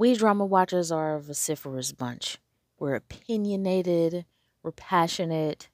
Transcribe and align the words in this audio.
We 0.00 0.14
drama 0.14 0.46
watchers 0.46 0.90
are 0.90 1.14
a 1.14 1.20
vociferous 1.20 1.92
bunch. 1.92 2.38
We're 2.78 2.94
opinionated, 2.94 4.24
we're 4.62 4.72
passionate, 4.72 5.68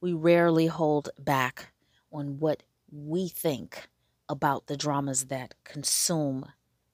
we 0.00 0.12
rarely 0.12 0.66
hold 0.66 1.10
back 1.16 1.72
on 2.12 2.40
what 2.40 2.64
we 2.90 3.28
think 3.28 3.88
about 4.28 4.66
the 4.66 4.76
dramas 4.76 5.26
that 5.26 5.54
consume 5.62 6.46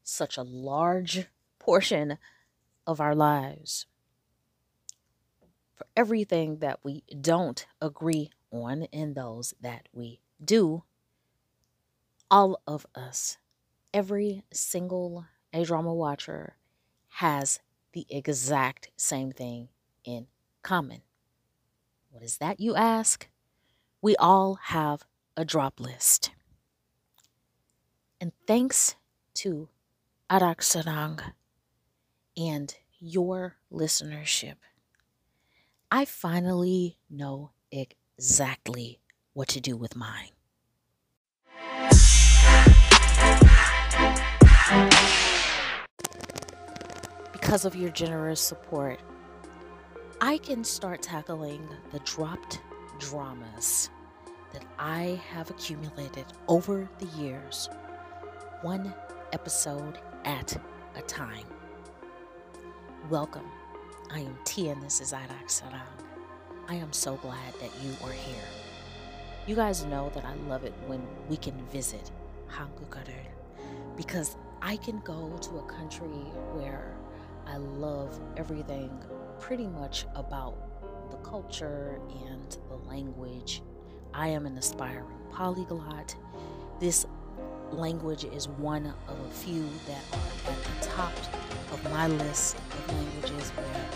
such 0.03 0.37
a 0.37 0.43
large 0.43 1.29
portion 1.59 2.19
of 2.87 3.01
our 3.01 3.15
lives. 3.15 3.87
For 5.75 5.87
everything 5.97 6.59
that 6.59 6.81
we 6.83 7.03
don't 7.19 7.67
agree 7.81 8.29
on 8.53 8.89
and 8.93 9.15
those 9.15 9.55
that 9.63 9.89
we 9.95 10.21
do, 10.45 10.83
all 12.31 12.61
of 12.67 12.87
us, 12.95 13.39
every 13.95 14.45
single 14.53 15.25
A 15.55 15.65
drama 15.65 15.95
watcher, 15.95 16.58
has 17.19 17.59
the 17.95 18.07
exact 18.09 18.91
same 18.97 19.33
thing 19.33 19.69
in 20.05 20.29
common. 20.63 21.03
What 22.13 22.23
is 22.23 22.39
that, 22.39 22.61
you 22.61 22.77
ask? 22.77 23.27
We 24.01 24.15
all 24.15 24.61
have 24.67 25.03
a 25.37 25.45
drop 25.45 25.81
list. 25.81 26.31
And 28.21 28.31
thanks 28.47 28.95
to 29.35 29.69
Airaksarang 30.31 31.21
and 32.37 32.77
your 33.01 33.57
listenership, 33.73 34.59
I 35.91 36.05
finally 36.05 36.99
know 37.11 37.51
exactly 37.73 39.01
what 39.33 39.49
to 39.49 39.61
do 39.61 39.77
with 39.77 39.97
mine. 39.97 40.31
Because 47.49 47.65
of 47.65 47.75
your 47.75 47.89
generous 47.89 48.43
support, 48.43 49.01
I 50.21 50.37
can 50.37 50.63
start 50.63 51.01
tackling 51.01 51.67
the 51.93 51.99
dropped 52.01 52.61
dramas 52.99 53.89
that 54.53 54.67
I 54.79 55.19
have 55.33 55.49
accumulated 55.49 56.27
over 56.47 56.87
the 56.99 57.07
years, 57.19 57.71
one 58.61 58.93
episode 59.33 59.99
at 60.27 60.61
a 60.95 61.01
time. 61.01 61.47
Welcome. 63.09 63.47
I 64.11 64.21
am 64.21 64.37
T 64.45 64.69
and 64.69 64.83
this 64.83 65.01
is 65.01 65.15
Airaksarang. 65.15 66.05
I 66.69 66.75
am 66.75 66.93
so 66.93 67.17
glad 67.17 67.55
that 67.63 67.71
you 67.83 67.93
are 68.05 68.13
here. 68.13 68.45
You 69.47 69.57
guys 69.57 69.87
know 69.87 70.13
that 70.15 70.27
I 70.27 70.35
love 70.51 70.65
it 70.65 70.75
when 70.87 71.01
we 71.31 71.39
can 71.39 71.57
visit 71.69 72.11
Hangukarer 72.51 73.25
because 73.97 74.37
I 74.61 74.77
can 74.77 74.99
go 74.99 75.35
to 75.41 75.57
a 75.57 75.63
country 75.63 76.27
where 76.53 76.95
I 77.49 77.57
love 77.57 78.21
everything 78.37 78.91
pretty 79.41 79.67
much 79.67 80.05
about 80.15 80.55
the 81.11 81.17
culture 81.19 81.99
and 82.27 82.59
the 82.69 82.77
language. 82.77 83.63
I 84.13 84.29
am 84.29 84.45
an 84.45 84.59
aspiring 84.59 85.07
polyglot. 85.33 86.15
This 86.79 87.07
language 87.71 88.25
is 88.25 88.49
one 88.49 88.93
of 89.09 89.19
a 89.19 89.31
few 89.31 89.67
that 89.87 90.05
are 90.13 90.53
at 90.53 90.63
the 90.63 90.87
top 90.87 91.13
of 91.73 91.83
my 91.91 92.07
list 92.09 92.57
of 92.57 92.95
languages 92.95 93.51
where 93.51 93.87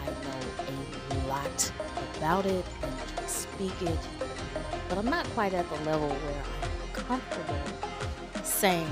I 0.00 0.06
know 0.06 1.20
a 1.24 1.26
lot 1.26 1.72
about 2.16 2.46
it 2.46 2.64
and 2.82 3.16
can 3.16 3.26
speak 3.26 3.82
it, 3.82 3.98
but 4.88 4.98
I'm 4.98 5.10
not 5.10 5.26
quite 5.30 5.52
at 5.52 5.68
the 5.68 5.90
level 5.90 6.08
where 6.08 6.42
I'm 6.62 6.92
comfortable 6.92 7.58
saying 8.44 8.88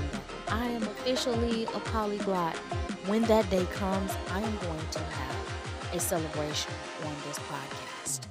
I 0.49 0.65
am 0.67 0.83
officially 0.83 1.63
a 1.65 1.79
polyglot. 1.79 2.57
When 3.05 3.23
that 3.23 3.49
day 3.49 3.65
comes, 3.73 4.13
I 4.31 4.39
am 4.39 4.57
going 4.59 4.87
to 4.91 4.99
have 4.99 5.93
a 5.93 5.99
celebration 5.99 6.71
on 7.05 7.13
this 7.27 7.37
podcast. 7.51 8.27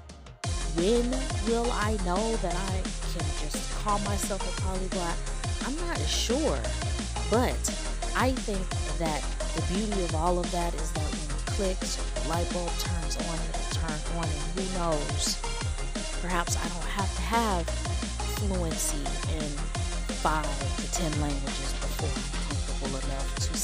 When 0.76 1.10
will 1.46 1.70
I 1.72 1.98
know 2.06 2.36
that 2.36 2.54
I 2.54 2.80
can 3.12 3.26
just 3.42 3.70
call 3.84 3.98
myself 3.98 4.40
a 4.40 4.60
polyglot? 4.62 5.14
I'm 5.66 5.76
not 5.86 5.98
sure, 6.08 6.58
but 7.30 7.60
I 8.16 8.32
think 8.32 8.66
that 8.96 9.20
the 9.54 9.74
beauty 9.74 10.04
of 10.04 10.14
all 10.14 10.38
of 10.38 10.50
that 10.52 10.72
is 10.72 10.90
that 10.92 11.04
when 11.04 11.36
it 11.36 11.44
clicks, 11.44 11.96
the 11.96 12.28
light 12.30 12.50
bulb 12.54 12.70
turns 12.78 13.18
on, 13.28 13.38
and 13.38 13.48
it 13.50 13.56
will 13.60 13.76
turn 13.76 14.00
on, 14.16 14.24
and 14.24 14.56
who 14.56 14.64
knows? 14.78 15.38
Perhaps 16.22 16.56
I 16.56 16.66
don't 16.72 16.88
have 16.96 17.14
to 17.14 17.22
have 17.22 17.68
fluency 18.40 19.04
in 19.36 19.50
five 20.24 20.48
to 20.80 20.92
ten 20.92 21.12
languages 21.20 21.72
before 21.76 22.31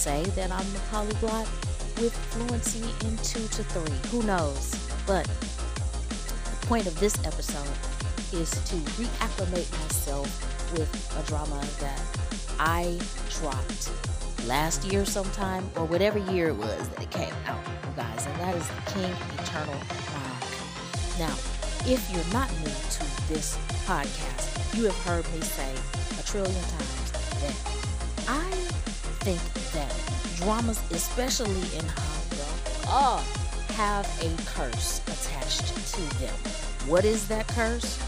say 0.09 0.25
that 0.31 0.51
I'm 0.51 0.65
a 0.75 0.79
polyglot 0.91 1.47
with 2.01 2.17
fluency 2.31 2.89
in 3.07 3.15
two 3.19 3.47
to 3.57 3.63
three. 3.63 4.11
Who 4.11 4.27
knows? 4.27 4.75
But 5.07 5.27
the 5.27 6.67
point 6.67 6.87
of 6.87 6.99
this 6.99 7.15
episode 7.27 7.77
is 8.33 8.49
to 8.49 8.77
reacclimate 8.97 9.71
myself 9.83 10.29
with 10.73 10.89
a 11.21 11.29
drama 11.29 11.63
that 11.81 12.01
I 12.59 12.99
dropped 13.39 13.91
last 14.47 14.83
year 14.91 15.05
sometime 15.05 15.69
or 15.77 15.85
whatever 15.85 16.19
year 16.33 16.49
it 16.49 16.57
was 16.57 16.89
that 16.89 17.03
it 17.03 17.11
came 17.11 17.35
out, 17.45 17.63
you 17.67 17.93
guys, 17.95 18.25
and 18.25 18.41
that 18.41 18.55
is 18.55 18.67
the 18.67 18.91
King 18.93 19.15
Eternal 19.41 19.75
Monarch. 19.75 20.49
Now, 21.19 21.37
if 21.85 22.01
you're 22.11 22.33
not 22.33 22.51
new 22.61 22.79
to 22.97 23.29
this 23.29 23.59
podcast, 23.85 24.75
you 24.75 24.85
have 24.85 24.99
heard 25.05 25.31
me 25.35 25.43
say 25.43 25.71
a 26.19 26.23
trillion 26.23 26.55
times 26.55 27.13
that 27.43 27.55
I 28.27 28.78
think 29.21 29.41
that 29.73 29.95
dramas, 30.37 30.81
especially 30.91 31.51
in 31.51 31.85
Hangul, 31.85 32.85
oh, 32.87 33.25
have 33.75 34.07
a 34.23 34.43
curse 34.45 35.01
attached 35.07 35.69
to 35.95 36.01
them. 36.19 36.35
What 36.89 37.05
is 37.05 37.29
that 37.29 37.47
curse? 37.49 37.99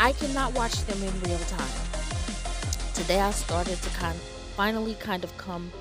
I 0.00 0.12
cannot 0.12 0.54
watch 0.54 0.74
them 0.86 1.02
in 1.02 1.20
real 1.22 1.38
time. 1.38 1.68
Today 2.94 3.20
I 3.20 3.30
started 3.30 3.80
to 3.82 3.90
kind 3.90 4.18
finally 4.56 4.94
kind 4.94 5.24
of 5.24 5.36
come 5.38 5.72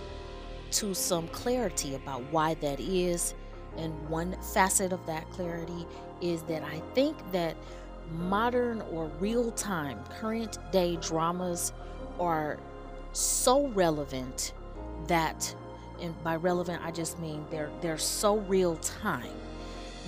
to 0.72 0.94
some 0.94 1.28
clarity 1.30 1.96
about 1.96 2.22
why 2.32 2.54
that 2.56 2.80
is. 2.80 3.34
And 3.76 3.94
one 4.10 4.36
facet 4.54 4.94
of 4.94 5.06
that 5.06 5.30
clarity 5.32 5.86
is 6.22 6.44
that 6.44 6.64
I 6.64 6.80
think 6.94 7.16
that 7.32 7.56
modern 8.12 8.82
or 8.92 9.12
real 9.20 9.52
time, 9.52 10.00
current 10.20 10.58
day 10.72 10.96
dramas 10.98 11.74
are 12.20 12.60
so 13.14 13.68
relevant 13.68 14.54
that 15.08 15.54
and 16.02 16.14
by 16.24 16.36
relevant 16.36 16.82
I 16.84 16.92
just 16.92 17.20
mean 17.20 17.46
they're 17.50 17.70
they're 17.82 17.98
so 17.98 18.38
real 18.38 18.76
time 18.78 19.34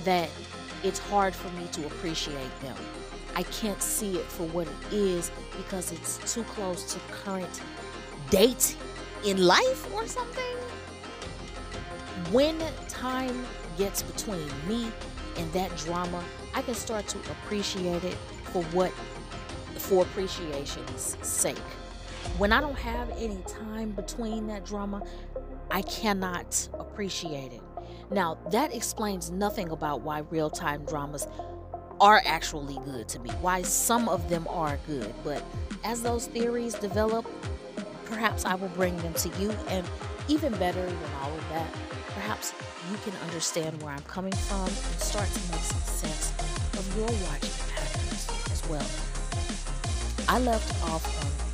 that 0.03 0.29
it's 0.83 0.99
hard 0.99 1.35
for 1.35 1.49
me 1.59 1.67
to 1.73 1.85
appreciate 1.87 2.61
them. 2.61 2.75
I 3.35 3.43
can't 3.43 3.81
see 3.81 4.17
it 4.17 4.25
for 4.25 4.47
what 4.47 4.67
it 4.67 4.93
is 4.93 5.31
because 5.57 5.91
it's 5.91 6.33
too 6.33 6.43
close 6.43 6.93
to 6.93 6.99
current 7.11 7.61
date 8.29 8.75
in 9.25 9.45
life 9.45 9.93
or 9.93 10.07
something. 10.07 10.55
When 12.31 12.57
time 12.87 13.45
gets 13.77 14.01
between 14.03 14.47
me 14.67 14.91
and 15.37 15.51
that 15.53 15.75
drama, 15.77 16.23
I 16.53 16.61
can 16.61 16.75
start 16.75 17.07
to 17.09 17.17
appreciate 17.31 18.03
it 18.03 18.17
for 18.51 18.63
what 18.65 18.91
for 19.77 20.03
appreciation's 20.03 21.17
sake. 21.21 21.57
When 22.37 22.53
I 22.53 22.61
don't 22.61 22.77
have 22.77 23.09
any 23.17 23.41
time 23.47 23.91
between 23.91 24.47
that 24.47 24.65
drama, 24.65 25.03
I 25.71 25.81
cannot 25.81 26.69
appreciate 26.79 27.53
it. 27.53 27.61
Now, 28.11 28.37
that 28.51 28.73
explains 28.73 29.29
nothing 29.29 29.69
about 29.69 30.01
why 30.01 30.19
real 30.29 30.49
time 30.49 30.85
dramas 30.85 31.27
are 32.01 32.21
actually 32.25 32.79
good 32.85 33.07
to 33.09 33.19
me, 33.19 33.29
why 33.41 33.61
some 33.61 34.07
of 34.07 34.29
them 34.29 34.47
are 34.49 34.79
good. 34.87 35.13
But 35.23 35.43
as 35.83 36.01
those 36.01 36.27
theories 36.27 36.73
develop, 36.75 37.25
perhaps 38.05 38.45
I 38.45 38.55
will 38.55 38.69
bring 38.69 38.97
them 38.97 39.13
to 39.15 39.29
you. 39.39 39.51
And 39.67 39.85
even 40.27 40.53
better 40.53 40.85
than 40.85 40.97
all 41.21 41.31
of 41.33 41.49
that, 41.49 41.67
perhaps 42.13 42.53
you 42.89 42.97
can 43.03 43.13
understand 43.27 43.81
where 43.83 43.93
I'm 43.93 44.03
coming 44.03 44.33
from 44.33 44.65
and 44.65 44.99
start 44.99 45.27
to 45.27 45.51
make 45.51 45.61
some 45.61 45.81
sense 45.81 46.31
of 46.73 46.97
your 46.97 47.05
watching 47.05 47.51
patterns 47.75 48.27
as 48.51 48.67
well. 48.69 48.85
I 50.27 50.39
left 50.39 50.83
off 50.83 51.05
on 51.23 51.48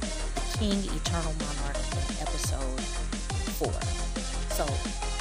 King 0.60 0.84
Eternal 0.96 1.34
Monarch 1.34 1.75
in 1.75 2.22
episode 2.22 2.80
4. 3.60 3.72
So 4.56 4.66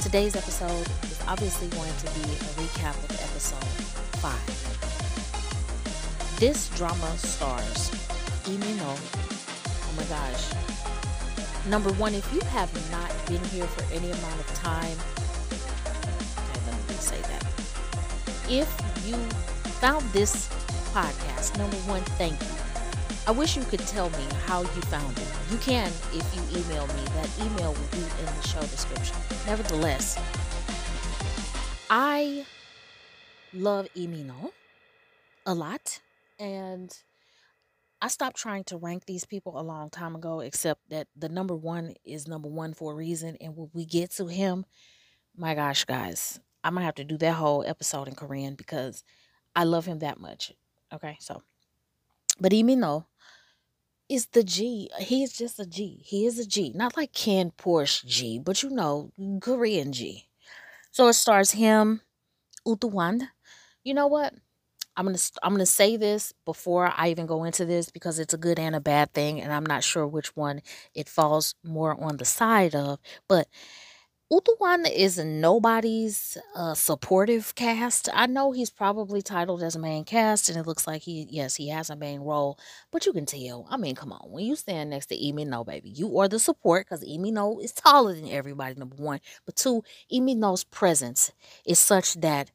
today's 0.01 0.35
episode 0.35 0.87
is 1.03 1.19
obviously 1.27 1.67
going 1.69 1.91
to 1.91 2.05
be 2.15 2.21
a 2.21 2.53
recap 2.55 2.95
of 3.03 3.11
episode 3.19 3.65
5. 4.23 4.31
This 6.39 6.69
drama 6.77 7.17
stars 7.17 7.91
Lee 8.47 8.57
Min-ho. 8.59 8.95
Oh 8.95 9.93
my 9.97 10.05
gosh. 10.05 10.53
Number 11.67 11.91
one, 11.93 12.13
if 12.13 12.31
you 12.33 12.41
have 12.51 12.71
not 12.89 13.11
been 13.27 13.43
here 13.45 13.67
for 13.67 13.83
any 13.93 14.11
amount 14.11 14.39
of 14.39 14.47
time, 14.53 14.97
okay, 16.37 16.59
let 16.71 16.87
me 16.87 16.95
say 16.95 17.19
that. 17.21 17.43
If 18.49 18.69
you 19.05 19.17
found 19.81 20.05
this 20.13 20.47
podcast, 20.93 21.57
number 21.57 21.75
one, 21.87 22.03
thank 22.15 22.39
you. 22.39 22.54
I 23.27 23.31
wish 23.31 23.57
you 23.57 23.63
could 23.63 23.79
tell 23.79 24.11
me 24.11 24.23
how 24.45 24.61
you 24.61 24.81
found 24.83 25.17
it. 25.17 25.27
You 25.49 25.57
can 25.57 25.87
if 26.13 26.35
you 26.35 26.59
email 26.59 26.85
me. 26.85 27.03
That 27.15 27.29
email 27.39 27.73
will 27.73 27.87
be 27.91 27.97
in 27.97 28.25
the 28.25 28.47
show 28.47 28.61
description. 28.61 29.15
nevertheless, 29.47 30.19
I 31.89 32.45
love 33.51 33.87
Lee 33.95 34.05
Min-ho 34.05 34.53
a 35.47 35.55
lot. 35.55 36.01
And 36.37 36.95
I 37.99 38.09
stopped 38.09 38.37
trying 38.37 38.63
to 38.65 38.77
rank 38.77 39.07
these 39.07 39.25
people 39.25 39.59
a 39.59 39.63
long 39.63 39.89
time 39.89 40.15
ago, 40.15 40.41
except 40.41 40.87
that 40.89 41.07
the 41.15 41.29
number 41.29 41.55
one 41.55 41.95
is 42.03 42.27
number 42.27 42.47
one 42.47 42.75
for 42.75 42.91
a 42.91 42.95
reason. 42.95 43.37
And 43.41 43.55
when 43.57 43.71
we 43.73 43.85
get 43.85 44.11
to 44.11 44.27
him, 44.27 44.65
my 45.35 45.55
gosh, 45.55 45.83
guys, 45.85 46.39
I'm 46.63 46.75
gonna 46.75 46.85
have 46.85 46.95
to 46.95 47.03
do 47.03 47.17
that 47.17 47.33
whole 47.33 47.63
episode 47.65 48.07
in 48.07 48.13
Korean 48.13 48.53
because 48.53 49.03
I 49.55 49.63
love 49.63 49.87
him 49.87 49.97
that 49.99 50.19
much. 50.19 50.53
Okay, 50.93 51.17
so 51.19 51.41
but 52.39 52.51
Lee 52.51 52.63
Min-ho 52.63 53.05
is 54.09 54.27
the 54.27 54.43
G. 54.43 54.89
He 54.99 55.23
is 55.23 55.33
just 55.33 55.59
a 55.59 55.65
G. 55.65 56.01
He 56.03 56.25
is 56.25 56.39
a 56.39 56.45
G. 56.45 56.71
Not 56.75 56.97
like 56.97 57.13
Ken 57.13 57.51
Porsche 57.57 58.05
G, 58.05 58.39
but 58.39 58.63
you 58.63 58.69
know, 58.69 59.11
Korean 59.41 59.91
G. 59.93 60.27
So 60.91 61.07
it 61.07 61.13
stars 61.13 61.51
him, 61.51 62.01
Woo 62.65 62.77
Do-hwan. 62.77 63.29
You 63.83 63.93
know 63.95 64.07
what? 64.07 64.33
I'm 64.97 65.05
gonna 65.05 65.19
I'm 65.43 65.53
gonna 65.53 65.65
say 65.65 65.97
this 65.97 66.33
before 66.45 66.93
I 66.95 67.09
even 67.09 67.25
go 67.25 67.43
into 67.45 67.65
this 67.65 67.89
because 67.89 68.19
it's 68.19 68.33
a 68.33 68.37
good 68.37 68.59
and 68.59 68.75
a 68.75 68.81
bad 68.81 69.13
thing, 69.13 69.41
and 69.41 69.53
I'm 69.53 69.65
not 69.65 69.83
sure 69.83 70.07
which 70.07 70.35
one 70.35 70.61
it 70.95 71.09
falls 71.09 71.55
more 71.63 72.01
on 72.01 72.17
the 72.17 72.25
side 72.25 72.75
of. 72.75 72.99
But 73.27 73.47
Woo 74.31 74.41
Do-hwan 74.43 74.87
is 74.87 75.19
nobody's 75.19 76.35
uh, 76.55 76.73
supportive 76.73 77.53
cast. 77.53 78.09
I 78.11 78.25
know 78.25 78.53
he's 78.53 78.71
probably 78.71 79.21
titled 79.21 79.61
as 79.61 79.75
a 79.75 79.79
main 79.79 80.03
cast, 80.03 80.49
and 80.49 80.57
it 80.57 80.65
looks 80.65 80.87
like 80.87 81.03
he, 81.03 81.27
yes, 81.29 81.53
he 81.55 81.69
has 81.69 81.91
a 81.91 81.95
main 81.95 82.21
role, 82.21 82.57
but 82.91 83.05
you 83.05 83.13
can 83.13 83.27
tell. 83.27 83.67
I 83.69 83.77
mean, 83.77 83.93
come 83.93 84.11
on, 84.11 84.31
when 84.31 84.45
you 84.45 84.55
stand 84.55 84.89
next 84.89 85.07
to 85.07 85.15
Lee 85.15 85.31
Min-ho, 85.31 85.63
baby, 85.63 85.91
you 85.91 86.17
are 86.17 86.27
the 86.27 86.39
support 86.39 86.87
because 86.87 87.03
Lee 87.03 87.19
Min-ho 87.19 87.59
is 87.59 87.71
taller 87.71 88.15
than 88.15 88.27
everybody, 88.27 88.73
number 88.73 88.95
one. 88.95 89.19
But 89.45 89.57
two, 89.57 89.83
Lee 90.09 90.21
Min-ho's 90.21 90.63
presence 90.63 91.31
is 91.63 91.77
such 91.77 92.15
that 92.15 92.51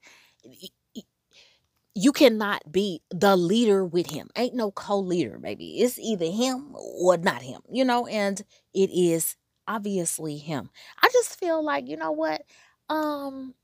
you 1.94 2.10
cannot 2.10 2.72
be 2.72 3.02
the 3.10 3.36
leader 3.36 3.84
with 3.84 4.10
him. 4.10 4.28
Ain't 4.34 4.56
no 4.56 4.72
co-leader, 4.72 5.38
baby. 5.38 5.80
It's 5.80 6.00
either 6.00 6.32
him 6.32 6.74
or 6.74 7.16
not 7.16 7.42
him, 7.42 7.60
you 7.70 7.84
know, 7.84 8.08
and 8.08 8.42
it 8.74 8.90
is 8.90 9.36
obviously 9.70 10.36
him. 10.36 10.70
I 11.02 11.08
just 11.12 11.38
feel 11.38 11.62
like, 11.62 11.88
you 11.88 11.96
know 11.96 12.12
what? 12.12 12.42
Um 12.88 13.54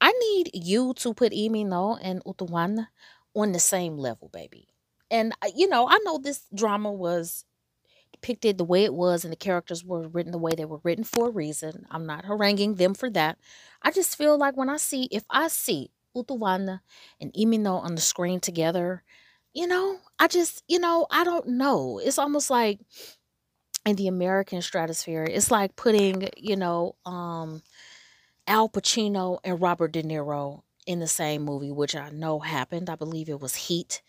I 0.00 0.10
need 0.12 0.50
you 0.54 0.94
to 0.94 1.14
put 1.14 1.32
Lee 1.32 1.48
Min-ho 1.48 1.96
and 2.02 2.22
Woo 2.24 2.34
Do-hwan 2.36 2.88
on 3.36 3.52
the 3.52 3.60
same 3.60 3.96
level, 3.96 4.28
baby. 4.32 4.68
And 5.10 5.32
uh, 5.42 5.50
you 5.54 5.68
know, 5.68 5.86
I 5.88 5.98
know 6.04 6.18
this 6.18 6.46
drama 6.54 6.90
was 6.90 7.44
depicted 8.12 8.58
the 8.58 8.64
way 8.64 8.84
it 8.84 8.94
was 8.94 9.24
and 9.24 9.32
the 9.32 9.36
characters 9.36 9.84
were 9.84 10.08
written 10.08 10.32
the 10.32 10.38
way 10.38 10.52
they 10.56 10.64
were 10.64 10.80
written 10.82 11.04
for 11.04 11.28
a 11.28 11.32
reason. 11.32 11.86
I'm 11.90 12.06
not 12.06 12.24
haranguing 12.24 12.76
them 12.76 12.94
for 12.94 13.10
that. 13.10 13.38
I 13.82 13.90
just 13.90 14.16
feel 14.16 14.38
like 14.38 14.56
when 14.56 14.68
I 14.68 14.76
see 14.76 15.08
if 15.10 15.24
I 15.30 15.48
see 15.48 15.90
Woo 16.14 16.24
Do-hwan 16.24 16.80
and 17.20 17.32
Lee 17.36 17.46
Min-ho 17.46 17.76
on 17.76 17.94
the 17.94 18.00
screen 18.00 18.40
together, 18.40 19.02
you 19.54 19.66
know, 19.66 19.98
I 20.18 20.28
just, 20.28 20.62
you 20.66 20.78
know, 20.78 21.06
I 21.10 21.24
don't 21.24 21.46
know. 21.46 22.00
It's 22.02 22.18
almost 22.18 22.50
like 22.50 22.80
in 23.84 23.96
the 23.96 24.08
American 24.08 24.62
stratosphere, 24.62 25.24
it's 25.24 25.50
like 25.50 25.76
putting, 25.76 26.28
you 26.36 26.56
know, 26.56 26.94
um, 27.04 27.62
Al 28.46 28.68
Pacino 28.68 29.38
and 29.44 29.60
Robert 29.60 29.92
De 29.92 30.02
Niro 30.02 30.62
in 30.86 31.00
the 31.00 31.06
same 31.06 31.42
movie, 31.42 31.70
which 31.72 31.94
I 31.96 32.10
know 32.10 32.40
happened. 32.40 32.90
I 32.90 32.96
believe 32.96 33.28
it 33.28 33.40
was 33.40 33.54
Heat. 33.54 34.02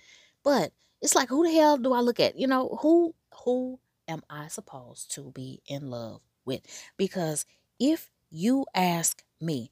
But 0.43 0.73
it's 1.01 1.15
like 1.15 1.29
who 1.29 1.45
the 1.45 1.53
hell 1.53 1.77
do 1.77 1.93
I 1.93 1.99
look 2.01 2.19
at? 2.19 2.37
You 2.37 2.47
know, 2.47 2.79
who 2.81 3.15
who 3.45 3.79
am 4.07 4.23
I 4.29 4.47
supposed 4.47 5.11
to 5.15 5.31
be 5.31 5.61
in 5.67 5.89
love 5.89 6.21
with? 6.45 6.61
Because 6.97 7.45
if 7.79 8.09
you 8.29 8.65
ask 8.75 9.23
me, 9.41 9.71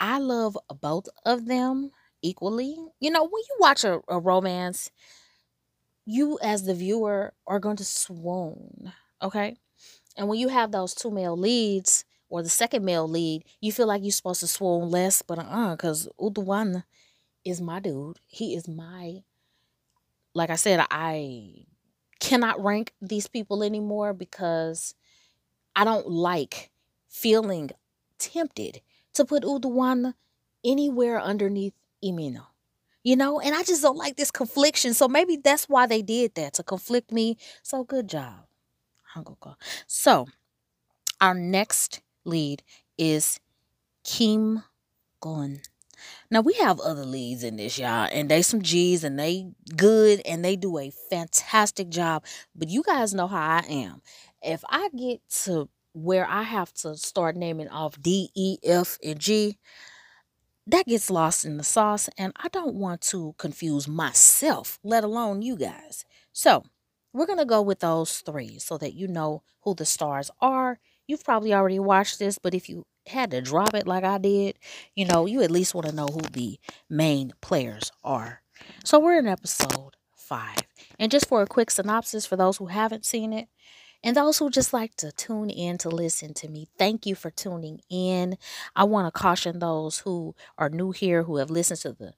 I 0.00 0.18
love 0.18 0.58
both 0.80 1.08
of 1.24 1.46
them 1.46 1.92
equally. 2.22 2.76
You 3.00 3.10
know, 3.10 3.24
when 3.24 3.42
you 3.48 3.56
watch 3.60 3.84
a, 3.84 4.00
a 4.08 4.18
romance, 4.20 4.90
you 6.04 6.38
as 6.42 6.64
the 6.64 6.74
viewer 6.74 7.32
are 7.46 7.58
going 7.60 7.76
to 7.76 7.84
swoon 7.84 8.92
Okay. 9.22 9.56
And 10.16 10.28
when 10.28 10.38
you 10.38 10.48
have 10.48 10.72
those 10.72 10.94
two 10.94 11.10
male 11.10 11.36
leads 11.36 12.04
or 12.28 12.42
the 12.42 12.48
second 12.48 12.84
male 12.84 13.08
lead, 13.08 13.44
you 13.60 13.72
feel 13.72 13.86
like 13.86 14.02
you're 14.02 14.12
supposed 14.12 14.40
to 14.40 14.46
swoon 14.46 14.90
less, 14.90 15.22
but 15.22 15.38
uh-uh 15.38 15.76
because 15.76 16.08
Woo 16.18 16.30
Do-hwan 16.30 16.84
is 17.44 17.60
my 17.60 17.80
dude. 17.80 18.18
He 18.26 18.54
is 18.54 18.68
my 18.68 19.22
like 20.34 20.50
I 20.50 20.56
said, 20.56 20.84
I 20.90 21.64
cannot 22.20 22.62
rank 22.62 22.92
these 23.00 23.26
people 23.26 23.62
anymore 23.62 24.12
because 24.12 24.94
I 25.74 25.84
don't 25.84 26.06
like 26.06 26.70
feeling 27.08 27.70
tempted 28.18 28.82
to 29.14 29.24
put 29.24 29.44
Woo 29.44 29.58
Do-hwan 29.58 30.14
anywhere 30.64 31.20
underneath 31.20 31.74
Lee 32.02 32.12
Min-ho. 32.12 32.44
You 33.02 33.14
know, 33.16 33.40
and 33.40 33.54
I 33.54 33.62
just 33.62 33.82
don't 33.82 33.96
like 33.96 34.16
this 34.16 34.32
confliction. 34.32 34.92
So 34.92 35.06
maybe 35.06 35.36
that's 35.36 35.68
why 35.68 35.86
they 35.86 36.02
did 36.02 36.34
that 36.34 36.54
to 36.54 36.64
conflict 36.64 37.12
me. 37.12 37.36
So 37.62 37.84
good 37.84 38.08
job. 38.08 38.45
So, 39.86 40.26
our 41.20 41.34
next 41.34 42.00
lead 42.24 42.62
is 42.98 43.40
Kim 44.04 44.62
Go-eun. 45.20 45.60
Now 46.30 46.40
we 46.42 46.54
have 46.54 46.80
other 46.80 47.04
leads 47.04 47.42
in 47.42 47.56
this, 47.56 47.78
y'all, 47.78 48.08
and 48.12 48.30
they 48.30 48.42
some 48.42 48.62
G's 48.62 49.04
and 49.04 49.18
they 49.18 49.48
good 49.76 50.20
and 50.26 50.44
they 50.44 50.56
do 50.56 50.78
a 50.78 50.90
fantastic 51.10 51.88
job. 51.88 52.24
But 52.54 52.68
you 52.68 52.82
guys 52.82 53.14
know 53.14 53.26
how 53.26 53.40
I 53.40 53.64
am. 53.68 54.02
If 54.42 54.62
I 54.68 54.90
get 54.96 55.20
to 55.44 55.68
where 55.92 56.26
I 56.28 56.42
have 56.42 56.72
to 56.74 56.96
start 56.96 57.36
naming 57.36 57.68
off 57.68 58.00
D, 58.00 58.30
E, 58.34 58.58
F, 58.64 58.98
and 59.02 59.18
G, 59.18 59.58
that 60.66 60.86
gets 60.86 61.10
lost 61.10 61.44
in 61.44 61.56
the 61.56 61.64
sauce, 61.64 62.08
and 62.18 62.32
I 62.36 62.48
don't 62.48 62.74
want 62.74 63.00
to 63.02 63.34
confuse 63.38 63.86
myself, 63.86 64.78
let 64.82 65.04
alone 65.04 65.42
you 65.42 65.56
guys. 65.56 66.04
So 66.32 66.64
we're 67.16 67.26
going 67.26 67.38
to 67.38 67.46
go 67.46 67.62
with 67.62 67.80
those 67.80 68.18
three 68.18 68.58
so 68.58 68.76
that 68.76 68.94
you 68.94 69.08
know 69.08 69.42
who 69.62 69.74
the 69.74 69.86
stars 69.86 70.30
are. 70.40 70.78
You've 71.06 71.24
probably 71.24 71.54
already 71.54 71.78
watched 71.78 72.18
this, 72.18 72.38
but 72.38 72.52
if 72.54 72.68
you 72.68 72.84
had 73.06 73.30
to 73.30 73.40
drop 73.40 73.74
it 73.74 73.86
like 73.86 74.04
I 74.04 74.18
did, 74.18 74.58
you 74.94 75.06
know, 75.06 75.24
you 75.24 75.42
at 75.42 75.50
least 75.50 75.74
want 75.74 75.86
to 75.86 75.94
know 75.94 76.08
who 76.08 76.20
the 76.20 76.58
main 76.90 77.32
players 77.40 77.90
are. 78.04 78.42
So 78.84 78.98
we're 78.98 79.18
in 79.18 79.26
episode 79.26 79.96
five. 80.14 80.58
And 80.98 81.10
just 81.10 81.26
for 81.26 81.40
a 81.40 81.46
quick 81.46 81.70
synopsis 81.70 82.26
for 82.26 82.36
those 82.36 82.58
who 82.58 82.66
haven't 82.66 83.06
seen 83.06 83.32
it, 83.32 83.48
and 84.04 84.16
those 84.16 84.38
who 84.38 84.50
just 84.50 84.72
like 84.72 84.94
to 84.96 85.10
tune 85.12 85.50
in 85.50 85.78
to 85.78 85.88
listen 85.88 86.34
to 86.34 86.48
me, 86.48 86.68
thank 86.78 87.06
you 87.06 87.14
for 87.14 87.30
tuning 87.30 87.80
in. 87.90 88.36
I 88.74 88.84
want 88.84 89.12
to 89.12 89.18
caution 89.18 89.58
those 89.58 89.98
who 90.00 90.34
are 90.58 90.68
new 90.68 90.92
here, 90.92 91.24
who 91.24 91.36
have 91.38 91.50
listened 91.50 91.80
to 91.80 91.92
the, 91.92 92.14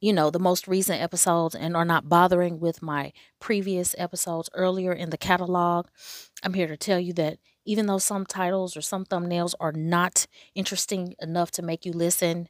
you 0.00 0.12
know, 0.12 0.30
the 0.30 0.38
most 0.38 0.66
recent 0.66 1.00
episodes 1.00 1.54
and 1.54 1.76
are 1.76 1.84
not 1.84 2.08
bothering 2.08 2.58
with 2.60 2.82
my 2.82 3.12
previous 3.38 3.94
episodes 3.98 4.50
earlier 4.54 4.92
in 4.92 5.10
the 5.10 5.18
catalog. 5.18 5.86
I'm 6.42 6.54
here 6.54 6.66
to 6.68 6.76
tell 6.76 6.98
you 6.98 7.12
that 7.14 7.38
even 7.64 7.86
though 7.86 7.98
some 7.98 8.26
titles 8.26 8.76
or 8.76 8.80
some 8.80 9.04
thumbnails 9.04 9.54
are 9.60 9.72
not 9.72 10.26
interesting 10.54 11.14
enough 11.20 11.50
to 11.52 11.62
make 11.62 11.84
you 11.86 11.92
listen, 11.92 12.48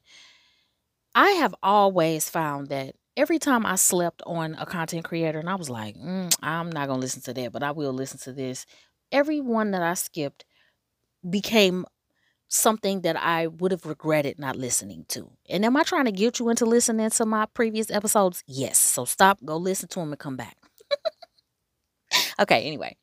I 1.14 1.30
have 1.32 1.54
always 1.62 2.28
found 2.28 2.68
that 2.68 2.94
every 3.20 3.38
time 3.38 3.66
I 3.66 3.76
slept 3.76 4.22
on 4.24 4.56
a 4.58 4.64
content 4.64 5.04
creator 5.04 5.38
and 5.38 5.50
I 5.50 5.54
was 5.54 5.68
like, 5.68 5.94
mm, 5.94 6.34
I'm 6.42 6.70
not 6.70 6.86
going 6.88 6.98
to 6.98 7.02
listen 7.02 7.20
to 7.22 7.34
that, 7.34 7.52
but 7.52 7.62
I 7.62 7.70
will 7.70 7.92
listen 7.92 8.18
to 8.20 8.32
this. 8.32 8.64
Every 9.12 9.40
one 9.42 9.72
that 9.72 9.82
I 9.82 9.92
skipped 9.92 10.46
became 11.28 11.84
something 12.48 13.02
that 13.02 13.16
I 13.16 13.46
would 13.46 13.72
have 13.72 13.84
regretted 13.86 14.38
not 14.38 14.56
listening 14.56 15.04
to. 15.08 15.30
And 15.50 15.66
am 15.66 15.76
I 15.76 15.82
trying 15.82 16.06
to 16.06 16.12
guilt 16.12 16.40
you 16.40 16.48
into 16.48 16.64
listening 16.64 17.10
to 17.10 17.26
my 17.26 17.44
previous 17.46 17.90
episodes? 17.90 18.42
Yes. 18.46 18.78
So 18.78 19.04
stop, 19.04 19.38
go 19.44 19.56
listen 19.58 19.88
to 19.90 20.00
them 20.00 20.12
and 20.12 20.18
come 20.18 20.36
back. 20.36 20.56
okay, 22.40 22.64
anyway. 22.64 22.96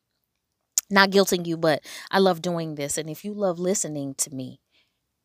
Not 0.89 1.11
guilting 1.11 1.45
you, 1.45 1.57
but 1.57 1.83
I 2.09 2.19
love 2.19 2.41
doing 2.41 2.75
this. 2.75 2.97
And 2.97 3.09
if 3.09 3.23
you 3.23 3.33
love 3.33 3.59
listening 3.59 4.15
to 4.19 4.33
me, 4.33 4.61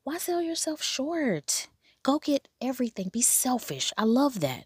why 0.04 0.18
sell 0.18 0.42
yourself 0.42 0.82
short? 0.82 1.68
Go 2.02 2.18
get 2.18 2.49
everything. 2.61 3.11
Be 3.12 3.23
selfish. 3.23 3.92
I 3.97 4.04
love 4.04 4.40
that. 4.40 4.64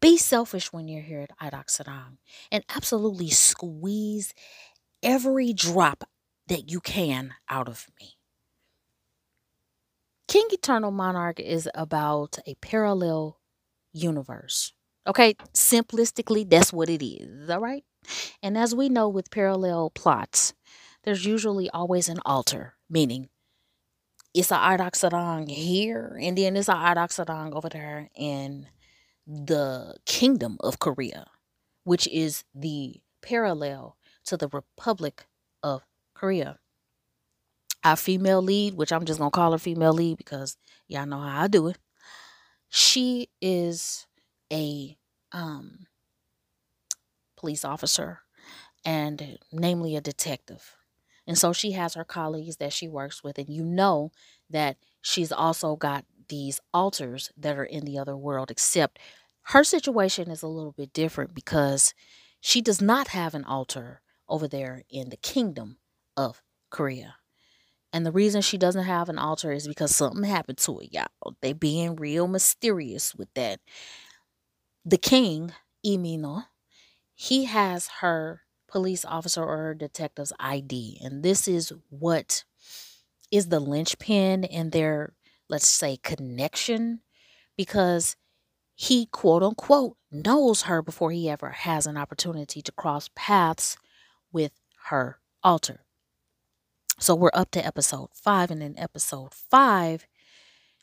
Be 0.00 0.16
selfish 0.16 0.72
when 0.72 0.88
you're 0.88 1.02
here 1.02 1.26
at 1.40 1.52
Idoc 1.52 2.16
and 2.52 2.64
absolutely 2.74 3.30
squeeze 3.30 4.34
every 5.02 5.52
drop 5.52 6.04
that 6.48 6.70
you 6.70 6.80
can 6.80 7.34
out 7.48 7.68
of 7.68 7.86
me. 8.00 8.10
King 10.28 10.46
Eternal 10.50 10.90
Monarch 10.90 11.40
is 11.40 11.68
about 11.74 12.38
a 12.46 12.54
parallel 12.56 13.40
universe. 13.92 14.72
Okay, 15.06 15.34
simplistically, 15.54 16.48
that's 16.48 16.72
what 16.72 16.88
it 16.88 17.04
is, 17.04 17.48
all 17.48 17.60
right? 17.60 17.84
And 18.42 18.58
as 18.58 18.74
we 18.74 18.88
know 18.88 19.08
with 19.08 19.30
parallel 19.30 19.90
plots, 19.90 20.52
there's 21.04 21.24
usually 21.24 21.70
always 21.70 22.08
an 22.08 22.18
alter, 22.26 22.74
meaning 22.90 23.28
it's 24.36 24.52
a 24.52 24.56
Ardoxodon 24.56 25.50
here, 25.50 26.18
and 26.22 26.38
then 26.38 26.56
it's 26.56 26.68
a 26.68 26.74
Ardoxodon 26.74 27.54
over 27.54 27.70
there 27.70 28.10
in 28.16 28.68
the 29.26 29.96
Kingdom 30.06 30.58
of 30.60 30.80
Korea, 30.80 31.26
which 31.84 32.08
is 32.08 32.44
the 32.54 33.00
parallel 33.22 33.96
to 34.26 34.36
the 34.38 34.48
Republic 34.48 35.26
of 35.62 35.82
Korea. 36.14 36.60
our 37.84 37.96
female 37.96 38.42
lead, 38.42 38.74
which 38.74 38.92
I'm 38.92 39.04
just 39.04 39.18
gonna 39.18 39.30
call 39.30 39.52
her 39.52 39.58
female 39.58 39.92
lead 39.92 40.18
because 40.18 40.56
y'all 40.88 41.06
know 41.06 41.20
how 41.20 41.42
I 41.42 41.48
do 41.48 41.68
it. 41.68 41.78
She 42.68 43.30
is 43.40 44.06
a 44.52 44.98
um, 45.32 45.86
police 47.36 47.64
officer 47.64 48.20
and 48.84 49.38
namely 49.52 49.96
a 49.96 50.02
detective. 50.02 50.75
And 51.26 51.36
so 51.36 51.52
she 51.52 51.72
has 51.72 51.94
her 51.94 52.04
colleagues 52.04 52.56
that 52.58 52.72
she 52.72 52.88
works 52.88 53.22
with, 53.24 53.38
and 53.38 53.48
you 53.48 53.64
know 53.64 54.12
that 54.48 54.76
she's 55.00 55.32
also 55.32 55.76
got 55.76 56.04
these 56.28 56.60
altars 56.72 57.30
that 57.36 57.56
are 57.56 57.64
in 57.64 57.84
the 57.84 57.98
other 57.98 58.16
world, 58.16 58.50
except 58.50 58.98
her 59.42 59.64
situation 59.64 60.30
is 60.30 60.42
a 60.42 60.48
little 60.48 60.72
bit 60.72 60.92
different 60.92 61.34
because 61.34 61.94
she 62.40 62.60
does 62.60 62.80
not 62.80 63.08
have 63.08 63.34
an 63.34 63.44
altar 63.44 64.00
over 64.28 64.48
there 64.48 64.82
in 64.90 65.08
the 65.08 65.16
kingdom 65.16 65.78
of 66.16 66.42
Korea. 66.70 67.16
And 67.92 68.04
the 68.04 68.12
reason 68.12 68.42
she 68.42 68.58
doesn't 68.58 68.84
have 68.84 69.08
an 69.08 69.18
altar 69.18 69.52
is 69.52 69.66
because 69.68 69.94
something 69.94 70.24
happened 70.24 70.58
to 70.58 70.80
it, 70.80 70.92
y'all. 70.92 71.34
They 71.40 71.52
being 71.52 71.96
real 71.96 72.28
mysterious 72.28 73.14
with 73.14 73.28
that. 73.34 73.60
The 74.84 74.98
king, 74.98 75.52
Lee 75.84 75.96
Min-ho, 75.96 76.42
he 77.14 77.44
has 77.44 77.88
her 78.00 78.42
police 78.76 79.06
officer 79.06 79.42
or 79.42 79.72
detective's 79.72 80.34
ID. 80.38 81.00
And 81.02 81.22
this 81.22 81.48
is 81.48 81.72
what 81.88 82.44
is 83.30 83.48
the 83.48 83.58
linchpin 83.58 84.44
in 84.44 84.68
their, 84.68 85.14
let's 85.48 85.66
say, 85.66 85.96
connection. 85.96 87.00
Because 87.56 88.16
he, 88.74 89.06
quote 89.06 89.42
unquote, 89.42 89.96
knows 90.12 90.62
her 90.62 90.82
before 90.82 91.10
he 91.10 91.30
ever 91.30 91.52
has 91.52 91.86
an 91.86 91.96
opportunity 91.96 92.60
to 92.60 92.70
cross 92.70 93.08
paths 93.14 93.78
with 94.30 94.52
her 94.88 95.20
altar. 95.42 95.80
So 96.98 97.14
we're 97.14 97.30
up 97.32 97.50
to 97.52 97.64
episode 97.64 98.10
five, 98.12 98.50
and 98.50 98.62
in 98.62 98.78
episode 98.78 99.32
five, 99.32 100.06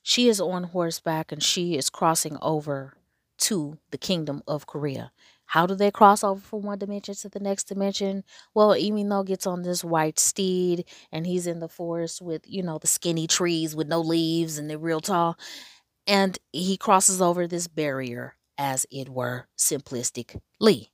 she 0.01 0.27
is 0.27 0.41
on 0.41 0.63
horseback 0.63 1.31
and 1.31 1.43
she 1.43 1.77
is 1.77 1.91
crossing 1.91 2.37
over 2.41 2.95
to 3.37 3.77
the 3.91 3.99
kingdom 3.99 4.41
of 4.47 4.65
Korea. 4.65 5.11
How 5.53 5.67
do 5.67 5.75
they 5.75 5.91
cross 5.91 6.23
over 6.23 6.41
from 6.41 6.63
one 6.63 6.79
dimension 6.79 7.13
to 7.13 7.29
the 7.29 7.39
next 7.39 7.65
dimension? 7.65 8.23
Well, 8.55 8.69
Lee 8.69 8.89
Min-ho 8.89 9.21
gets 9.21 9.45
on 9.45 9.61
this 9.61 9.83
white 9.83 10.17
steed 10.17 10.85
and 11.11 11.27
he's 11.27 11.45
in 11.45 11.59
the 11.59 11.69
forest 11.69 12.23
with, 12.23 12.41
you 12.47 12.63
know, 12.63 12.79
the 12.79 12.87
skinny 12.87 13.27
trees 13.27 13.75
with 13.75 13.87
no 13.87 14.01
leaves 14.01 14.57
and 14.57 14.67
they're 14.67 14.79
real 14.79 14.99
tall. 14.99 15.37
And 16.07 16.39
he 16.51 16.75
crosses 16.75 17.21
over 17.21 17.45
this 17.45 17.67
barrier, 17.67 18.35
as 18.57 18.87
it 18.89 19.09
were, 19.09 19.47
simplistically. 19.55 20.87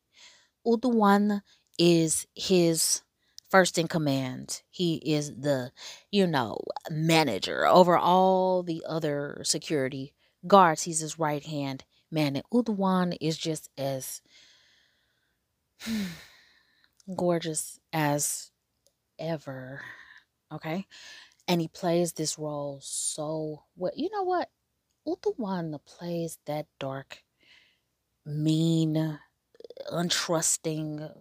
Woo 0.65 0.77
Do-hwan 0.77 1.41
is 1.77 2.27
his 2.35 3.01
first 3.49 3.77
in 3.77 3.87
command. 3.87 4.61
He 4.69 4.95
is 4.95 5.29
the, 5.29 5.71
you 6.11 6.27
know, 6.27 6.59
manager 6.91 7.65
over 7.65 7.97
all 7.97 8.63
the 8.63 8.83
other 8.85 9.39
security 9.45 10.13
guards. 10.45 10.83
He's 10.83 10.99
his 10.99 11.17
right 11.17 11.45
hand 11.45 11.85
man. 12.11 12.35
And 12.35 12.45
Woo 12.51 12.61
Do-hwan 12.61 13.13
is 13.21 13.37
just 13.37 13.69
as 13.77 14.21
gorgeous 17.15 17.79
as 17.93 18.51
ever. 19.19 19.81
Okay. 20.53 20.85
And 21.47 21.61
he 21.61 21.67
plays 21.67 22.13
this 22.13 22.39
role 22.39 22.79
so 22.83 23.63
well. 23.77 23.93
You 23.95 24.09
know 24.11 24.23
what? 24.23 24.49
Woo 25.05 25.17
Do-hwan 25.21 25.77
plays 25.85 26.39
that 26.45 26.67
dark, 26.79 27.23
mean, 28.25 29.19
untrusting, 29.91 31.11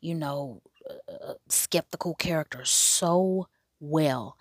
you 0.00 0.14
know, 0.14 0.62
uh, 1.08 1.34
skeptical 1.48 2.14
character 2.14 2.64
so 2.64 3.48
well 3.80 4.38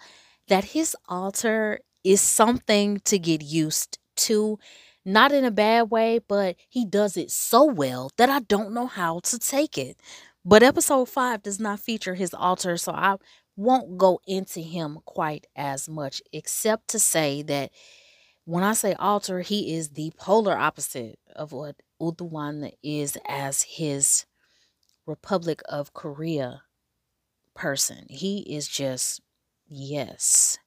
that 0.48 0.66
his 0.66 0.96
altar 1.10 1.80
is 2.04 2.22
something 2.22 3.00
to 3.06 3.20
get 3.20 3.44
used 3.44 4.00
to. 4.18 4.60
Not 5.06 5.32
in 5.32 5.46
a 5.46 5.52
bad 5.52 5.90
way, 5.90 6.20
but 6.20 6.56
he 6.68 6.86
does 6.86 7.18
it 7.18 7.32
so 7.32 7.64
well 7.64 8.12
that 8.18 8.30
I 8.30 8.40
don't 8.42 8.74
know 8.74 8.88
how 8.88 9.20
to 9.22 9.40
take 9.40 9.78
it. 9.78 9.98
But 10.46 10.64
episode 10.64 11.10
five 11.10 11.44
does 11.44 11.60
not 11.60 11.80
feature 11.80 12.16
his 12.16 12.34
altar, 12.34 12.78
so 12.78 12.92
I 12.92 13.18
won't 13.56 13.98
go 13.98 14.22
into 14.26 14.62
him 14.62 15.00
quite 15.06 15.48
as 15.56 15.90
much, 15.90 16.22
except 16.32 16.90
to 16.90 17.00
say 17.00 17.42
that 17.44 17.72
when 18.46 18.64
I 18.64 18.74
say 18.74 18.94
altar, 18.94 19.42
he 19.42 19.76
is 19.76 19.90
the 19.90 20.12
polar 20.18 20.58
opposite 20.58 21.20
of 21.36 21.52
what 21.52 21.76
Woo 22.00 22.14
Do-hwan 22.14 22.72
is 22.82 23.18
as 23.28 23.64
his 23.64 24.26
Republic 25.06 25.62
of 25.68 25.94
Korea 25.94 26.64
person. 27.54 28.06
He 28.10 28.40
is 28.40 28.68
just, 28.68 29.22
yes, 29.68 30.58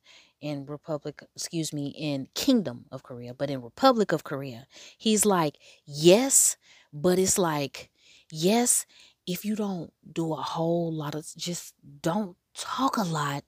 in 0.42 0.66
Republic, 0.66 1.22
excuse 1.36 1.72
me, 1.72 1.88
in 1.98 2.28
Kingdom 2.34 2.86
of 2.92 3.04
Korea, 3.04 3.34
but 3.34 3.50
in 3.50 3.62
Republic 3.62 4.12
of 4.12 4.24
Korea, 4.24 4.66
he's 4.98 5.26
like, 5.26 5.58
yes, 5.86 6.56
but 6.92 7.18
it's 7.18 7.38
like, 7.38 7.90
yes, 8.30 8.86
if 9.26 9.44
you 9.46 9.56
don't 9.56 9.92
do 10.12 10.32
a 10.34 10.42
whole 10.42 10.92
lot 10.92 11.14
of, 11.14 11.26
just 11.38 11.74
don't 12.02 12.36
talk 12.54 12.98
a 12.98 13.04
lot, 13.04 13.44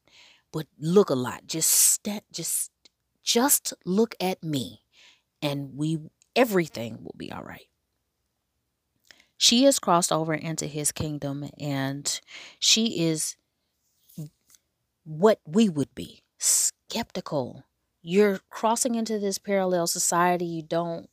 but 0.52 0.66
look 0.78 1.10
a 1.10 1.14
lot. 1.14 1.46
Just 1.46 1.70
st- 1.70 2.24
just, 2.32 2.70
just 3.22 3.74
look 3.84 4.14
at 4.20 4.42
me, 4.44 4.82
and 5.42 5.76
we, 5.76 5.98
everything 6.36 6.98
will 7.02 7.16
be 7.18 7.32
all 7.32 7.44
right 7.44 7.68
she 9.36 9.64
has 9.64 9.78
crossed 9.78 10.12
over 10.12 10.34
into 10.34 10.66
his 10.66 10.92
kingdom 10.92 11.48
and 11.58 12.20
she 12.58 13.00
is 13.04 13.36
what 15.04 15.40
we 15.46 15.68
would 15.68 15.94
be 15.94 16.22
skeptical. 16.88 17.64
You're 18.02 18.40
crossing 18.50 18.94
into 18.94 19.18
this 19.18 19.38
parallel 19.38 19.86
society, 19.86 20.44
you 20.44 20.62
don't 20.62 21.08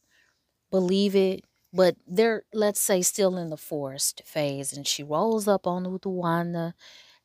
believe 0.69 1.15
it, 1.15 1.43
but 1.73 1.95
they're, 2.05 2.43
let's 2.53 2.81
say, 2.81 3.01
still 3.01 3.37
in 3.37 3.49
the 3.49 3.57
forest 3.57 4.21
phase. 4.25 4.73
And 4.73 4.85
she 4.85 5.03
rolls 5.03 5.47
up 5.47 5.65
on 5.65 5.85
Uduwana 5.85 6.73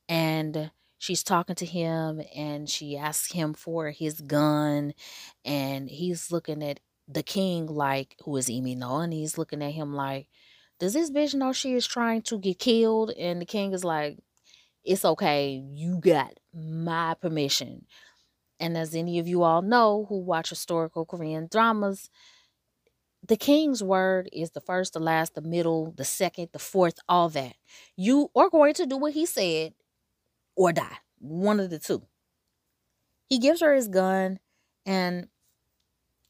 and 0.08 0.70
she's 0.98 1.22
talking 1.22 1.56
to 1.56 1.66
him 1.66 2.20
and 2.34 2.68
she 2.70 2.96
asks 2.96 3.32
him 3.32 3.54
for 3.54 3.90
his 3.90 4.20
gun 4.20 4.94
and 5.44 5.90
he's 5.90 6.30
looking 6.30 6.62
at 6.62 6.80
the 7.08 7.22
king 7.22 7.66
like 7.66 8.16
who 8.24 8.36
is 8.36 8.48
Lee 8.48 8.60
Min-ho 8.60 8.98
and 8.98 9.12
he's 9.12 9.38
looking 9.38 9.62
at 9.62 9.72
him 9.72 9.94
like 9.94 10.28
does 10.78 10.92
this 10.92 11.10
bitch 11.10 11.34
know 11.34 11.52
she 11.52 11.74
is 11.74 11.86
trying 11.86 12.22
to 12.22 12.38
get 12.38 12.58
killed? 12.58 13.10
And 13.18 13.40
the 13.40 13.46
king 13.46 13.72
is 13.72 13.84
like, 13.84 14.18
it's 14.84 15.04
okay. 15.04 15.62
You 15.72 15.98
got 15.98 16.38
my 16.54 17.14
permission. 17.14 17.86
And 18.58 18.76
as 18.76 18.94
any 18.94 19.18
of 19.18 19.28
you 19.28 19.42
all 19.42 19.62
know 19.62 20.06
who 20.08 20.18
watch 20.18 20.50
historical 20.50 21.04
Korean 21.04 21.48
dramas, 21.50 22.10
the 23.26 23.36
king's 23.36 23.82
word 23.82 24.28
is 24.32 24.50
the 24.50 24.60
first, 24.60 24.92
the 24.92 25.00
last, 25.00 25.34
the 25.34 25.42
middle, 25.42 25.92
the 25.96 26.04
second, 26.04 26.48
the 26.52 26.58
fourth, 26.58 26.98
all 27.08 27.28
that. 27.30 27.54
You 27.96 28.30
are 28.36 28.48
going 28.48 28.74
to 28.74 28.86
do 28.86 28.96
what 28.96 29.14
he 29.14 29.26
said 29.26 29.74
or 30.54 30.72
die. 30.72 30.98
One 31.18 31.60
of 31.60 31.70
the 31.70 31.78
two. 31.78 32.02
He 33.28 33.38
gives 33.38 33.60
her 33.60 33.74
his 33.74 33.88
gun 33.88 34.38
and 34.84 35.28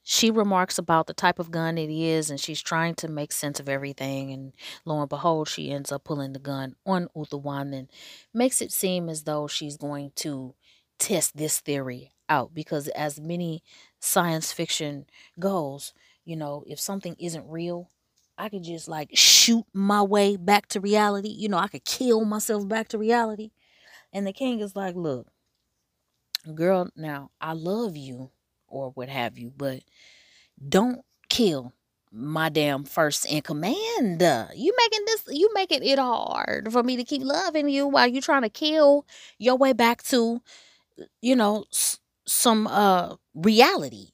she 0.03 0.31
remarks 0.31 0.79
about 0.79 1.09
the 1.09 1.15
type 1.15 1.41
of 1.41 1.51
gun 1.51 1.77
it 1.77 1.91
is 1.91 2.31
and 2.31 2.41
she's 2.41 2.63
trying 2.63 2.95
to 2.95 3.09
make 3.09 3.33
sense 3.33 3.59
of 3.59 3.69
everything 3.69 4.31
and 4.33 4.53
lo 4.85 5.01
and 5.01 5.09
behold 5.09 5.49
she 5.49 5.73
ends 5.73 5.91
up 5.91 6.05
pulling 6.05 6.33
the 6.33 6.39
gun 6.39 6.77
on 6.87 7.09
Woo 7.13 7.27
Do-hwan 7.29 7.75
and 7.75 7.91
makes 8.33 8.63
it 8.63 8.71
seem 8.71 9.09
as 9.09 9.25
though 9.25 9.49
she's 9.49 9.77
going 9.77 10.13
to 10.15 10.55
test 11.01 11.37
this 11.37 11.59
theory 11.59 12.13
out 12.29 12.55
because 12.55 12.89
as 12.89 13.21
many 13.21 13.63
science 14.01 14.53
fiction 14.53 15.07
goes 15.39 15.93
you 16.25 16.37
know 16.37 16.65
if 16.67 16.81
something 16.81 17.17
isn't 17.19 17.49
real 17.49 17.91
I 18.39 18.49
could 18.49 18.65
just 18.65 18.89
like 18.89 19.11
shoot 19.15 19.65
my 19.73 20.03
way 20.03 20.37
back 20.37 20.67
to 20.69 20.81
reality 20.81 21.29
you 21.29 21.49
know 21.49 21.59
I 21.59 21.69
could 21.69 21.85
kill 21.85 22.25
myself 22.25 22.67
back 22.69 22.89
to 22.89 22.99
reality 22.99 23.51
and 24.13 24.27
the 24.27 24.33
king 24.33 24.61
is 24.61 24.77
like 24.77 24.95
look 24.95 25.27
girl 26.55 26.89
now 26.97 27.31
I 27.41 27.53
love 27.53 27.97
you 27.97 28.31
or 28.69 28.91
what 28.91 29.09
have 29.09 29.39
you. 29.39 29.53
But 29.57 29.81
don't 30.69 31.03
kill 31.29 31.73
my 32.13 32.49
damn 32.49 32.85
first 32.85 33.27
in 33.27 33.43
command. 33.43 34.23
You 34.55 34.75
making 34.77 35.05
this, 35.07 35.25
you 35.29 35.51
making 35.55 35.83
it 35.83 35.99
hard 35.99 36.73
for 36.73 36.83
me 36.83 36.97
to 36.97 37.05
keep 37.05 37.23
loving 37.23 37.69
you 37.69 37.87
while 37.87 38.07
you 38.07 38.21
trying 38.21 38.43
to 38.43 38.49
kill 38.49 39.07
your 39.39 39.57
way 39.57 39.73
back 39.73 40.03
to, 40.05 40.41
you 41.21 41.37
know, 41.37 41.65
some 42.27 42.67
uh 42.67 43.17
reality. 43.35 44.11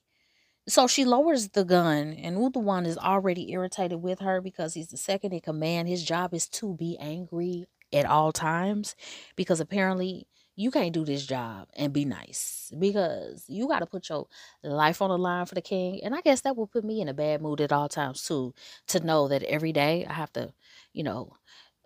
So 0.68 0.86
she 0.86 1.04
lowers 1.04 1.50
the 1.50 1.64
gun, 1.64 2.12
and 2.12 2.38
Woo 2.38 2.50
Do-hwan 2.50 2.86
is 2.86 2.96
already 2.98 3.50
irritated 3.52 4.02
with 4.02 4.20
her 4.20 4.40
because 4.40 4.74
he's 4.74 4.88
the 4.88 4.96
second 4.96 5.32
in 5.32 5.40
command. 5.40 5.88
His 5.88 6.04
job 6.04 6.34
is 6.34 6.48
to 6.50 6.74
be 6.74 6.96
angry 7.00 7.66
at 7.92 8.06
all 8.06 8.32
times 8.32 8.94
because 9.36 9.60
apparently 9.60 10.26
you 10.54 10.70
can't 10.70 10.92
do 10.94 11.04
this 11.04 11.26
job 11.26 11.68
and 11.76 11.92
be 11.92 12.04
nice 12.04 12.70
because 12.78 13.44
you 13.48 13.66
got 13.66 13.80
to 13.80 13.86
put 13.86 14.08
your 14.08 14.26
life 14.62 15.02
on 15.02 15.10
the 15.10 15.18
line 15.18 15.46
for 15.46 15.54
the 15.54 15.62
king. 15.62 16.00
And 16.04 16.14
I 16.14 16.20
guess 16.20 16.42
that 16.42 16.56
will 16.56 16.66
put 16.68 16.84
me 16.84 17.00
in 17.00 17.08
a 17.08 17.14
bad 17.14 17.42
mood 17.42 17.60
at 17.60 17.72
all 17.72 17.88
times 17.88 18.22
too, 18.24 18.54
to 18.88 19.00
know 19.00 19.28
that 19.28 19.42
every 19.44 19.72
day 19.72 20.06
I 20.08 20.12
have 20.12 20.32
to, 20.34 20.52
you 20.92 21.02
know, 21.02 21.32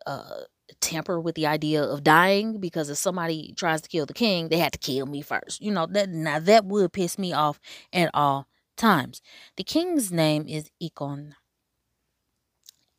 uh, 0.07 0.43
tamper 0.81 1.21
with 1.21 1.35
the 1.35 1.47
idea 1.47 1.83
of 1.83 2.05
dying 2.05 2.59
because 2.59 2.91
if 2.91 2.99
somebody 2.99 3.53
tries 3.57 3.81
to 3.83 3.89
kill 3.89 4.07
the 4.07 4.15
king, 4.15 4.49
they 4.49 4.59
had 4.59 4.73
to 4.73 4.79
kill 4.79 5.07
me 5.07 5.23
first. 5.23 5.61
You 5.61 5.71
know, 5.73 5.87
that 5.87 6.09
now 6.09 6.39
that 6.39 6.65
would 6.65 6.93
piss 6.93 7.19
me 7.19 7.33
off 7.33 7.61
at 7.93 8.11
all 8.15 8.47
times. 8.77 9.23
The 9.57 9.65
king's 9.65 10.13
name 10.13 10.47
is 10.49 10.71
Lee 10.81 10.93
Gon. 10.95 11.35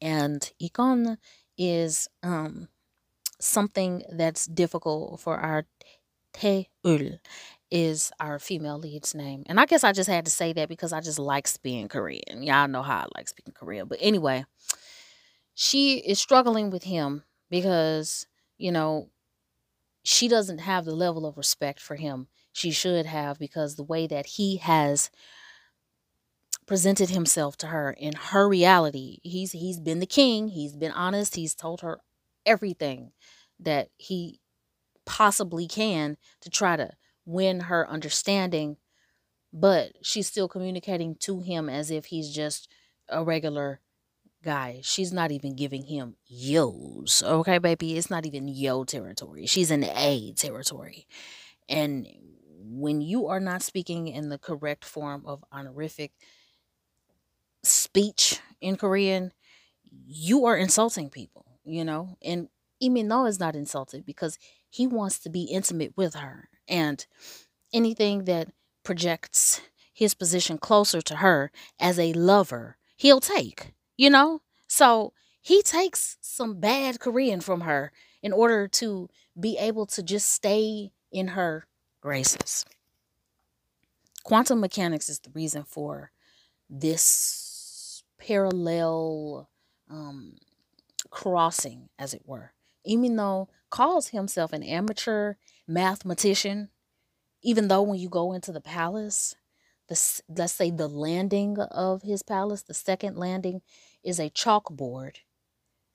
And 0.02 0.52
Lee 0.60 0.70
Gon 0.70 1.18
is 1.58 2.08
um 2.24 2.68
something 3.40 4.04
that's 4.12 4.46
difficult 4.46 5.20
for 5.20 5.38
our 5.38 5.66
Tae-eul 6.34 7.20
is 7.72 8.12
our 8.20 8.40
female 8.40 8.78
lead's 8.78 9.14
name. 9.16 9.44
And 9.48 9.60
I 9.60 9.66
guess 9.66 9.84
I 9.84 9.92
just 9.92 10.10
had 10.10 10.26
to 10.26 10.32
say 10.32 10.54
that 10.54 10.70
because 10.70 10.94
I 10.94 11.02
just 11.02 11.20
like 11.20 11.48
speaking 11.48 11.88
Korean. 11.88 12.44
Y'all 12.44 12.68
know 12.68 12.84
how 12.84 13.00
I 13.00 13.06
like 13.16 13.28
speaking 13.28 13.54
Korean. 13.54 13.88
But 13.88 13.98
anyway, 14.02 14.46
she 15.54 15.98
is 15.98 16.20
struggling 16.20 16.70
with 16.70 16.84
him 16.84 17.24
because, 17.50 18.25
you 18.58 18.72
know, 18.72 19.10
she 20.04 20.27
doesn't 20.27 20.60
have 20.60 20.86
the 20.86 20.96
level 20.96 21.25
of 21.25 21.38
respect 21.38 21.80
for 21.80 21.96
him 21.96 22.27
she 22.54 22.72
should 22.72 23.06
have 23.06 23.38
because 23.38 23.75
the 23.75 23.84
way 23.84 24.08
that 24.08 24.25
he 24.25 24.58
has 24.58 25.12
presented 26.66 27.10
himself 27.10 27.56
to 27.58 27.68
her 27.68 27.92
in 27.92 28.13
her 28.13 28.48
reality 28.48 29.20
he's 29.24 29.54
he's 29.54 29.80
been 29.80 30.00
the 30.00 30.06
king 30.06 30.50
he's 30.50 30.75
been 30.75 30.92
honest 30.92 31.36
he's 31.36 31.56
told 31.56 31.82
her 31.82 32.00
everything 32.46 33.12
that 33.60 33.89
he 33.98 34.39
possibly 35.06 35.68
can 35.68 36.18
to 36.42 36.50
try 36.50 36.75
to 36.75 36.92
win 37.25 37.62
her 37.62 37.89
understanding 37.89 38.77
but 39.54 39.94
she's 40.04 40.27
still 40.27 40.48
communicating 40.50 41.16
to 41.16 41.42
him 41.42 41.70
as 41.70 41.92
if 41.92 42.06
he's 42.06 42.34
just 42.34 42.70
a 43.10 43.24
regular 43.24 43.82
guy. 44.44 44.79
She's 44.84 45.12
not 45.12 45.32
even 45.32 45.56
giving 45.56 45.86
him 45.86 46.15
yo's. 46.25 47.24
Okay, 47.25 47.58
baby? 47.58 47.98
It's 47.98 48.10
not 48.10 48.25
even 48.25 48.48
yo 48.48 48.84
territory. 48.84 49.46
She's 49.46 49.72
in 49.72 49.84
A 49.84 50.34
territory. 50.34 51.08
And 51.70 52.08
when 52.60 53.01
you 53.01 53.27
are 53.27 53.39
not 53.39 53.62
speaking 53.62 54.08
in 54.08 54.29
the 54.29 54.38
correct 54.38 54.86
form 54.86 55.24
of 55.25 55.44
honorific 55.51 56.12
speech 57.63 58.39
in 58.62 58.75
Korean, 58.75 59.34
you 60.06 60.46
are 60.46 60.58
insulting 60.58 61.10
people, 61.10 61.60
you 61.63 61.84
know? 61.84 62.17
And 62.22 62.50
Lee 62.82 62.89
Min-ho 62.89 63.25
is 63.25 63.39
not 63.39 63.56
insulted 63.56 64.06
because 64.06 64.38
he 64.70 64.88
wants 64.88 65.20
to 65.20 65.29
be 65.29 65.44
intimate 65.44 65.94
with 65.96 66.15
her. 66.15 66.50
And 66.67 67.06
anything 67.74 68.25
that 68.25 68.50
projects 68.84 69.62
his 69.94 70.13
position 70.13 70.58
closer 70.58 71.01
to 71.01 71.17
her 71.17 71.51
as 71.79 71.98
a 71.98 72.13
lover, 72.13 72.77
he'll 72.96 73.20
take 73.20 73.74
you 73.98 74.10
know? 74.10 74.42
So 74.68 75.13
he 75.42 75.62
takes 75.62 76.18
some 76.22 76.60
bad 76.60 77.00
Korean 77.00 77.42
from 77.42 77.62
her 77.62 77.92
in 78.22 78.32
order 78.32 78.68
to 78.68 79.10
be 79.39 79.58
able 79.58 79.86
to 79.88 80.04
just 80.04 80.32
stay 80.32 80.92
in 81.12 81.30
her 81.30 81.68
graces. 82.01 82.66
Quantum 84.24 84.60
mechanics 84.60 85.10
is 85.10 85.20
the 85.20 85.30
reason 85.32 85.63
for 85.63 86.12
this 86.70 88.04
parallel 88.20 89.50
um, 89.89 90.36
crossing, 91.10 91.89
as 91.98 92.13
it 92.13 92.24
were. 92.25 92.51
Even 92.84 93.16
though 93.16 93.50
calls 93.70 94.10
himself 94.10 94.51
an 94.54 94.63
amateur 94.63 95.36
mathematician, 95.68 96.70
even 97.42 97.68
though 97.68 97.82
when 97.82 98.00
you 98.00 98.10
go 98.10 98.34
into 98.34 98.51
the 98.51 98.62
palace, 98.62 99.36
the 99.88 100.22
let's 100.29 100.53
say 100.53 100.72
the 100.72 100.88
landing 100.88 101.58
of 101.60 102.03
his 102.03 102.24
palace, 102.24 102.63
the 102.63 102.74
second 102.74 103.17
landing, 103.17 103.62
is 104.03 104.20
a 104.20 104.29
chalkboard 104.29 105.17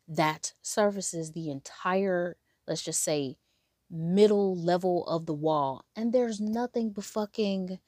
that 0.08 0.54
surfaces 0.62 1.32
the 1.32 1.50
entire, 1.50 2.36
let's 2.66 2.82
just 2.82 3.02
say, 3.02 3.36
middle 3.90 4.56
level 4.56 5.06
of 5.06 5.26
the 5.26 5.34
wall. 5.34 5.84
And 5.94 6.12
there's 6.12 6.40
nothing 6.40 6.90
but 6.90 7.04
fucking 7.04 7.78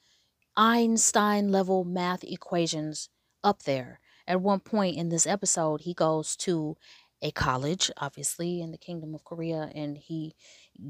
Einstein 0.55 1.51
level 1.51 1.83
math 1.83 2.23
equations 2.23 3.09
up 3.43 3.63
there. 3.63 3.99
At 4.27 4.41
one 4.41 4.59
point 4.59 4.95
in 4.97 5.09
this 5.09 5.27
episode, 5.27 5.81
he 5.81 5.93
goes 5.93 6.35
to 6.37 6.77
a 7.21 7.31
college, 7.31 7.91
obviously, 7.97 8.61
in 8.61 8.71
the 8.71 8.77
Kingdom 8.77 9.15
of 9.15 9.23
Korea, 9.23 9.71
and 9.73 9.97
he 9.97 10.35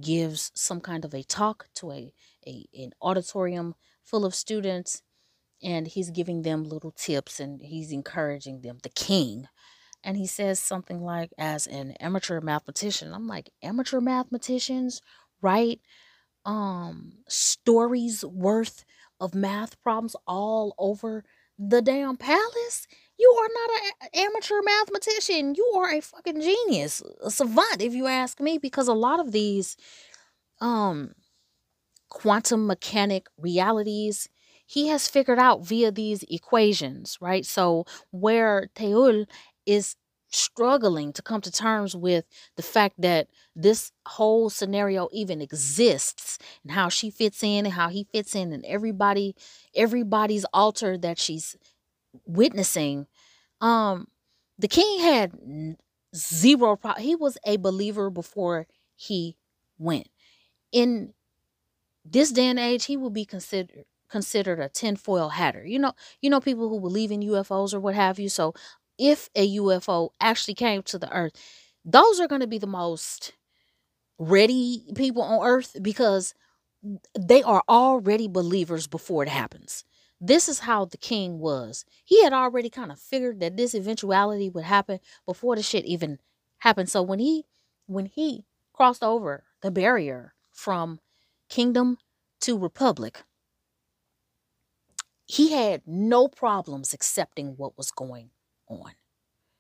gives 0.02 0.52
some 0.56 0.82
kind 0.82 1.06
of 1.06 1.14
a 1.14 1.24
talk 1.24 1.68
to 1.76 1.92
a, 1.92 2.14
a 2.46 2.66
an 2.74 2.92
auditorium 3.02 3.76
full 4.04 4.26
of 4.26 4.36
students 4.36 5.02
and 5.66 5.88
he's 5.88 6.12
giving 6.12 6.44
them 6.44 6.64
little 6.64 6.92
tips 6.92 7.42
and 7.42 7.62
he's 7.62 7.92
encouraging 7.92 8.62
them 8.62 8.78
the 8.84 8.90
king. 8.90 9.48
And 10.04 10.16
he 10.16 10.28
says 10.28 10.60
something 10.60 11.02
like 11.02 11.32
as 11.38 11.68
an 11.68 11.94
amateur 11.94 12.40
mathematician 12.40 13.12
i'm 13.14 13.28
like 13.28 13.50
amateur 13.64 14.00
mathematicians 14.00 15.02
write 15.42 15.82
um 16.46 17.14
stories 17.28 18.24
worth 18.24 18.86
of 19.20 19.34
math 19.34 19.82
problems 19.82 20.16
all 20.28 20.76
over 20.78 21.24
the 21.58 21.82
damn 21.82 22.18
palace? 22.18 22.88
You 23.18 23.34
are 23.40 23.50
not 23.54 23.82
an 24.02 24.26
amateur 24.26 24.62
mathematician. 24.62 25.56
You 25.56 25.74
are 25.78 25.94
a 25.94 26.02
fucking 26.02 26.42
genius 26.42 27.02
a 27.24 27.32
savant 27.32 27.82
if 27.82 27.94
you 27.94 28.08
ask 28.08 28.40
me 28.40 28.58
because 28.58 28.88
a 28.88 28.94
lot 28.94 29.20
of 29.20 29.32
these 29.32 29.78
um 30.62 31.14
quantum 32.10 32.68
mechanic 32.68 33.28
realities 33.38 34.30
he 34.66 34.88
has 34.88 35.08
figured 35.08 35.40
out 35.40 35.66
via 35.66 35.92
these 35.92 36.24
equations, 36.30 37.18
right? 37.22 37.46
So 37.46 37.86
where 38.12 38.70
Tae-eul 38.76 39.26
is 39.66 39.96
struggling 40.30 41.14
to 41.14 41.22
come 41.22 41.40
to 41.42 41.52
terms 41.52 41.96
with 41.96 42.26
the 42.58 42.64
fact 42.64 42.96
that 43.00 43.28
this 43.56 43.92
whole 44.08 44.50
scenario 44.50 45.08
even 45.14 45.40
exists 45.42 46.38
and 46.64 46.72
how 46.74 46.90
she 46.90 47.10
fits 47.10 47.42
in 47.44 47.66
and 47.66 47.74
how 47.76 47.88
he 47.90 48.06
fits 48.12 48.36
in 48.36 48.52
and 48.52 48.66
everybody 48.66 49.34
everybody's 49.76 50.44
altar 50.52 50.98
that 50.98 51.18
she's 51.18 51.56
witnessing 52.26 53.08
um 53.62 54.08
the 54.60 54.68
king 54.68 55.02
had 55.02 55.34
zero 56.16 56.76
pro- 56.76 56.94
he 56.94 57.16
was 57.16 57.38
a 57.46 57.58
believer 57.58 58.10
before 58.10 58.68
he 58.96 59.36
went 59.78 60.08
in 60.72 61.14
this 62.06 62.32
day 62.32 62.48
and 62.48 62.60
age 62.60 62.86
he 62.86 62.98
will 62.98 63.10
be 63.10 63.26
considered 63.26 63.86
considered 64.10 64.60
a 64.60 64.70
tinfoil 64.70 65.30
hatter. 65.30 65.66
You 65.66 65.80
know, 65.80 65.94
you 66.22 66.30
know 66.30 66.40
people 66.40 66.70
who 66.70 66.80
believe 66.80 67.12
in 67.12 67.22
UFOs 67.22 67.74
or 67.74 67.80
what 67.80 67.96
have 67.96 68.20
you. 68.20 68.30
So 68.30 68.54
if 68.98 69.30
a 69.36 69.58
UFO 69.58 70.10
actually 70.22 70.54
came 70.54 70.84
to 70.84 70.98
the 71.00 71.12
earth, 71.12 71.34
those 71.84 72.20
are 72.20 72.28
going 72.28 72.42
to 72.42 72.48
be 72.48 72.58
the 72.58 72.68
most 72.68 73.34
ready 74.20 74.84
people 74.96 75.22
on 75.22 75.46
earth 75.46 75.76
because 75.82 76.34
they 77.18 77.44
are 77.44 77.64
already 77.68 78.28
believers 78.28 78.88
before 78.88 79.24
it 79.24 79.30
happens. 79.30 79.84
This 80.22 80.48
is 80.48 80.60
how 80.60 80.86
the 80.86 80.98
king 80.98 81.40
was. 81.40 81.86
He 82.04 82.24
had 82.24 82.34
already 82.34 82.70
kind 82.70 82.92
of 82.92 83.00
figured 83.00 83.40
that 83.42 83.58
this 83.58 83.76
eventuality 83.76 84.50
would 84.50 84.64
happen 84.64 85.00
before 85.26 85.56
the 85.56 85.62
shit 85.64 85.86
even 85.86 86.20
happened. 86.60 86.90
So 86.90 87.02
when 87.02 87.20
he 87.20 87.46
when 87.88 88.06
he 88.06 88.46
crossed 88.74 89.04
over 89.04 89.44
the 89.62 89.72
barrier 89.72 90.34
from 90.52 91.00
kingdom 91.50 91.98
to 92.42 92.58
republic, 92.58 93.24
he 95.26 95.52
had 95.52 95.82
no 95.86 96.28
problems 96.28 96.94
accepting 96.94 97.56
what 97.58 97.78
was 97.78 97.92
going 97.92 98.30
on. 98.68 98.92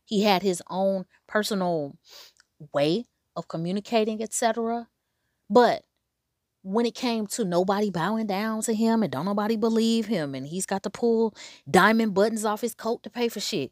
He 0.05 0.23
had 0.23 0.43
his 0.43 0.61
own 0.69 1.05
personal 1.27 1.97
way 2.73 3.05
of 3.35 3.47
communicating, 3.47 4.21
etc. 4.21 4.87
But 5.49 5.83
when 6.61 6.85
it 6.85 6.95
came 6.95 7.27
to 7.27 7.45
nobody 7.45 7.89
bowing 7.89 8.27
down 8.27 8.61
to 8.63 8.73
him 8.73 9.03
and 9.03 9.11
don't 9.11 9.25
nobody 9.25 9.55
believe 9.55 10.05
him, 10.07 10.33
and 10.35 10.47
he's 10.47 10.65
got 10.65 10.83
to 10.83 10.89
pull 10.89 11.35
diamond 11.69 12.13
buttons 12.13 12.45
off 12.45 12.61
his 12.61 12.75
coat 12.75 13.03
to 13.03 13.09
pay 13.09 13.29
for 13.29 13.39
shit, 13.39 13.71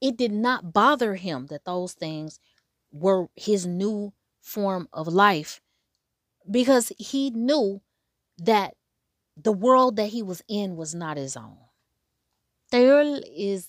it 0.00 0.16
did 0.16 0.32
not 0.32 0.72
bother 0.72 1.14
him 1.14 1.46
that 1.46 1.64
those 1.64 1.92
things 1.92 2.40
were 2.92 3.28
his 3.36 3.66
new 3.66 4.12
form 4.40 4.88
of 4.92 5.06
life 5.06 5.60
because 6.50 6.92
he 6.98 7.30
knew 7.30 7.80
that 8.38 8.74
the 9.36 9.52
world 9.52 9.96
that 9.96 10.08
he 10.08 10.22
was 10.22 10.42
in 10.48 10.76
was 10.76 10.94
not 10.94 11.16
his 11.16 11.36
own. 11.36 11.56
Tae-eul 12.70 13.22
is 13.36 13.68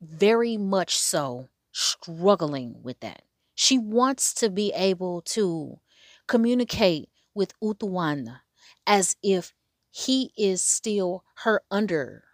very 0.00 0.56
much 0.56 0.98
so 0.98 1.48
struggling 1.72 2.76
with 2.82 3.00
that. 3.00 3.22
She 3.54 3.78
wants 3.78 4.32
to 4.34 4.50
be 4.50 4.72
able 4.74 5.22
to 5.22 5.80
communicate 6.26 7.08
with 7.34 7.58
Utuwana 7.60 8.40
as 8.86 9.16
if 9.22 9.52
he 9.90 10.32
is 10.36 10.62
still 10.62 11.24
her 11.42 11.62
under 11.70 12.24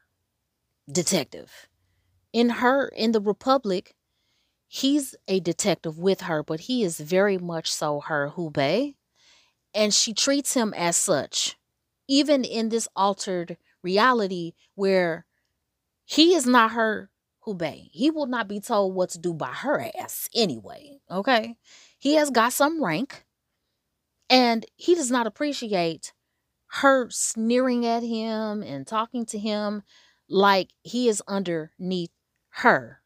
detective. 0.91 1.69
In 2.33 2.51
her, 2.51 2.89
in 2.89 3.13
the 3.13 3.21
Republic, 3.21 3.95
he's 4.67 5.15
a 5.29 5.41
detective 5.41 5.99
with 5.99 6.23
her, 6.23 6.43
but 6.43 6.61
he 6.61 6.83
is 6.83 6.99
very 6.99 7.39
much 7.39 7.73
so 7.73 8.01
her 8.01 8.31
hube. 8.31 8.95
And 9.73 9.95
she 9.95 10.13
treats 10.13 10.55
him 10.55 10.75
as 10.75 10.97
such 10.97 11.57
even 12.09 12.45
in 12.45 12.69
this 12.69 12.89
altered 12.97 13.57
reality 13.83 14.53
where 14.75 15.27
he 16.05 16.35
is 16.35 16.47
not 16.47 16.73
her 16.73 17.11
hube. 17.47 17.91
He 17.93 18.11
will 18.11 18.27
not 18.27 18.49
be 18.49 18.61
told 18.61 18.95
what 18.95 19.11
to 19.11 19.19
do 19.19 19.35
by 19.35 19.49
her 19.53 19.91
ass 19.99 20.29
anyway. 20.35 20.99
Okay. 21.11 21.57
he 21.99 22.15
has 22.15 22.31
got 22.31 22.53
some 22.53 22.83
rank 22.83 23.25
and 24.29 24.67
he 24.77 24.95
does 24.95 25.11
not 25.11 25.27
appreciate 25.27 26.13
her 26.67 27.09
sneering 27.11 27.87
at 27.87 28.03
him 28.03 28.63
and 28.63 28.87
talking 28.87 29.25
to 29.27 29.39
him 29.39 29.83
like 30.29 30.71
he 30.83 31.09
is 31.09 31.23
underneath 31.29 32.11
her. 32.51 33.01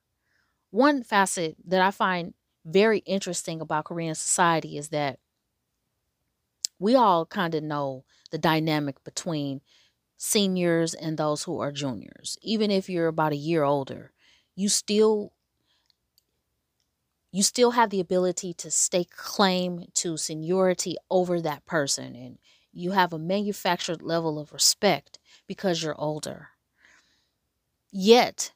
One 0.70 1.02
facet 1.02 1.56
that 1.66 1.80
I 1.80 1.90
find 1.90 2.34
very 2.64 2.98
interesting 3.00 3.60
about 3.60 3.86
Korean 3.86 4.14
society 4.14 4.78
is 4.78 4.90
that 4.90 5.18
we 6.78 6.94
all 6.94 7.26
kind 7.26 7.54
of 7.54 7.62
know 7.62 8.04
the 8.30 8.38
dynamic 8.38 9.02
between 9.04 9.60
seniors 10.18 10.94
and 10.94 11.18
those 11.18 11.44
who 11.44 11.60
are 11.60 11.72
juniors. 11.72 12.38
Even 12.42 12.70
if 12.70 12.88
you're 12.90 13.08
about 13.08 13.32
a 13.32 13.36
year 13.36 13.64
older, 13.64 14.12
you 14.56 14.68
still 14.68 15.32
you 17.30 17.42
still 17.42 17.72
have 17.72 17.90
the 17.90 18.00
ability 18.00 18.54
to 18.54 18.70
stake 18.70 19.10
claim 19.10 19.84
to 19.94 20.16
seniority 20.16 20.96
over 21.10 21.40
that 21.40 21.64
person 21.66 22.14
and 22.14 22.38
you 22.72 22.92
have 22.92 23.12
a 23.12 23.18
manufactured 23.18 24.02
level 24.02 24.38
of 24.38 24.52
respect 24.52 25.18
because 25.46 25.82
you're 25.82 25.98
older. 26.00 26.50
Yet, 27.92 28.52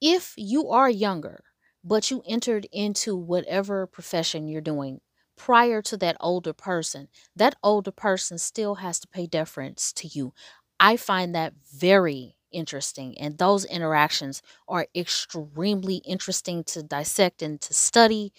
if 0.00 0.34
you 0.36 0.70
are 0.70 0.90
younger, 0.90 1.44
but 1.84 2.10
you 2.10 2.22
entered 2.26 2.66
into 2.72 3.16
whatever 3.16 3.86
profession 3.86 4.48
you're 4.48 4.60
doing 4.62 5.00
prior 5.40 5.80
to 5.82 5.96
that 5.96 6.16
older 6.20 6.52
person, 6.52 7.08
that 7.34 7.56
older 7.62 7.90
person 7.90 8.38
still 8.38 8.76
has 8.76 9.00
to 9.00 9.08
pay 9.08 9.26
deference 9.26 9.92
to 9.94 10.06
you. 10.06 10.34
I 10.78 10.96
find 10.96 11.34
that 11.34 11.54
very 11.74 12.36
interesting, 12.52 13.18
and 13.18 13.38
those 13.38 13.64
interactions 13.64 14.42
are 14.68 14.86
extremely 14.94 15.96
interesting 15.98 16.62
to 16.64 16.82
dissect 16.82 17.42
and 17.42 17.60
to 17.62 17.72
study 17.72 18.32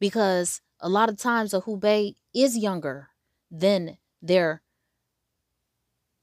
because 0.00 0.60
a 0.80 0.88
lot 0.88 1.08
of 1.08 1.18
times 1.18 1.54
a 1.54 1.62
hubei 1.62 2.14
is 2.34 2.56
younger 2.56 3.08
than 3.50 3.98
their 4.22 4.62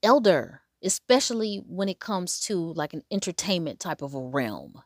elder, 0.04 0.62
especially 0.84 1.58
when 1.68 1.90
it 1.90 2.00
comes 2.00 2.40
to 2.42 2.74
like 2.74 2.94
an 2.94 3.04
entertainment 3.12 3.80
type 3.80 4.02
of 4.02 4.14
a 4.14 4.22
realm. 4.22 4.82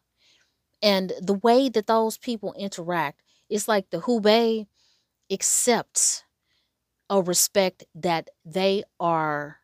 And 0.81 1.13
the 1.21 1.33
way 1.35 1.69
that 1.69 1.87
those 1.87 2.17
people 2.17 2.53
interact, 2.57 3.21
it's 3.49 3.67
like 3.67 3.89
the 3.91 4.01
hubei 4.01 4.67
accepts 5.31 6.23
a 7.09 7.21
respect 7.21 7.85
that 7.95 8.29
they 8.45 8.83
are 8.99 9.59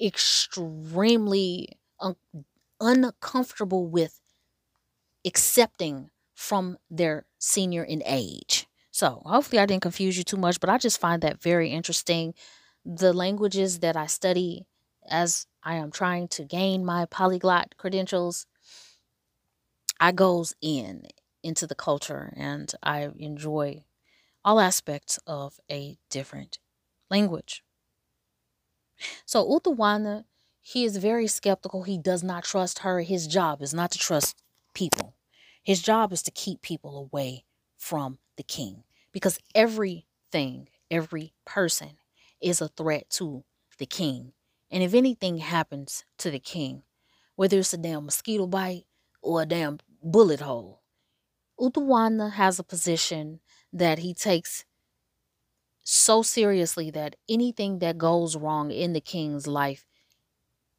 extremely 0.00 1.68
un- 2.00 2.16
uncomfortable 2.80 3.86
with 3.86 4.20
accepting 5.26 6.10
from 6.34 6.78
their 6.90 7.24
senior 7.38 7.84
in 7.84 8.02
age. 8.04 8.66
So, 8.90 9.22
hopefully, 9.24 9.60
I 9.60 9.66
didn't 9.66 9.82
confuse 9.82 10.16
you 10.16 10.24
too 10.24 10.36
much, 10.36 10.60
but 10.60 10.70
I 10.70 10.78
just 10.78 11.00
find 11.00 11.22
that 11.22 11.42
very 11.42 11.70
interesting. 11.70 12.34
The 12.84 13.12
languages 13.12 13.80
that 13.80 13.96
I 13.96 14.06
study 14.06 14.66
as 15.08 15.46
I 15.62 15.74
am 15.76 15.90
trying 15.90 16.28
to 16.28 16.44
gain 16.44 16.84
my 16.84 17.06
polyglot 17.06 17.76
credentials, 17.76 18.46
I 20.00 20.12
goes 20.12 20.54
in 20.60 21.06
into 21.42 21.66
the 21.66 21.74
culture 21.74 22.32
and 22.36 22.72
I 22.82 23.10
enjoy 23.18 23.84
all 24.44 24.60
aspects 24.60 25.18
of 25.26 25.58
a 25.70 25.98
different 26.10 26.58
language. 27.10 27.62
So 29.24 29.44
Utawana, 29.44 30.24
he 30.60 30.84
is 30.84 30.96
very 30.98 31.26
skeptical. 31.26 31.82
He 31.82 31.98
does 31.98 32.22
not 32.22 32.44
trust 32.44 32.80
her. 32.80 33.00
His 33.00 33.26
job 33.26 33.62
is 33.62 33.74
not 33.74 33.90
to 33.92 33.98
trust 33.98 34.42
people. 34.74 35.14
His 35.62 35.82
job 35.82 36.12
is 36.12 36.22
to 36.22 36.30
keep 36.30 36.62
people 36.62 36.98
away 36.98 37.44
from 37.78 38.18
the 38.36 38.42
king 38.42 38.84
because 39.12 39.38
everything, 39.54 40.68
every 40.90 41.32
person 41.44 41.98
is 42.40 42.60
a 42.60 42.68
threat 42.68 43.08
to 43.10 43.44
the 43.78 43.86
king. 43.86 44.32
And 44.70 44.82
if 44.82 44.94
anything 44.94 45.38
happens 45.38 46.04
to 46.18 46.30
the 46.30 46.38
king, 46.38 46.82
whether 47.36 47.58
it's 47.58 47.72
a 47.72 47.78
damn 47.78 48.04
mosquito 48.04 48.46
bite 48.46 48.84
or 49.22 49.42
a 49.42 49.46
damn 49.46 49.78
bullet 50.02 50.40
hole, 50.40 50.82
Utawana 51.58 52.32
has 52.32 52.58
a 52.58 52.64
position 52.64 53.40
that 53.74 53.98
he 53.98 54.14
takes 54.14 54.64
so 55.82 56.22
seriously 56.22 56.90
that 56.92 57.16
anything 57.28 57.80
that 57.80 57.98
goes 57.98 58.36
wrong 58.36 58.70
in 58.70 58.94
the 58.94 59.00
king's 59.00 59.46
life 59.46 59.86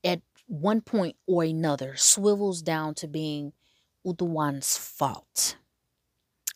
at 0.04 0.22
one 0.48 0.82
point 0.82 1.16
or 1.28 1.44
another 1.44 1.96
swivels 1.96 2.62
down 2.64 2.96
to 2.96 3.08
being 3.08 3.54
Woo 4.04 4.14
Do-hwan's 4.16 4.78
fault. 4.78 5.58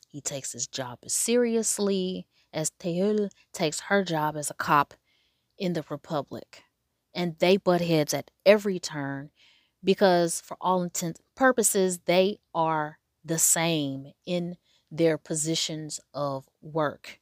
He 0.07 0.21
takes 0.21 0.53
his 0.53 0.67
job 0.67 0.99
as 1.03 1.13
seriously 1.13 2.25
as 2.51 2.71
Tae-eul 2.79 3.29
takes 3.53 3.81
her 3.81 4.03
job 4.03 4.35
as 4.35 4.49
a 4.49 4.55
cop 4.55 4.95
in 5.57 5.73
the 5.73 5.83
Republic. 5.89 6.63
And 7.13 7.37
they 7.39 7.57
butt 7.57 7.81
heads 7.81 8.13
at 8.13 8.31
every 8.45 8.79
turn 8.79 9.31
because, 9.83 10.41
for 10.41 10.57
all 10.61 10.81
intents 10.83 11.19
and 11.19 11.35
purposes, 11.35 11.99
they 12.05 12.39
are 12.53 12.97
the 13.23 13.39
same 13.39 14.13
in 14.25 14.57
their 14.91 15.17
positions 15.17 15.99
of 16.13 16.47
work. 16.61 17.19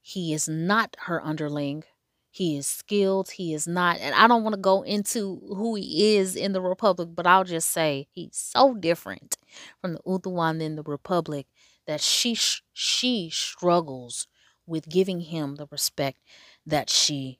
He 0.00 0.32
is 0.34 0.48
not 0.48 0.96
her 1.06 1.24
underling. 1.24 1.84
He 2.30 2.56
is 2.56 2.66
skilled. 2.66 3.30
He 3.32 3.54
is 3.54 3.66
not, 3.66 3.98
and 4.00 4.14
I 4.14 4.26
don't 4.26 4.42
want 4.42 4.54
to 4.54 4.60
go 4.60 4.82
into 4.82 5.40
who 5.48 5.76
he 5.76 6.16
is 6.16 6.34
in 6.36 6.52
the 6.52 6.60
Republic, 6.60 7.10
but 7.14 7.26
I'll 7.26 7.44
just 7.44 7.70
say 7.70 8.08
he's 8.10 8.36
so 8.36 8.74
different 8.74 9.36
from 9.80 9.94
the 9.94 10.00
Woo 10.04 10.18
Do-hwan 10.18 10.60
in 10.60 10.76
the 10.76 10.82
Republic 10.82 11.46
that 11.86 12.00
she 12.00 12.36
she 12.72 13.30
struggles 13.30 14.26
with 14.66 14.88
giving 14.88 15.20
him 15.20 15.56
the 15.56 15.68
respect 15.70 16.18
that 16.66 16.90
she 16.90 17.38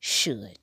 should. 0.00 0.58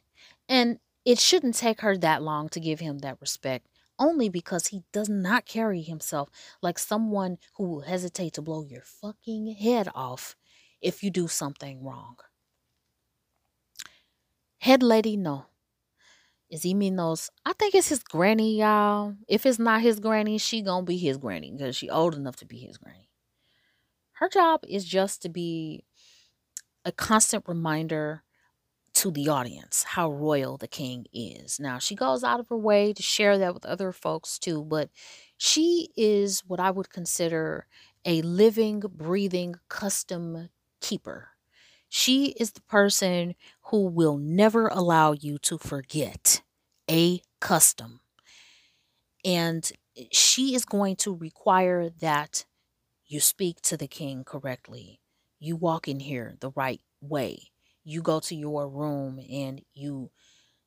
And 0.50 0.80
it 1.06 1.20
shouldn't 1.20 1.56
take 1.56 1.82
her 1.82 1.98
that 1.98 2.22
long 2.22 2.50
to 2.50 2.60
give 2.60 2.80
him 2.80 3.00
that 3.00 3.22
respect 3.22 3.68
only 4.00 4.30
because 4.30 4.68
he 4.68 4.84
does 4.92 5.10
not 5.10 5.46
carry 5.46 5.82
himself 5.82 6.30
like 6.62 6.80
someone 6.80 7.38
who 7.56 7.66
will 7.66 7.82
hesitate 7.82 8.34
to 8.34 8.42
blow 8.42 8.64
your 8.64 8.84
fucking 8.84 9.54
head 9.56 9.90
off 9.94 10.36
if 10.82 11.04
you 11.04 11.12
do 11.12 11.28
something 11.28 11.84
wrong. 11.84 12.16
Head 14.60 14.82
lady, 14.82 15.18
no. 15.18 15.46
Is 16.50 16.64
he 16.64 16.74
mean 16.74 16.96
those? 16.96 17.30
I 17.46 17.54
think 17.54 17.76
it's 17.76 17.90
his 17.90 18.04
granny, 18.04 18.60
y'all. 18.60 19.16
If 19.28 19.46
it's 19.46 19.60
not 19.60 19.82
his 19.82 20.00
granny, 20.00 20.38
she 20.40 20.62
gonna 20.62 20.86
be 20.86 20.98
his 20.98 21.18
granny 21.18 21.52
because 21.52 21.76
she 21.76 21.90
old 21.90 22.16
enough 22.16 22.38
to 22.38 22.46
be 22.46 22.58
his 22.58 22.78
granny. 22.78 23.10
Her 24.14 24.30
job 24.30 24.64
is 24.68 24.84
just 24.84 25.22
to 25.22 25.30
be 25.30 25.86
a 26.84 26.92
constant 26.92 27.48
reminder 27.48 28.24
to 29.00 29.12
the 29.12 29.30
audience 29.30 29.84
how 29.84 30.12
royal 30.12 30.58
the 30.58 30.68
king 30.68 31.06
is. 31.14 31.58
Now, 31.58 31.80
she 31.80 31.96
goes 31.96 32.22
out 32.22 32.42
of 32.42 32.50
her 32.50 32.58
way 32.58 32.92
to 32.92 33.02
share 33.02 33.38
that 33.38 33.54
with 33.54 33.66
other 33.66 33.94
folks 33.94 34.38
too, 34.38 34.66
but 34.66 34.90
she 35.38 35.90
is 35.96 36.42
what 36.42 36.60
I 36.60 36.70
would 36.70 36.90
consider 36.90 37.66
a 38.04 38.22
living, 38.22 38.82
breathing 38.82 39.56
custom 39.70 40.50
keeper. 40.82 41.30
She 41.88 42.32
is 42.42 42.52
the 42.52 42.62
person 42.64 43.36
who 43.68 43.86
will 43.86 44.18
never 44.18 44.68
allow 44.68 45.14
you 45.14 45.38
to 45.40 45.58
forget 45.58 46.42
a 46.92 47.22
custom. 47.40 48.02
And 49.24 49.72
she 50.12 50.56
is 50.56 50.66
going 50.66 50.98
to 50.98 51.16
require 51.16 51.90
that 52.02 52.44
you 53.08 53.22
speak 53.22 53.62
to 53.62 53.78
the 53.78 53.88
king 53.88 54.26
correctly. 54.26 55.00
You 55.40 55.56
walk 55.56 55.88
in 55.88 56.02
here 56.02 56.36
the 56.42 56.52
right 56.52 56.82
way 57.00 57.49
you 57.90 58.02
go 58.02 58.20
to 58.20 58.36
your 58.36 58.70
room 58.70 59.20
and 59.32 59.62
you, 59.74 60.12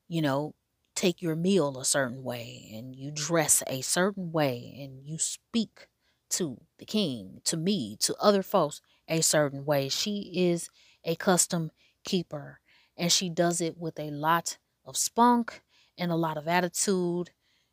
you 0.08 0.20
know, 0.20 0.54
take 0.94 1.22
your 1.22 1.36
meal 1.36 1.78
a 1.78 1.84
certain 1.84 2.22
way 2.22 2.70
and 2.74 2.96
you 2.96 3.10
dress 3.12 3.62
a 3.68 3.80
certain 3.80 4.32
way 4.32 4.76
and 4.80 5.06
you 5.06 5.18
speak 5.18 5.88
to 6.30 6.60
the 6.78 6.84
king, 6.84 7.40
to 7.44 7.56
me, 7.56 7.96
to 8.00 8.16
other 8.20 8.42
folks 8.42 8.80
a 9.08 9.20
certain 9.20 9.64
way. 9.64 9.88
She 9.88 10.32
is 10.34 10.68
a 11.04 11.14
custom 11.14 11.70
keeper 12.04 12.60
and 12.96 13.12
she 13.12 13.30
does 13.30 13.60
it 13.60 13.78
with 13.78 13.98
a 14.00 14.10
lot 14.10 14.58
of 14.84 14.96
spunk 14.96 15.62
and 15.96 16.10
a 16.10 16.16
lot 16.16 16.36
of 16.36 16.48
attitude 16.48 17.30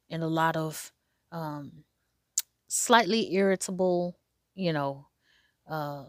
and 0.10 0.24
a 0.24 0.28
lot 0.28 0.56
of 0.56 0.92
um, 1.32 1.84
slightly 2.68 3.34
irritable, 3.34 4.18
you 4.56 4.74
know, 4.74 5.08
uh, 5.70 6.06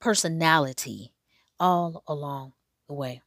personality 0.00 1.12
all 1.60 2.02
along 2.06 2.52
the 2.88 2.94
way. 2.94 3.22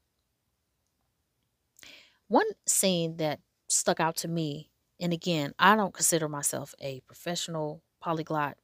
One 2.28 2.48
scene 2.66 3.18
that 3.18 3.40
stuck 3.68 4.00
out 4.00 4.16
to 4.18 4.28
me, 4.28 4.70
and 5.00 5.14
again, 5.14 5.54
I 5.60 5.76
don't 5.76 5.94
consider 5.94 6.30
myself 6.30 6.74
a 6.80 7.02
professional 7.02 7.82
polyglot, 8.00 8.58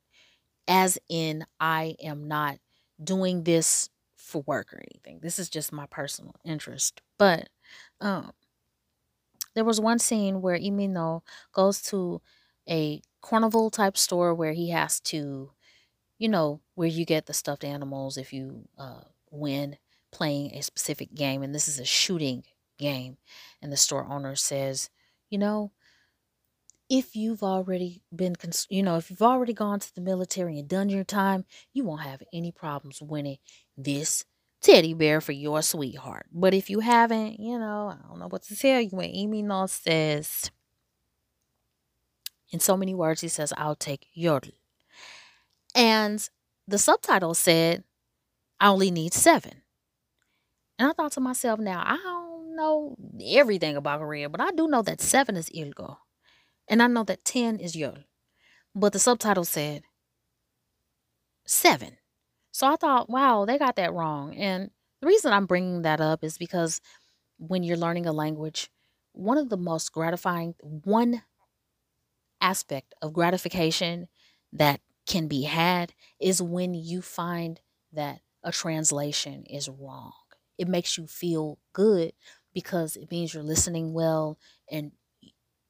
as 0.67 0.97
in, 1.09 1.45
I 1.59 1.95
am 2.01 2.27
not 2.27 2.59
doing 3.03 3.43
this 3.43 3.89
for 4.17 4.43
work 4.47 4.73
or 4.73 4.81
anything. 4.91 5.19
This 5.21 5.39
is 5.39 5.49
just 5.49 5.73
my 5.73 5.85
personal 5.87 6.35
interest. 6.45 7.01
But 7.17 7.49
um, 8.01 8.31
there 9.55 9.65
was 9.65 9.79
one 9.81 9.99
scene 9.99 10.41
where 10.41 10.57
Lee 10.57 10.71
Min-ho 10.71 11.23
goes 11.51 11.81
to 11.83 12.21
a 12.69 13.01
carnival 13.21 13.69
type 13.69 13.97
store 13.97 14.33
where 14.33 14.53
he 14.53 14.69
has 14.69 14.99
to 15.01 15.51
you 16.19 16.29
know, 16.29 16.61
where 16.75 16.87
you 16.87 17.05
get 17.05 17.27
the 17.27 17.33
stuffed 17.33 17.63
animals 17.63 18.17
if 18.17 18.33
you 18.33 18.67
uh, 18.77 19.01
win 19.31 19.77
playing 20.11 20.53
a 20.53 20.61
specific 20.61 21.13
game. 21.13 21.43
And 21.43 21.53
this 21.53 21.67
is 21.67 21.79
a 21.79 21.85
shooting 21.85 22.43
game. 22.77 23.17
And 23.61 23.71
the 23.71 23.77
store 23.77 24.05
owner 24.09 24.35
says, 24.35 24.89
you 25.29 25.37
know, 25.37 25.71
if 26.89 27.15
you've 27.15 27.43
already 27.43 28.01
been, 28.15 28.35
cons- 28.35 28.67
you 28.69 28.81
know, 28.81 28.95
if 28.95 29.09
you've 29.09 29.21
already 29.21 29.53
gone 29.53 29.79
to 29.79 29.93
the 29.93 30.01
military 30.01 30.57
and 30.57 30.67
done 30.67 30.89
your 30.89 31.03
time, 31.03 31.45
you 31.73 31.83
won't 31.83 32.01
have 32.01 32.23
any 32.31 32.51
problems 32.51 33.01
winning 33.01 33.37
this 33.77 34.23
teddy 34.61 34.93
bear 34.93 35.19
for 35.19 35.33
your 35.33 35.61
sweetheart. 35.61 36.27
But 36.31 36.53
if 36.53 36.69
you 36.69 36.79
haven't, 36.79 37.39
you 37.39 37.59
know, 37.59 37.89
I 37.89 38.07
don't 38.07 38.19
know 38.19 38.27
what 38.27 38.43
to 38.43 38.55
tell 38.55 38.81
you. 38.81 38.89
When 38.89 39.11
Imi 39.11 39.69
says, 39.69 40.49
in 42.49 42.59
so 42.59 42.77
many 42.77 42.95
words, 42.95 43.21
he 43.21 43.27
says, 43.27 43.53
I'll 43.57 43.75
take 43.75 44.07
yodel. 44.13 44.53
And 45.75 46.27
the 46.67 46.77
subtitle 46.77 47.33
said, 47.33 47.83
I 48.59 48.69
only 48.69 48.91
need 48.91 49.13
seven. 49.13 49.61
And 50.79 50.89
I 50.89 50.93
thought 50.93 51.11
to 51.13 51.19
myself, 51.19 51.59
now, 51.59 51.83
I 51.85 51.97
don't 51.97 52.55
know 52.55 52.95
everything 53.25 53.75
about 53.75 53.99
Korean, 53.99 54.31
but 54.31 54.41
I 54.41 54.51
do 54.51 54.67
know 54.67 54.81
that 54.83 55.01
seven 55.01 55.35
is 55.35 55.49
ilgo. 55.49 55.97
And 56.67 56.83
I 56.83 56.87
know 56.87 57.03
that 57.03 57.25
10 57.25 57.59
is 57.59 57.75
yodel. 57.75 58.03
But 58.75 58.93
the 58.93 58.99
subtitle 58.99 59.45
said 59.45 59.83
seven. 61.45 61.97
So 62.51 62.67
I 62.67 62.75
thought, 62.75 63.09
wow, 63.09 63.45
they 63.45 63.57
got 63.57 63.75
that 63.77 63.93
wrong. 63.93 64.35
And 64.35 64.71
the 65.01 65.07
reason 65.07 65.31
I'm 65.31 65.45
bringing 65.45 65.83
that 65.83 66.01
up 66.01 66.23
is 66.23 66.37
because 66.37 66.81
when 67.37 67.63
you're 67.63 67.77
learning 67.77 68.05
a 68.05 68.11
language, 68.11 68.69
one 69.13 69.37
of 69.37 69.49
the 69.49 69.57
most 69.57 69.91
gratifying, 69.91 70.55
one 70.61 71.23
aspect 72.41 72.93
of 73.01 73.13
gratification 73.13 74.07
that 74.53 74.81
can 75.07 75.27
be 75.27 75.43
had 75.43 75.93
is 76.19 76.41
when 76.41 76.73
you 76.73 77.01
find 77.01 77.61
that 77.93 78.21
a 78.43 78.51
translation 78.51 79.43
is 79.45 79.69
wrong. 79.69 80.13
It 80.57 80.67
makes 80.67 80.97
you 80.97 81.07
feel 81.07 81.59
good 81.73 82.13
because 82.53 82.95
it 82.95 83.11
means 83.11 83.33
you're 83.33 83.43
listening 83.43 83.93
well 83.93 84.37
and 84.71 84.91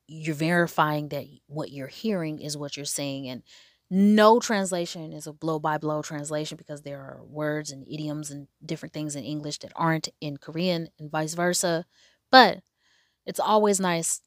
you're 0.07 0.35
verifying 0.35 1.09
that 1.09 1.25
what 1.47 1.71
you're 1.71 1.87
hearing 1.87 2.39
is 2.39 2.57
what 2.57 2.77
you're 2.77 2.85
saying 2.85 3.27
and 3.27 3.43
no 3.89 4.39
translation 4.39 5.13
is 5.13 5.27
a 5.27 5.33
blow 5.33 5.59
by 5.59 5.77
blow 5.77 6.01
translation 6.01 6.57
because 6.57 6.81
there 6.81 6.99
are 6.99 7.21
words 7.23 7.71
and 7.71 7.87
idioms 7.87 8.31
and 8.31 8.47
different 8.65 8.93
things 8.93 9.15
in 9.15 9.23
English 9.23 9.59
that 9.59 9.71
aren't 9.75 10.09
in 10.19 10.37
Korean 10.37 10.89
and 10.99 11.09
vice 11.09 11.35
versa. 11.35 11.85
But 12.29 12.59
it's 13.25 13.39
always 13.39 13.79
nice 13.79 14.21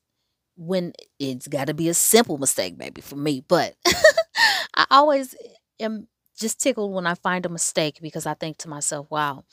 when 0.56 0.92
it's 1.18 1.48
got 1.48 1.66
to 1.68 1.74
be 1.74 1.88
a 1.88 1.94
simple 1.94 2.38
mistake, 2.38 2.78
maybe 2.78 3.00
for 3.00 3.16
me. 3.16 3.42
But 3.48 3.76
I 4.74 4.86
always 4.90 5.34
am 5.80 6.08
just 6.38 6.60
tickled 6.60 6.92
when 6.92 7.06
I 7.06 7.14
find 7.14 7.46
a 7.46 7.50
mistake 7.50 7.98
because 8.02 8.26
I 8.26 8.34
think 8.34 8.58
to 8.58 8.68
myself, 8.68 9.06
wow, 9.10 9.44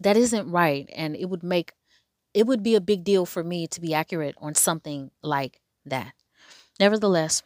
that 0.00 0.16
isn't 0.16 0.50
right. 0.50 0.88
And 0.94 1.16
it 1.16 1.26
would 1.26 1.42
make, 1.42 1.72
it 2.34 2.46
would 2.46 2.62
be 2.62 2.74
a 2.74 2.80
big 2.80 3.04
deal 3.04 3.26
for 3.26 3.42
me 3.42 3.66
to 3.68 3.80
be 3.80 3.94
accurate 3.94 4.34
on 4.38 4.54
something 4.54 5.10
like 5.22 5.60
that. 5.84 6.12
Nevertheless, 6.78 7.42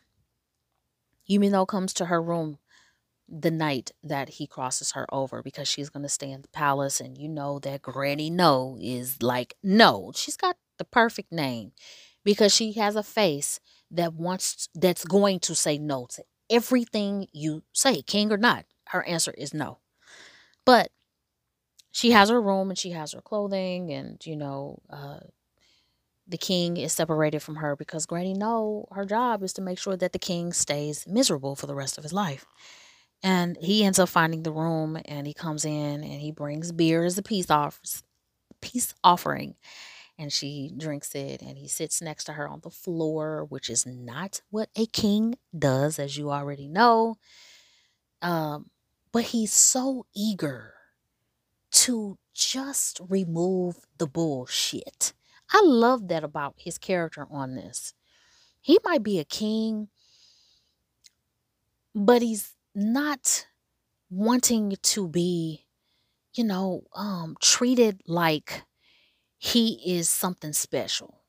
Yumino 1.29 1.67
comes 1.67 1.93
to 1.95 2.07
her 2.07 2.21
room 2.21 2.59
the 3.29 3.51
night 3.51 3.93
that 4.03 4.31
he 4.31 4.47
crosses 4.47 4.93
her 4.93 5.07
over 5.15 5.43
because 5.43 5.69
she's 5.69 5.89
going 5.89 6.03
to 6.03 6.09
stay 6.09 6.31
in 6.31 6.43
the 6.43 6.49
palace. 6.49 7.01
And 7.01 7.17
you 7.17 7.29
know 7.29 7.61
that 7.61 7.83
Granny 7.83 8.29
No 8.29 8.77
is 8.81 9.23
like, 9.23 9.55
no, 9.63 10.11
she's 10.15 10.37
got 10.37 10.57
the 10.79 10.85
perfect 10.85 11.31
name 11.31 11.73
because 12.25 12.53
she 12.55 12.73
has 12.73 12.97
a 12.97 13.03
face 13.03 13.61
that 13.91 14.15
wants 14.15 14.69
that's 14.75 15.05
going 15.05 15.39
to 15.41 15.55
say 15.55 15.79
no 15.79 16.07
to 16.11 16.25
everything 16.51 17.29
you 17.33 17.63
say, 17.73 18.03
king 18.03 18.33
or 18.33 18.37
not. 18.37 18.65
Her 18.89 19.05
answer 19.05 19.33
is 19.39 19.55
no. 19.55 19.79
But 20.67 20.91
she 21.93 22.13
has 22.13 22.31
her 22.31 22.41
room 22.41 22.71
and 22.71 22.79
she 22.79 22.91
has 22.91 23.13
her 23.13 23.21
clothing 23.21 23.91
and 23.93 24.25
you 24.27 24.37
know 24.37 24.81
uh, 24.91 25.19
the 26.27 26.39
king 26.39 26.77
is 26.77 26.93
separated 26.93 27.41
from 27.41 27.57
her 27.57 27.75
because 27.75 28.07
granny 28.07 28.35
no 28.35 28.87
her 28.93 29.05
job 29.05 29.43
is 29.43 29.53
to 29.53 29.63
make 29.63 29.79
sure 29.79 29.97
that 29.97 30.13
the 30.13 30.19
king 30.19 30.53
stays 30.53 31.07
miserable 31.07 31.57
for 31.57 31.67
the 31.67 31.75
rest 31.75 31.99
of 31.99 32.05
his 32.05 32.13
life. 32.13 32.47
And 33.23 33.59
he 33.61 33.85
ends 33.85 33.99
up 33.99 34.09
finding 34.09 34.43
the 34.43 34.53
room 34.53 34.99
and 35.05 35.27
he 35.27 35.35
comes 35.35 35.65
in 35.65 36.03
and 36.03 36.21
he 36.21 36.31
brings 36.33 36.73
beer 36.73 37.05
as 37.05 37.19
a 37.19 37.23
peace 37.23 37.51
offers 37.51 38.03
peace 38.63 38.95
offering. 39.05 39.57
And 40.19 40.33
she 40.33 40.73
drinks 40.77 41.15
it 41.15 41.43
and 41.43 41.59
he 41.59 41.69
sits 41.69 42.03
next 42.03 42.25
to 42.25 42.35
her 42.35 42.49
on 42.49 42.61
the 42.63 42.71
floor 42.71 43.45
which 43.47 43.71
is 43.71 43.87
not 43.87 44.43
what 44.51 44.69
a 44.77 44.87
king 44.87 45.37
does 45.59 45.99
as 45.99 46.17
you 46.17 46.31
already 46.31 46.69
know. 46.69 47.17
Um, 48.23 48.71
but 49.13 49.25
he's 49.25 49.53
so 49.53 50.07
eager 50.15 50.75
to 51.71 52.19
just 52.35 53.01
remove 53.09 53.77
the 53.99 54.07
bullshit 54.07 55.13
i 55.51 55.61
love 55.65 56.09
that 56.09 56.25
about 56.25 56.55
his 56.59 56.79
character 56.79 57.27
on 57.31 57.55
this 57.55 57.95
he 58.61 58.79
might 58.85 59.03
be 59.03 59.19
a 59.19 59.25
king 59.25 59.89
but 61.95 62.23
he's 62.23 62.57
not 62.75 63.47
wanting 64.11 64.75
to 64.83 65.09
be 65.09 65.67
you 66.35 66.45
know 66.45 66.83
um 66.95 67.37
treated 67.41 68.03
like 68.07 68.65
he 69.39 69.97
is 69.99 70.09
something 70.09 70.53
special. 70.53 71.23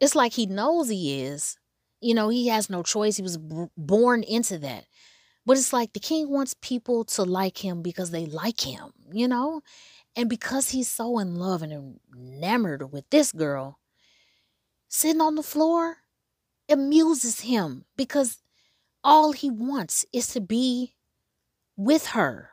It's 0.00 0.14
like 0.14 0.32
he 0.32 0.46
knows 0.46 0.88
he 0.88 1.22
is. 1.22 1.56
You 2.00 2.14
know, 2.14 2.28
he 2.28 2.48
has 2.48 2.70
no 2.70 2.82
choice. 2.82 3.16
He 3.16 3.22
was 3.22 3.38
b- 3.38 3.66
born 3.76 4.22
into 4.22 4.58
that. 4.58 4.84
But 5.48 5.56
it's 5.56 5.72
like 5.72 5.94
the 5.94 6.00
king 6.00 6.30
wants 6.30 6.54
people 6.60 7.04
to 7.16 7.24
like 7.24 7.64
him 7.64 7.82
because 7.82 8.12
they 8.12 8.26
like 8.26 8.60
him, 8.60 8.92
you 9.10 9.26
know? 9.26 9.62
And 10.14 10.28
because 10.28 10.70
he's 10.70 10.88
so 10.90 11.18
in 11.18 11.36
love 11.36 11.62
and 11.62 12.00
enamored 12.14 12.92
with 12.92 13.08
this 13.10 13.32
girl, 13.32 13.80
sitting 14.88 15.22
on 15.22 15.36
the 15.36 15.42
floor 15.42 15.98
amuses 16.68 17.40
him 17.40 17.86
because 17.96 18.42
all 19.02 19.32
he 19.32 19.50
wants 19.50 20.04
is 20.12 20.28
to 20.28 20.40
be 20.42 20.94
with 21.76 22.08
her 22.08 22.50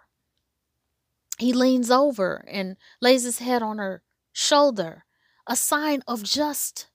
he 1.38 1.54
leans 1.54 1.92
over 1.92 2.46
and 2.48 2.78
lays 3.02 3.24
his 3.24 3.40
head 3.40 3.62
on 3.62 3.78
her 3.78 4.02
shoulder, 4.32 5.06
a 5.48 5.56
sign 5.56 6.02
of 6.08 6.24
just 6.24 6.88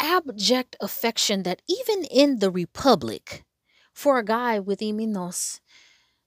abject 0.00 0.76
affection 0.80 1.42
that 1.42 1.62
even 1.68 2.04
in 2.04 2.38
the 2.38 2.50
Republic, 2.50 3.44
for 3.92 4.18
a 4.18 4.24
guy 4.24 4.58
with 4.58 4.80
Lee 4.80 4.92
Min-ho's 4.92 5.60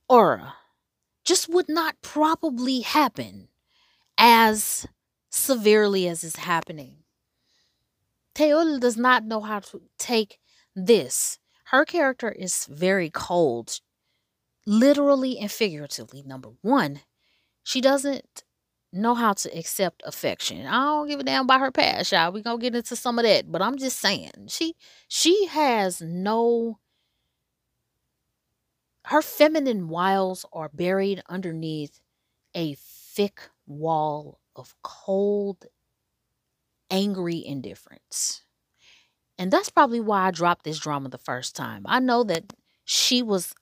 aura, 0.08 0.56
just 1.24 1.50
would 1.50 1.70
not 1.70 1.96
probably 2.02 2.82
happen 2.82 3.50
as 4.18 4.88
severely 5.30 6.08
as 6.08 6.24
is 6.24 6.38
happening. 6.38 6.98
Tae-eul 8.34 8.80
does 8.80 8.98
not 8.98 9.24
know 9.26 9.42
how 9.42 9.60
to 9.60 9.82
take 9.98 10.40
this. 10.76 11.40
Her 11.66 11.86
character 11.86 12.32
is 12.32 12.66
very 12.70 13.10
cold 13.10 13.80
literally 14.68 15.40
and 15.40 15.52
figuratively. 15.52 16.24
Number 16.24 16.50
one, 16.62 17.02
she 17.64 17.82
doesn't 17.82 18.44
know 18.92 19.14
how 19.14 19.34
to 19.34 19.58
accept 19.58 20.02
affection. 20.06 20.66
I 20.66 20.84
don't 20.84 21.08
give 21.08 21.20
a 21.20 21.24
damn 21.24 21.46
about 21.46 21.60
her 21.60 21.72
past, 21.72 22.12
y'all. 22.12 22.32
We 22.32 22.42
gonna 22.42 22.58
get 22.58 22.76
into 22.76 22.96
some 22.96 23.20
of 23.20 23.26
that, 23.26 23.52
but 23.52 23.62
I'm 23.62 23.78
just 23.78 24.00
saying 24.00 24.32
she 24.48 24.76
she 25.08 25.48
has 25.48 26.02
no. 26.02 26.80
Her 29.06 29.22
feminine 29.22 29.88
wiles 29.88 30.46
are 30.52 30.70
buried 30.70 31.22
underneath 31.30 32.00
a 32.56 32.76
thick 32.76 33.40
wall 33.68 34.40
of 34.56 34.74
cold, 34.82 35.66
angry 36.90 37.46
indifference. 37.46 38.44
And 39.38 39.52
that's 39.52 39.70
probably 39.70 40.00
why 40.00 40.28
I 40.28 40.32
dropped 40.32 40.64
this 40.64 40.80
drama 40.80 41.10
the 41.10 41.18
first 41.18 41.56
time. 41.56 41.84
I 41.86 42.00
know 42.00 42.24
that 42.24 42.54
she 42.84 43.22
was 43.22 43.54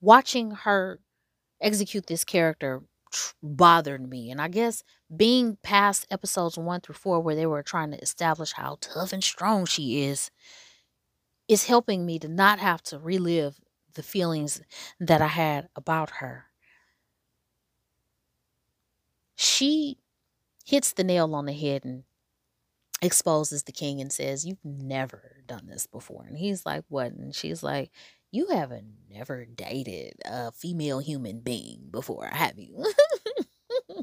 watching 0.00 0.50
her 0.50 1.00
execute 1.60 2.06
this 2.06 2.24
character 2.24 2.82
bothered 3.42 4.08
me. 4.08 4.30
And 4.30 4.40
I 4.40 4.48
guess 4.48 4.82
being 5.14 5.56
past 5.62 6.06
episodes 6.10 6.58
one 6.58 6.80
through 6.80 6.96
four, 6.96 7.20
where 7.20 7.34
they 7.34 7.46
were 7.46 7.62
trying 7.62 7.92
to 7.92 8.00
establish 8.00 8.52
how 8.52 8.76
tough 8.80 9.12
and 9.12 9.24
strong 9.24 9.64
she 9.64 10.02
is, 10.04 10.30
is 11.48 11.66
helping 11.66 12.04
me 12.04 12.18
to 12.18 12.28
not 12.28 12.58
have 12.58 12.82
to 12.82 12.98
relive 12.98 13.58
the 13.94 14.02
feelings 14.02 14.60
that 14.98 15.22
I 15.22 15.28
had 15.28 15.68
about 15.76 16.10
her. 16.18 16.46
She 19.36 19.98
hits 20.64 20.92
the 20.92 21.04
nail 21.04 21.34
on 21.34 21.46
the 21.46 21.52
head 21.52 21.84
and 21.84 22.04
exposes 23.02 23.62
the 23.64 23.72
king 23.72 24.00
and 24.00 24.12
says, 24.12 24.44
You've 24.44 24.64
never 24.64 25.42
done 25.46 25.66
this 25.66 25.86
before. 25.86 26.24
And 26.26 26.36
he's 26.36 26.66
like, 26.66 26.84
What? 26.88 27.12
And 27.12 27.34
she's 27.34 27.62
like, 27.62 27.90
you 28.32 28.46
haven't 28.48 28.86
never 29.10 29.44
dated 29.44 30.14
a 30.24 30.52
female 30.52 31.00
human 31.00 31.40
being 31.40 31.88
before, 31.90 32.26
have 32.26 32.58
you? 32.58 32.76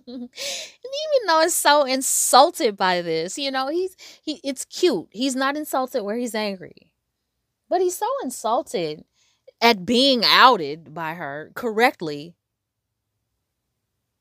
and 0.07 0.29
even 0.29 1.27
though 1.27 1.41
it's 1.41 1.53
so 1.53 1.83
insulted 1.83 2.75
by 2.75 3.01
this, 3.01 3.37
you 3.37 3.51
know, 3.51 3.67
he's 3.69 3.95
he 4.21 4.41
it's 4.43 4.65
cute. 4.65 5.07
He's 5.11 5.35
not 5.35 5.55
insulted 5.55 6.03
where 6.03 6.17
he's 6.17 6.35
angry. 6.35 6.91
But 7.69 7.81
he's 7.81 7.97
so 7.97 8.07
insulted 8.23 9.03
at 9.61 9.85
being 9.85 10.23
outed 10.25 10.93
by 10.93 11.13
her 11.15 11.51
correctly 11.55 12.35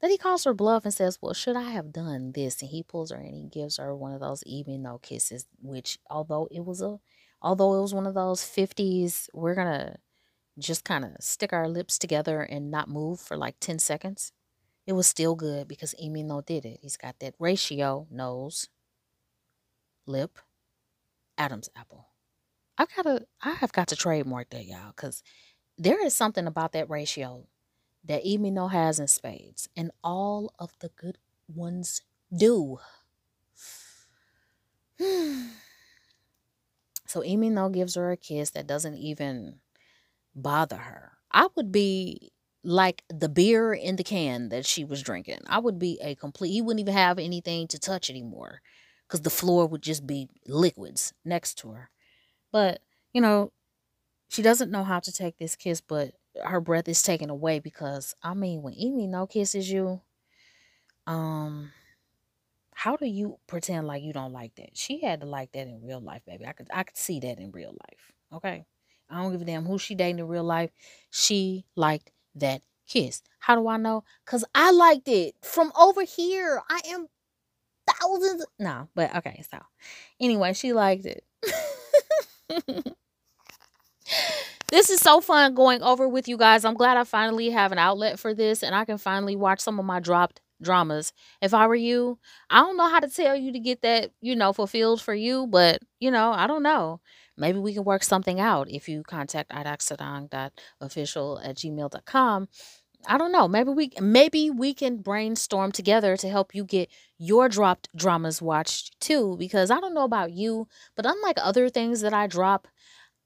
that 0.01 0.11
he 0.11 0.18
calls 0.18 0.44
her 0.44 0.55
bluff 0.55 0.85
and 0.85 0.94
says, 0.94 1.18
Well, 1.20 1.35
should 1.35 1.57
I 1.57 1.70
have 1.70 1.92
done 1.92 2.33
this? 2.33 2.61
And 2.61 2.70
he 2.70 2.83
pulls 2.83 3.11
her 3.11 3.16
and 3.18 3.35
he 3.35 3.44
gives 3.44 3.79
her 3.79 3.94
one 3.94 4.12
of 4.12 4.20
those 4.20 4.42
even 4.44 4.83
though 4.83 4.99
kisses, 4.99 5.46
which 5.61 5.99
although 6.11 6.49
it 6.51 6.64
was 6.64 6.83
a 6.83 6.99
although 7.42 7.75
it 7.79 7.81
was 7.83 7.94
one 7.94 8.07
of 8.07 8.14
those 8.14 8.40
50s, 8.42 9.29
we're 9.33 9.55
gonna 9.55 9.96
just 10.59 10.85
kind 10.85 11.05
of 11.05 11.12
stick 11.20 11.53
our 11.53 11.68
lips 11.68 11.99
together 11.99 12.40
and 12.42 12.70
not 12.70 12.88
move 12.88 13.20
for 13.20 13.37
like 13.37 13.57
10 13.61 13.79
seconds. 13.79 14.33
It 14.87 14.92
was 14.94 15.07
still 15.07 15.35
good 15.35 15.68
because 15.68 15.94
Lee 16.01 16.22
No 16.22 16.40
did 16.40 16.64
it. 16.64 16.81
He's 16.83 16.96
got 16.96 17.18
that 17.20 17.35
ratio, 17.38 18.07
nose, 18.11 18.68
lip, 20.07 20.38
Adam's 21.38 21.68
apple. 21.77 22.07
I 22.79 22.87
gotta 22.95 23.27
I 23.43 23.53
have 23.53 23.73
got 23.73 23.89
to 23.89 23.97
trademark 23.97 24.51
that, 24.51 24.67
y'all, 24.67 24.93
because 24.95 25.23
there 25.79 26.05
is 26.05 26.15
something 26.15 26.47
about 26.47 26.73
that 26.73 26.91
ratio 26.91 27.47
that 28.05 28.25
Lee 28.25 28.39
Min-ho 28.39 28.69
has 28.69 29.01
in 29.01 29.09
spades, 29.09 29.69
and 29.77 29.91
all 30.05 30.53
of 30.59 30.73
the 30.81 30.91
good 30.91 31.19
ones 31.49 32.03
do. 32.37 32.79
so 37.07 37.21
Lee 37.21 37.37
Min-ho 37.37 37.69
gives 37.69 37.95
her 37.95 38.11
a 38.11 38.17
kiss 38.17 38.51
that 38.51 38.67
doesn't 38.67 38.97
even 38.97 39.61
bother 40.35 40.77
her. 40.77 41.12
I 41.31 41.49
would 41.57 41.73
be 41.73 42.33
like 42.62 43.05
the 43.09 43.29
beer 43.29 43.73
in 43.73 43.97
the 43.97 44.05
can 44.05 44.49
that 44.51 44.67
she 44.67 44.85
was 44.85 45.03
drinking. 45.03 45.41
I 45.47 45.59
would 45.59 45.79
be 45.79 45.99
a 46.03 46.15
complete, 46.15 46.51
he 46.51 46.62
wouldn't 46.62 46.81
even 46.81 46.95
have 46.95 47.19
anything 47.19 47.69
to 47.69 47.79
touch 47.79 48.11
anymore 48.11 48.61
because 49.07 49.23
the 49.23 49.31
floor 49.31 49.67
would 49.67 49.83
just 49.83 50.07
be 50.07 50.29
liquids 50.47 51.12
next 51.25 51.55
to 51.59 51.71
her. 51.71 51.91
But, 52.52 52.80
you 53.12 53.20
know, 53.20 53.52
she 54.28 54.42
doesn't 54.42 54.70
know 54.70 54.85
how 54.85 55.00
to 55.00 55.12
take 55.12 55.38
this 55.38 55.56
kiss, 55.56 55.80
but 55.80 56.14
her 56.44 56.61
breath 56.61 56.88
is 56.88 57.02
taken 57.02 57.30
away 57.30 57.59
because, 57.61 58.14
I 58.22 58.35
mean, 58.35 58.62
when 58.62 58.74
Lee 58.74 58.90
Min-ho 58.90 59.26
kisses 59.26 59.70
you, 59.70 60.00
um, 61.06 61.70
how 62.74 62.96
do 62.96 63.06
you 63.06 63.38
pretend 63.46 63.87
like 63.87 64.02
you 64.02 64.12
don't 64.12 64.32
like 64.32 64.54
that? 64.56 64.76
She 64.76 65.00
had 65.00 65.20
to 65.20 65.26
like 65.26 65.52
that 65.52 65.66
in 65.66 65.80
real 65.82 66.00
life, 66.00 66.22
baby. 66.26 66.46
I 66.46 66.52
could 66.52 66.68
I 66.72 66.82
could 66.82 66.96
see 66.96 67.20
that 67.20 67.38
in 67.38 67.50
real 67.50 67.70
life. 67.70 68.12
Okay. 68.32 68.66
I 69.09 69.22
don't 69.22 69.32
give 69.32 69.40
a 69.40 69.44
damn 69.44 69.64
who 69.64 69.78
she 69.78 69.94
dating 69.94 70.18
in 70.18 70.28
real 70.28 70.44
life. 70.44 70.70
She 71.11 71.64
liked 71.74 72.11
that 72.35 72.62
kiss. 72.87 73.22
How 73.38 73.54
do 73.54 73.66
I 73.68 73.76
know? 73.76 74.04
Because 74.24 74.44
I 74.54 74.72
liked 74.72 75.09
it 75.09 75.37
from 75.42 75.72
over 75.78 76.02
here. 76.02 76.61
I 76.68 76.80
am 76.88 77.06
thousands. 77.88 78.44
No, 78.59 78.88
but 78.94 79.14
okay. 79.16 79.42
So 79.50 79.59
anyway, 80.20 80.52
she 80.52 80.72
liked 80.72 81.06
it. 81.06 81.24
this 84.70 84.90
is 84.90 85.00
so 85.00 85.20
fun 85.20 85.54
going 85.54 85.82
over 85.82 86.09
with 86.09 86.28
you 86.28 86.37
guys. 86.37 86.64
I'm 86.64 86.74
glad 86.74 86.96
I 86.96 87.04
finally 87.04 87.50
have 87.50 87.72
an 87.72 87.78
outlet 87.78 88.18
for 88.18 88.35
this 88.35 88.62
and 88.62 88.74
I 88.74 88.85
can 88.85 88.98
finally 88.98 89.37
watch 89.37 89.61
some 89.61 89.78
of 89.78 89.85
my 89.85 90.00
dropped 90.00 90.40
dramas. 90.62 91.12
If 91.42 91.54
I 91.54 91.66
were 91.66 91.74
you, 91.74 92.18
I 92.50 92.61
don't 92.61 92.76
know 92.76 92.88
how 92.88 93.00
to 93.00 93.09
tell 93.09 93.37
you 93.37 93.52
to 93.52 93.59
get 93.59 93.82
that, 93.82 94.11
you 94.20 94.37
know, 94.37 94.52
fulfilled 94.52 95.00
for 95.00 95.14
you, 95.14 95.46
but, 95.46 95.80
you 96.00 96.11
know, 96.11 96.32
I 96.32 96.46
don't 96.46 96.62
know 96.62 97.00
maybe 97.37 97.59
we 97.59 97.74
can 97.74 97.85
work 97.85 98.02
something 98.02 98.40
out 98.40 98.70
if 98.70 98.88
you 98.88 99.02
contact 99.02 99.50
Airaksarang.official 99.50 101.40
at 101.42 101.56
gmail.com. 101.56 102.48
I 103.07 103.19
don't 103.19 103.33
know. 103.33 103.49
Maybe 103.49 103.71
we 103.71 103.90
maybe 104.01 104.51
we 104.51 104.75
can 104.75 104.99
brainstorm 104.99 105.73
together 105.73 106.16
to 106.16 106.29
help 106.29 106.55
you 106.55 106.64
get 106.64 106.90
your 107.19 107.49
dropped 107.49 107.88
dramas 107.97 108.42
watched 108.42 108.99
too. 109.01 109.37
Because 109.38 109.71
I 109.71 109.81
don't 109.81 109.95
know 109.95 110.05
about 110.05 110.33
you, 110.33 110.69
but 110.97 111.07
unlike 111.07 111.37
other 111.40 111.69
things 111.69 112.01
that 112.01 112.12
I 112.14 112.27
drop, 112.27 112.69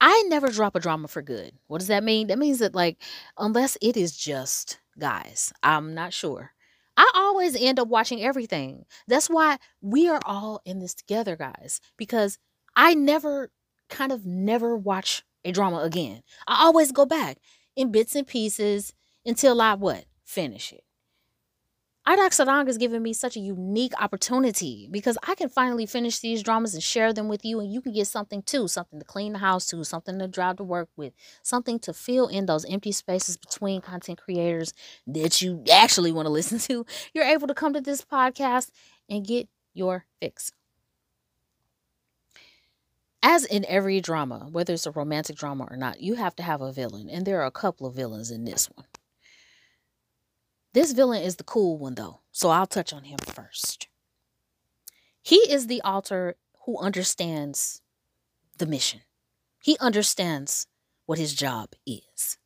I 0.01 0.23
never 0.29 0.49
drop 0.49 0.75
a 0.77 0.81
drama 0.81 1.09
for 1.09 1.23
good. 1.23 1.53
What 1.67 1.79
does 1.79 1.89
that 1.89 2.05
mean? 2.05 2.29
That 2.29 2.39
means 2.39 2.59
that 2.59 2.75
like 2.75 2.99
unless 3.39 3.77
it 3.83 3.97
is 3.97 4.17
just 4.17 4.81
guys, 4.99 5.53
I'm 5.63 5.95
not 5.95 6.13
sure. 6.13 6.53
I 6.97 7.11
always 7.15 7.57
end 7.57 7.79
up 7.79 7.89
watching 7.89 8.23
everything. 8.23 8.85
That's 9.09 9.29
why 9.31 9.59
we 9.81 10.09
are 10.09 10.21
all 10.27 10.61
in 10.67 10.81
this 10.81 10.95
together, 10.95 11.37
guys. 11.37 11.81
Because 11.97 12.39
I 12.77 12.95
never 12.95 13.51
kind 13.89 14.13
of 14.13 14.27
never 14.27 14.77
watch 14.77 15.23
a 15.45 15.53
drama 15.53 15.79
again. 15.79 16.23
I 16.47 16.65
always 16.65 16.93
go 16.93 17.07
back 17.07 17.39
in 17.77 17.91
bits 17.91 18.15
and 18.15 18.27
pieces 18.27 18.93
until 19.25 19.61
I 19.61 19.75
what? 19.75 20.05
Finish 20.25 20.73
it. 20.73 20.85
Sarang 22.07 22.67
has 22.67 22.79
given 22.79 23.03
me 23.03 23.13
such 23.13 23.37
a 23.37 23.41
unique 23.41 23.93
opportunity 24.01 24.89
because 24.91 25.17
I 25.27 25.35
can 25.35 25.49
finally 25.49 25.87
finish 25.87 26.19
these 26.19 26.43
dramas 26.43 26.75
and 26.75 26.83
share 26.83 27.13
them 27.13 27.29
with 27.29 27.45
you, 27.45 27.61
and 27.61 27.73
you 27.73 27.81
can 27.81 27.93
get 27.93 28.07
something 28.07 28.43
too 28.43 28.69
something 28.69 28.99
to 28.99 29.05
clean 29.05 29.33
the 29.33 29.39
house 29.39 29.67
to, 29.67 29.85
something 29.85 30.19
to 30.19 30.27
drive 30.27 30.57
to 30.57 30.65
work 30.65 30.89
with, 30.97 31.13
something 31.43 31.79
to 31.81 31.93
fill 31.93 32.27
in 32.27 32.47
those 32.47 32.65
empty 32.65 32.93
spaces 32.93 33.37
between 33.37 33.81
content 33.81 34.21
creators 34.21 34.73
that 35.07 35.41
you 35.41 35.63
actually 35.73 36.13
want 36.13 36.27
to 36.27 36.31
listen 36.31 36.59
to. 36.59 36.85
You're 37.15 37.25
able 37.25 37.47
to 37.47 37.55
come 37.55 37.73
to 37.75 37.81
this 37.81 38.03
podcast 38.03 38.71
and 39.09 39.27
get 39.27 39.49
your 39.73 40.07
fix 40.21 40.53
as 43.23 43.45
in 43.45 43.65
every 43.67 44.01
drama, 44.01 44.49
whether 44.51 44.73
it's 44.73 44.87
a 44.87 44.91
romantic 44.91 45.37
drama 45.37 45.67
or 45.71 45.77
not, 45.77 46.01
you 46.01 46.15
have 46.15 46.35
to 46.37 46.43
have 46.43 46.61
a 46.61 46.73
villain. 46.73 47.11
And 47.11 47.27
there 47.27 47.41
are 47.41 47.47
a 47.47 47.51
couple 47.51 47.87
of 47.87 47.95
villains 47.95 48.31
in 48.31 48.45
this 48.45 48.67
one. 48.75 48.87
This 50.73 50.93
villain 50.93 51.23
is 51.23 51.37
the 51.37 51.45
cool 51.45 51.79
one, 51.79 51.95
though. 51.95 52.21
So 52.33 52.51
I'll 52.51 52.67
touch 52.67 52.93
on 52.93 53.05
him 53.05 53.19
first. 53.19 53.89
He 55.23 55.37
is 55.37 55.67
the 55.67 55.81
alter 55.83 56.37
who 56.65 56.79
understands 56.79 57.83
the 58.59 58.67
mission, 58.67 59.01
he 59.63 59.77
understands 59.79 60.67
what 61.07 61.19
his 61.19 61.35
job 61.35 61.73
is. 61.87 62.39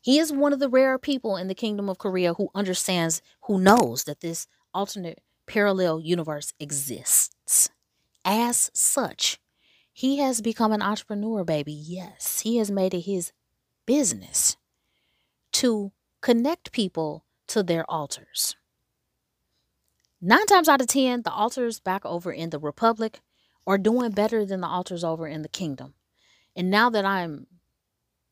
He 0.00 0.18
is 0.18 0.32
one 0.32 0.52
of 0.52 0.58
the 0.58 0.68
rare 0.68 0.98
people 0.98 1.36
in 1.36 1.46
the 1.46 1.54
kingdom 1.54 1.88
of 1.88 1.98
Korea 1.98 2.34
who 2.34 2.50
understands, 2.56 3.22
who 3.42 3.60
knows 3.60 4.04
that 4.04 4.20
this 4.20 4.48
alternate 4.74 5.20
parallel 5.46 6.00
universe 6.00 6.52
exists. 6.58 7.70
As 8.24 8.70
such, 8.74 9.40
he 9.92 10.18
has 10.18 10.40
become 10.40 10.72
an 10.72 10.82
entrepreneur, 10.82 11.44
baby. 11.44 11.72
Yes, 11.72 12.40
he 12.40 12.56
has 12.56 12.70
made 12.70 12.94
it 12.94 13.02
his 13.02 13.32
business 13.86 14.56
to 15.52 15.92
connect 16.22 16.72
people 16.72 17.26
to 17.48 17.62
their 17.62 17.88
alters. 17.90 18.56
Nine 20.20 20.46
times 20.46 20.68
out 20.68 20.80
of 20.80 20.86
ten, 20.86 21.22
the 21.22 21.32
alters 21.32 21.80
back 21.80 22.06
over 22.06 22.32
in 22.32 22.50
the 22.50 22.58
Republic 22.58 23.20
are 23.66 23.76
doing 23.76 24.12
better 24.12 24.46
than 24.46 24.60
the 24.60 24.68
alters 24.68 25.04
over 25.04 25.26
in 25.26 25.42
the 25.42 25.48
kingdom. 25.48 25.94
And 26.56 26.70
now 26.70 26.88
that 26.90 27.04
I'm 27.04 27.48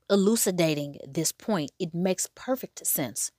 elucidating 0.09 0.99
this 1.07 1.33
point, 1.33 1.73
it 1.79 1.93
makes 1.93 2.29
perfect 2.35 2.87
sense 2.87 3.33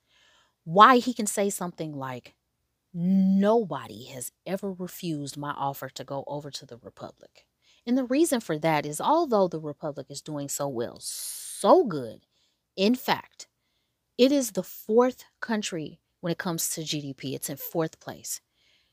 why 0.64 0.98
he 0.98 1.14
can 1.14 1.26
say 1.26 1.50
something 1.50 1.92
like, 1.92 2.34
Nobody 2.94 4.04
has 4.08 4.32
ever 4.44 4.70
refused 4.70 5.38
my 5.38 5.52
offer 5.52 5.88
to 5.88 6.04
go 6.04 6.24
over 6.26 6.50
to 6.50 6.66
the 6.66 6.76
Republic. 6.76 7.46
And 7.86 7.96
the 7.96 8.04
reason 8.04 8.40
for 8.40 8.58
that 8.58 8.84
is 8.84 9.00
although 9.00 9.48
the 9.48 9.58
Republic 9.58 10.08
is 10.10 10.20
doing 10.20 10.50
so 10.50 10.68
well, 10.68 10.98
so 11.00 11.84
good, 11.84 12.26
in 12.76 12.94
fact, 12.94 13.46
it 14.22 14.30
is 14.30 14.52
the 14.52 14.62
fourth 14.62 15.24
country 15.40 15.98
when 16.20 16.30
it 16.30 16.38
comes 16.38 16.70
to 16.70 16.82
GDP. 16.82 17.34
It's 17.34 17.50
in 17.50 17.56
fourth 17.56 17.98
place 17.98 18.40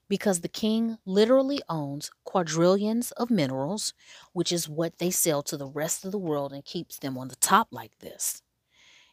because 0.07 0.41
the 0.41 0.47
king 0.47 0.97
literally 1.05 1.61
owns 1.69 2.09
quadrillions 2.23 3.11
of 3.11 3.29
minerals, 3.29 3.93
which 4.33 4.51
is 4.51 4.67
what 4.67 4.97
they 4.97 5.11
sell 5.11 5.43
to 5.43 5.55
the 5.55 5.67
rest 5.67 6.03
of 6.03 6.11
the 6.11 6.17
world 6.17 6.51
and 6.51 6.65
keeps 6.65 6.97
them 6.97 7.15
on 7.15 7.27
the 7.27 7.35
top 7.35 7.67
like 7.69 7.99
this. 7.99 8.41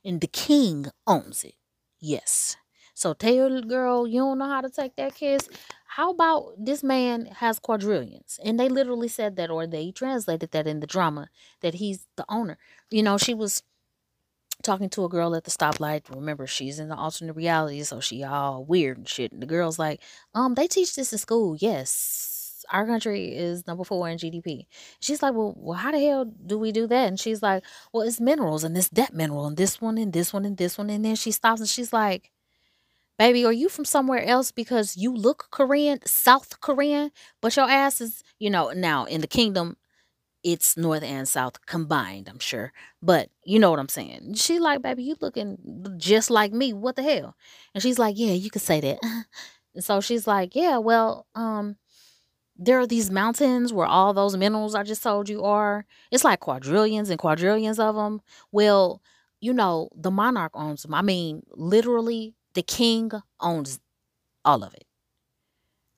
And 0.02 0.22
the 0.22 0.26
king 0.26 0.86
owns 1.06 1.44
it. 1.44 1.56
Yes. 2.00 2.56
So 2.94 3.12
tell 3.12 3.60
girl, 3.60 4.06
you 4.06 4.20
don't 4.20 4.38
know 4.38 4.48
how 4.48 4.62
to 4.62 4.70
take 4.70 4.96
that 4.96 5.16
kiss. 5.16 5.50
How 5.86 6.12
about 6.12 6.54
this 6.56 6.82
man 6.82 7.26
has 7.26 7.58
quadrillions? 7.58 8.40
And 8.42 8.58
they 8.58 8.70
literally 8.70 9.08
said 9.08 9.36
that, 9.36 9.50
or 9.50 9.66
they 9.66 9.90
translated 9.90 10.52
that 10.52 10.66
in 10.66 10.80
the 10.80 10.86
drama 10.86 11.28
that 11.60 11.74
he's 11.74 12.06
the 12.16 12.24
owner. 12.26 12.56
You 12.90 13.02
know, 13.02 13.18
she 13.18 13.34
was 13.34 13.62
talking 14.66 14.90
to 14.90 15.04
a 15.04 15.08
girl 15.08 15.34
at 15.34 15.44
the 15.44 15.50
stoplight. 15.50 16.02
Remember, 16.14 16.46
she's 16.46 16.78
in 16.78 16.88
the 16.88 16.96
alternate 16.96 17.34
reality, 17.34 17.82
so 17.84 18.00
she 18.00 18.22
all 18.22 18.64
weird 18.64 18.98
and 18.98 19.08
shit. 19.08 19.32
And 19.32 19.40
the 19.40 19.46
girl's 19.46 19.78
like, 19.78 20.00
um, 20.34 20.54
they 20.54 20.66
teach 20.66 20.94
this 20.94 21.12
in 21.12 21.18
school. 21.18 21.56
Yes. 21.58 22.64
Our 22.72 22.84
country 22.84 23.34
is 23.34 23.66
number 23.66 23.84
four 23.84 24.08
in 24.08 24.18
GDP. 24.18 24.66
She's 24.98 25.22
like, 25.22 25.34
well, 25.34 25.54
well, 25.56 25.78
how 25.78 25.92
the 25.92 26.00
hell 26.00 26.24
do 26.24 26.58
we 26.58 26.72
do 26.72 26.88
that? 26.88 27.08
And 27.08 27.18
she's 27.18 27.40
like, 27.40 27.62
well, 27.92 28.02
it's 28.02 28.20
minerals 28.20 28.64
and 28.64 28.74
this 28.74 28.88
that 28.88 29.14
mineral 29.14 29.46
and 29.46 29.56
this 29.56 29.80
one 29.80 29.98
and 29.98 30.12
this 30.12 30.32
one 30.32 30.44
and 30.44 30.56
this 30.56 30.76
one. 30.76 30.90
And 30.90 31.04
then 31.04 31.14
she 31.14 31.30
stops 31.30 31.60
and 31.60 31.68
she's 31.68 31.92
like, 31.92 32.32
Baby, 33.18 33.46
are 33.46 33.52
you 33.52 33.70
from 33.70 33.86
somewhere 33.86 34.22
else 34.22 34.52
because 34.52 34.96
you 34.96 35.14
look 35.14 35.48
Korean, 35.50 36.00
South 36.04 36.60
Korean, 36.60 37.10
but 37.40 37.56
your 37.56 37.68
ass 37.70 38.00
is, 38.02 38.22
you 38.38 38.50
know, 38.50 38.72
now 38.72 39.06
in 39.06 39.22
the 39.22 39.26
kingdom, 39.26 39.76
it's 40.46 40.76
North 40.76 41.02
and 41.02 41.28
South 41.28 41.66
combined, 41.66 42.28
I'm 42.28 42.38
sure. 42.38 42.72
But 43.02 43.30
you 43.44 43.58
know 43.58 43.68
what 43.72 43.80
I'm 43.80 43.88
saying. 43.88 44.34
She 44.34 44.60
like, 44.60 44.80
baby, 44.80 45.02
you 45.02 45.16
looking 45.20 45.58
just 45.98 46.30
like 46.30 46.52
me. 46.52 46.72
What 46.72 46.94
the 46.94 47.02
hell? 47.02 47.34
And 47.74 47.82
she's 47.82 47.98
like, 47.98 48.16
yeah, 48.16 48.30
you 48.32 48.48
could 48.48 48.62
say 48.62 48.80
that. 48.80 49.00
and 49.74 49.82
so 49.82 50.00
she's 50.00 50.24
like, 50.28 50.54
yeah, 50.54 50.78
well, 50.78 51.26
um, 51.34 51.74
there 52.56 52.78
are 52.78 52.86
these 52.86 53.10
mountains 53.10 53.72
where 53.72 53.88
all 53.88 54.14
those 54.14 54.36
minerals 54.36 54.76
I 54.76 54.84
just 54.84 55.02
told 55.02 55.28
you 55.28 55.42
are. 55.42 55.84
It's 56.12 56.22
like 56.24 56.38
quadrillions 56.38 57.10
and 57.10 57.18
quadrillions 57.18 57.80
of 57.80 57.96
them. 57.96 58.20
Well, 58.52 59.02
you 59.40 59.52
know, 59.52 59.88
the 59.96 60.12
monarch 60.12 60.52
owns 60.54 60.82
them. 60.82 60.94
I 60.94 61.02
mean, 61.02 61.42
literally, 61.54 62.36
the 62.54 62.62
king 62.62 63.10
owns 63.40 63.80
all 64.44 64.62
of 64.62 64.74
it. 64.74 64.84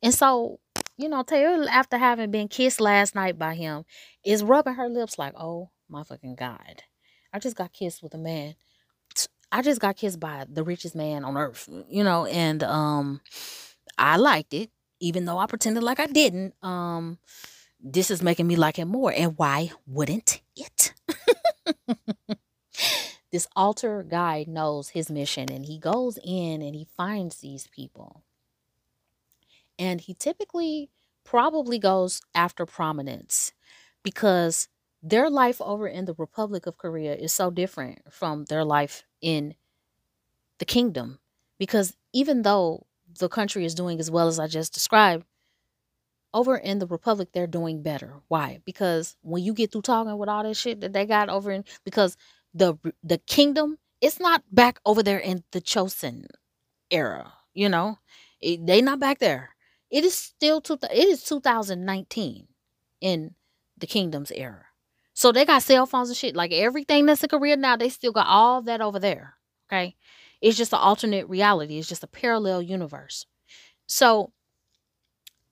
And 0.03 0.15
so, 0.15 0.61
you 0.99 1.09
know, 1.09 1.23
Taeul, 1.23 1.69
after 1.69 1.97
having 1.97 2.31
been 2.31 2.49
kissed 2.49 2.81
last 2.81 3.15
night 3.15 3.39
by 3.39 3.55
him, 3.55 3.85
is 4.25 4.43
rubbing 4.43 4.75
her 4.75 4.89
lips 4.89 5.19
like, 5.19 5.33
oh 5.37 5.71
my 5.89 6.03
fucking 6.03 6.35
God. 6.35 6.83
I 7.33 7.39
just 7.39 7.57
got 7.57 7.73
kissed 7.73 8.03
with 8.03 8.15
a 8.15 8.19
man. 8.19 8.57
I 9.51 9.63
just 9.63 9.81
got 9.81 9.97
kissed 9.97 10.21
by 10.21 10.45
the 10.51 10.65
richest 10.65 10.95
man 10.95 11.25
on 11.25 11.37
earth, 11.37 11.69
you 11.89 12.05
know, 12.05 12.27
and 12.27 12.63
um 12.63 13.21
I 13.97 14.17
liked 14.17 14.53
it, 14.53 14.71
even 15.01 15.25
though 15.25 15.39
I 15.39 15.47
pretended 15.47 15.83
like 15.83 16.01
I 16.01 16.07
didn't. 16.07 16.55
Um 16.63 17.19
this 17.81 18.11
is 18.11 18.23
making 18.23 18.49
me 18.49 18.57
like 18.57 18.77
him 18.77 18.89
more. 18.89 19.13
And 19.13 19.39
why 19.39 19.71
wouldn't 19.87 20.41
it? 20.57 20.95
this 23.33 23.47
alter 23.55 24.03
guy 24.03 24.45
knows 24.49 24.91
his 24.91 25.11
mission 25.11 25.51
and 25.51 25.65
he 25.65 25.79
goes 25.79 26.19
in 26.25 26.61
and 26.61 26.75
he 26.75 26.89
finds 26.97 27.37
these 27.37 27.69
people. 27.69 28.25
And 29.79 30.01
he 30.01 30.15
typically 30.15 30.91
probably 31.25 31.79
goes 31.79 32.21
after 32.35 32.67
prominence 32.67 33.53
because 34.03 34.69
their 35.03 35.31
life 35.31 35.61
over 35.61 35.87
in 35.87 36.07
the 36.07 36.15
Republic 36.15 36.67
of 36.67 36.79
Korea 36.79 37.15
is 37.15 37.33
so 37.33 37.51
different 37.51 38.01
from 38.13 38.45
their 38.47 38.65
life 38.65 39.05
in 39.21 39.55
the 40.59 40.65
kingdom. 40.65 41.19
Because 41.59 41.97
even 42.13 42.43
though 42.43 42.87
the 43.19 43.29
country 43.29 43.65
is 43.65 43.75
doing 43.75 44.01
as 44.01 44.11
well 44.11 44.29
as 44.29 44.39
I 44.39 44.47
just 44.47 44.75
described, 44.75 45.25
over 46.35 46.57
in 46.57 46.79
the 46.79 46.87
Republic, 46.87 47.31
they're 47.33 47.47
doing 47.47 47.83
better. 47.83 48.15
Why? 48.29 48.61
Because 48.65 49.17
when 49.23 49.43
you 49.43 49.55
get 49.55 49.73
through 49.73 49.83
talking 49.83 50.17
with 50.19 50.29
all 50.29 50.43
that 50.43 50.57
shit 50.57 50.81
that 50.81 50.93
they 50.93 51.07
got 51.07 51.29
over 51.29 51.51
in, 51.51 51.65
because 51.85 52.17
the 52.55 52.75
the 53.03 53.19
kingdom, 53.19 53.79
it's 54.01 54.21
not 54.21 54.43
back 54.53 54.79
over 54.85 55.03
there 55.03 55.19
in 55.19 55.45
the 55.53 55.61
Joseon 55.61 56.27
era. 56.91 57.33
You 57.55 57.69
know, 57.69 57.99
it, 58.41 58.67
they 58.67 58.83
not 58.83 59.01
back 59.01 59.19
there. 59.19 59.51
It 59.91 60.05
is 60.05 60.15
still 60.15 60.61
two. 60.61 60.79
It 60.83 61.09
is 61.09 61.25
2019 61.25 62.49
in 63.01 63.35
the 63.77 63.87
kingdom's 63.87 64.31
era. 64.31 64.67
So 65.15 65.33
they 65.33 65.45
got 65.45 65.63
cell 65.63 65.87
phones 65.87 66.09
and 66.09 66.17
shit. 66.17 66.37
Like 66.37 66.53
everything 66.53 67.07
that's 67.07 67.23
in 67.23 67.29
Korea 67.29 67.57
now, 67.57 67.77
they 67.77 67.89
still 67.89 68.13
got 68.13 68.27
all 68.27 68.63
that 68.63 68.81
over 68.81 68.99
there. 68.99 69.35
Okay. 69.69 69.97
It's 70.41 70.57
just 70.57 70.73
an 70.73 70.79
alternate 70.79 71.29
reality. 71.29 71.79
It's 71.79 71.89
just 71.89 72.05
a 72.05 72.09
parallel 72.09 72.63
universe. 72.63 73.27
So 73.87 74.33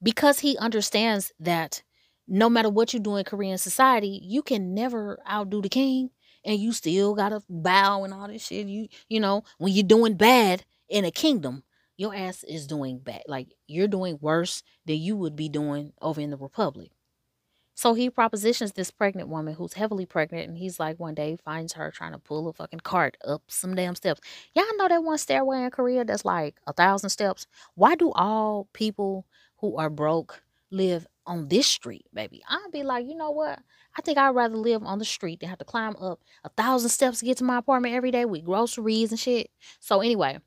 because 0.03 0.39
he 0.39 0.57
understands 0.59 1.33
that 1.41 1.83
no 2.29 2.49
matter 2.49 2.69
what 2.69 2.93
you 2.93 3.01
do 3.01 3.17
in 3.17 3.25
Korean 3.25 3.59
society, 3.59 4.21
you 4.23 4.43
can 4.43 4.75
never 4.75 5.19
outdo 5.29 5.63
the 5.63 5.69
king 5.69 6.11
and 6.45 6.61
you 6.61 6.73
still 6.73 7.15
gotta 7.15 7.43
bow 7.49 8.05
and 8.05 8.15
all 8.15 8.29
this 8.29 8.47
shit. 8.47 8.67
You 8.67 8.89
you 9.09 9.21
know, 9.21 9.43
when 9.59 9.73
you're 9.73 9.85
doing 9.85 10.15
bad 10.15 10.65
in 10.89 11.05
a 11.05 11.11
kingdom, 11.11 11.65
your 11.97 12.15
ass 12.15 12.45
is 12.45 12.67
doing 12.67 12.99
bad. 12.99 13.23
Like 13.27 13.55
you're 13.67 13.89
doing 13.89 14.19
worse 14.21 14.63
than 14.85 14.97
you 14.97 15.17
would 15.17 15.37
be 15.37 15.49
doing 15.49 15.93
over 16.01 16.21
in 16.21 16.31
the 16.31 16.37
republic. 16.37 16.91
So 17.79 17.93
he 17.93 18.09
propositions 18.09 18.73
this 18.73 18.91
pregnant 18.91 19.29
woman 19.29 19.53
who's 19.53 19.75
heavily 19.75 20.07
pregnant, 20.07 20.49
and 20.49 20.57
he's 20.57 20.81
like, 20.81 20.99
one 20.99 21.15
day 21.15 21.37
finds 21.45 21.75
her 21.75 21.91
trying 21.91 22.13
to 22.13 22.19
pull 22.19 22.49
a 22.49 22.55
fucking 22.55 22.81
cart 22.81 23.19
up 23.23 23.43
some 23.49 23.75
damn 23.75 23.95
steps. 23.95 24.23
Y'all 24.55 24.65
know 24.79 24.89
that 24.89 25.05
one 25.05 25.19
stairway 25.19 25.63
in 25.63 25.71
Korea 25.71 26.03
that's 26.03 26.25
like 26.25 26.57
a 26.67 26.73
thousand 26.73 27.11
steps. 27.11 27.47
Why 27.75 27.95
do 27.95 28.13
all 28.13 28.67
people 28.73 29.27
who 29.59 29.77
are 29.77 29.91
broke 29.91 30.43
live 30.71 31.07
on 31.27 31.49
this 31.49 31.67
street, 31.67 32.07
baby? 32.15 32.43
I'd 32.49 32.71
be 32.73 32.83
like, 32.83 33.07
you 33.07 33.15
know 33.15 33.31
what? 33.31 33.59
I 33.99 34.01
think 34.01 34.17
I'd 34.17 34.31
rather 34.31 34.57
live 34.57 34.83
on 34.83 34.99
the 34.99 35.05
street 35.05 35.41
than 35.41 35.51
have 35.51 35.59
to 35.59 35.67
climb 35.67 35.97
up 35.97 36.21
a 36.45 36.49
thousand 36.49 36.89
steps 36.89 37.19
to 37.19 37.27
get 37.27 37.37
to 37.39 37.45
my 37.45 37.59
apartment 37.59 37.95
every 37.95 38.11
day 38.11 38.25
with 38.25 38.45
groceries 38.45 39.11
and 39.11 39.21
shit. 39.21 39.51
So 39.81 40.01
anyway, 40.01 40.39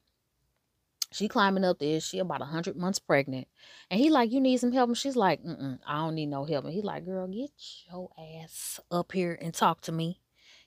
she 1.11 1.27
climbing 1.27 1.63
up 1.65 1.79
there. 1.79 1.99
She 1.99 2.19
about 2.19 2.41
a 2.41 2.45
hundred 2.45 2.75
months 2.77 2.99
pregnant, 2.99 3.47
and 3.89 3.99
he 3.99 4.09
like, 4.09 4.31
"You 4.31 4.39
need 4.41 4.57
some 4.59 4.71
help?" 4.71 4.89
And 4.89 4.97
she's 4.97 5.15
like, 5.15 5.43
Mm-mm, 5.43 5.79
"I 5.85 5.97
don't 5.97 6.15
need 6.15 6.27
no 6.27 6.45
help." 6.45 6.65
And 6.65 6.73
he 6.73 6.81
like, 6.81 7.05
"Girl, 7.05 7.27
get 7.27 7.51
your 7.91 8.09
ass 8.17 8.79
up 8.91 9.11
here 9.11 9.37
and 9.41 9.53
talk 9.53 9.81
to 9.81 9.91
me." 9.91 10.19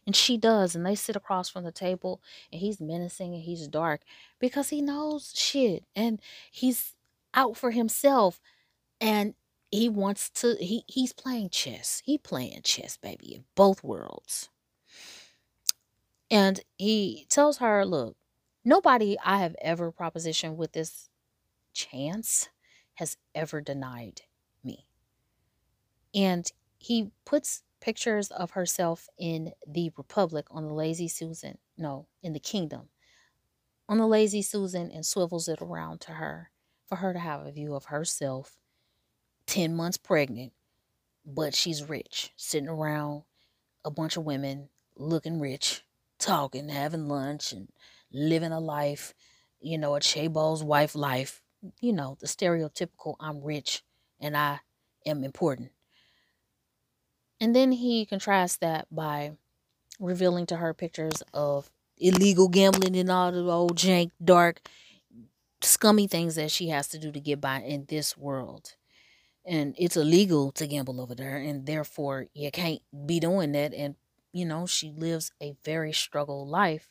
And 0.06 0.16
she 0.16 0.36
does, 0.36 0.74
and 0.74 0.84
they 0.84 0.96
sit 0.96 1.16
across 1.16 1.48
from 1.48 1.64
the 1.64 1.72
table, 1.72 2.20
and 2.50 2.60
he's 2.60 2.80
menacing 2.80 3.34
and 3.34 3.42
he's 3.42 3.68
dark 3.68 4.02
because 4.40 4.70
he 4.70 4.82
knows 4.82 5.32
shit, 5.36 5.84
and 5.94 6.20
he's 6.50 6.96
out 7.34 7.56
for 7.56 7.70
himself, 7.70 8.40
and 9.00 9.34
he 9.70 9.88
wants 9.88 10.30
to. 10.30 10.56
He 10.60 10.84
he's 10.88 11.12
playing 11.12 11.50
chess. 11.50 12.02
He 12.04 12.18
playing 12.18 12.62
chess, 12.62 12.96
baby, 12.96 13.34
in 13.34 13.44
both 13.54 13.84
worlds. 13.84 14.50
And 16.30 16.60
he 16.78 17.26
tells 17.28 17.58
her, 17.58 17.84
"Look, 17.84 18.16
Nobody 18.64 19.16
I 19.24 19.38
have 19.38 19.56
ever 19.60 19.90
propositioned 19.90 20.56
with 20.56 20.72
this 20.72 21.08
chance 21.72 22.48
has 22.94 23.16
ever 23.34 23.60
denied 23.60 24.22
me. 24.62 24.86
And 26.14 26.50
he 26.78 27.10
puts 27.24 27.62
pictures 27.80 28.30
of 28.30 28.52
herself 28.52 29.08
in 29.18 29.52
the 29.66 29.90
Republic 29.96 30.46
on 30.50 30.66
the 30.66 30.74
Lazy 30.74 31.08
Susan, 31.08 31.58
no, 31.76 32.06
in 32.22 32.32
the 32.32 32.40
Kingdom, 32.40 32.88
on 33.88 33.98
the 33.98 34.06
Lazy 34.06 34.42
Susan 34.42 34.90
and 34.90 35.04
swivels 35.04 35.48
it 35.48 35.60
around 35.60 36.00
to 36.02 36.12
her 36.12 36.50
for 36.86 36.96
her 36.96 37.12
to 37.12 37.18
have 37.18 37.44
a 37.44 37.52
view 37.52 37.74
of 37.74 37.86
herself, 37.86 38.56
10 39.46 39.74
months 39.74 39.98
pregnant, 39.98 40.52
but 41.24 41.54
she's 41.54 41.88
rich, 41.88 42.32
sitting 42.36 42.68
around 42.68 43.24
a 43.84 43.90
bunch 43.90 44.16
of 44.16 44.24
women 44.24 44.68
looking 44.96 45.40
rich, 45.40 45.84
talking, 46.18 46.68
having 46.68 47.08
lunch, 47.08 47.52
and 47.52 47.68
living 48.12 48.52
a 48.52 48.60
life, 48.60 49.14
you 49.60 49.78
know, 49.78 49.96
a 49.96 50.00
chaebol's 50.00 50.62
wife 50.62 50.94
life, 50.94 51.42
you 51.80 51.92
know, 51.92 52.16
the 52.20 52.26
stereotypical 52.26 53.16
I'm 53.20 53.42
rich 53.42 53.82
and 54.20 54.36
I 54.36 54.60
am 55.06 55.24
important. 55.24 55.70
And 57.40 57.56
then 57.56 57.72
he 57.72 58.06
contrasts 58.06 58.56
that 58.58 58.86
by 58.90 59.32
revealing 59.98 60.46
to 60.46 60.56
her 60.56 60.74
pictures 60.74 61.22
of 61.34 61.70
illegal 61.98 62.48
gambling 62.48 62.96
and 62.96 63.10
all 63.10 63.32
the 63.32 63.44
old 63.50 63.76
jank, 63.76 64.10
dark, 64.22 64.60
scummy 65.60 66.06
things 66.06 66.34
that 66.34 66.50
she 66.50 66.68
has 66.68 66.88
to 66.88 66.98
do 66.98 67.12
to 67.12 67.20
get 67.20 67.40
by 67.40 67.60
in 67.60 67.86
this 67.88 68.16
world. 68.16 68.74
And 69.44 69.74
it's 69.76 69.96
illegal 69.96 70.52
to 70.52 70.66
gamble 70.68 71.00
over 71.00 71.14
there, 71.14 71.36
and 71.36 71.66
therefore 71.66 72.26
you 72.32 72.50
can't 72.52 72.80
be 73.06 73.18
doing 73.18 73.52
that. 73.52 73.74
And, 73.74 73.96
you 74.32 74.44
know, 74.44 74.66
she 74.66 74.92
lives 74.96 75.32
a 75.42 75.56
very 75.64 75.92
struggle 75.92 76.46
life 76.46 76.88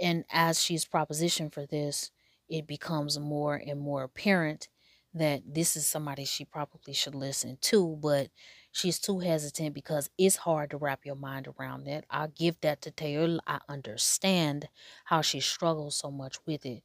and 0.00 0.24
as 0.30 0.62
she's 0.62 0.84
propositioned 0.84 1.52
for 1.52 1.66
this, 1.66 2.10
it 2.48 2.66
becomes 2.66 3.18
more 3.18 3.54
and 3.56 3.80
more 3.80 4.02
apparent 4.04 4.68
that 5.14 5.42
this 5.46 5.76
is 5.76 5.86
somebody 5.86 6.24
she 6.24 6.44
probably 6.44 6.94
should 6.94 7.14
listen 7.14 7.58
to, 7.60 7.98
but 8.00 8.28
she's 8.72 8.98
too 8.98 9.18
hesitant 9.18 9.74
because 9.74 10.08
it's 10.16 10.36
hard 10.36 10.70
to 10.70 10.78
wrap 10.78 11.04
your 11.04 11.14
mind 11.16 11.46
around 11.58 11.84
that. 11.84 12.04
i 12.10 12.26
give 12.26 12.58
that 12.62 12.80
to 12.82 12.90
Taeul. 12.90 13.38
I 13.46 13.60
understand 13.68 14.68
how 15.04 15.20
she 15.20 15.40
struggles 15.40 15.96
so 15.96 16.10
much 16.10 16.36
with 16.46 16.64
it. 16.64 16.82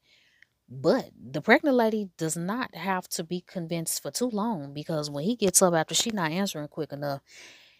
But 0.69 1.11
the 1.17 1.41
pregnant 1.41 1.77
lady 1.77 2.09
does 2.17 2.35
not 2.35 2.75
have 2.75 3.07
to 3.09 3.23
be 3.23 3.41
convinced 3.41 4.01
for 4.01 4.11
too 4.11 4.29
long 4.29 4.73
because 4.73 5.09
when 5.09 5.23
he 5.23 5.35
gets 5.35 5.61
up 5.61 5.73
after 5.73 5.95
she 5.95 6.11
not 6.11 6.31
answering 6.31 6.67
quick 6.67 6.91
enough, 6.91 7.21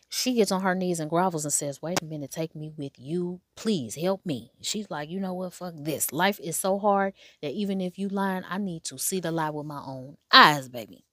she 0.09 0.33
gets 0.33 0.51
on 0.51 0.61
her 0.61 0.73
knees 0.73 0.99
and 0.99 1.11
grovels 1.11 1.43
and 1.43 1.53
says, 1.53 1.81
Wait 1.81 2.01
a 2.01 2.05
minute, 2.05 2.31
take 2.31 2.55
me 2.55 2.71
with 2.77 2.93
you. 2.97 3.41
Please 3.55 3.95
help 3.95 4.25
me. 4.25 4.51
She's 4.61 4.89
like, 4.89 5.09
You 5.09 5.19
know 5.19 5.33
what? 5.33 5.53
Fuck 5.53 5.73
this. 5.75 6.13
Life 6.13 6.39
is 6.41 6.57
so 6.57 6.79
hard 6.79 7.13
that 7.41 7.51
even 7.51 7.81
if 7.81 7.99
you 7.99 8.07
lying, 8.07 8.43
I 8.49 8.57
need 8.57 8.83
to 8.85 8.97
see 8.97 9.19
the 9.19 9.31
lie 9.31 9.49
with 9.49 9.65
my 9.65 9.81
own 9.85 10.17
eyes, 10.31 10.69
baby. 10.69 11.03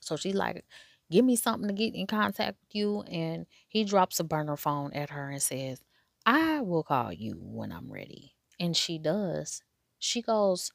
So 0.00 0.16
she's 0.16 0.34
like, 0.34 0.64
Give 1.10 1.24
me 1.24 1.36
something 1.36 1.68
to 1.68 1.74
get 1.74 1.94
in 1.94 2.06
contact 2.06 2.58
with 2.60 2.74
you. 2.74 3.02
And 3.02 3.46
he 3.68 3.84
drops 3.84 4.18
a 4.18 4.24
burner 4.24 4.56
phone 4.56 4.92
at 4.92 5.10
her 5.10 5.30
and 5.30 5.40
says, 5.40 5.80
I 6.26 6.60
will 6.60 6.82
call 6.82 7.12
you 7.12 7.38
when 7.40 7.70
I'm 7.70 7.90
ready. 7.90 8.34
And 8.58 8.76
she 8.76 8.98
does. 8.98 9.62
She 9.98 10.22
goes 10.22 10.72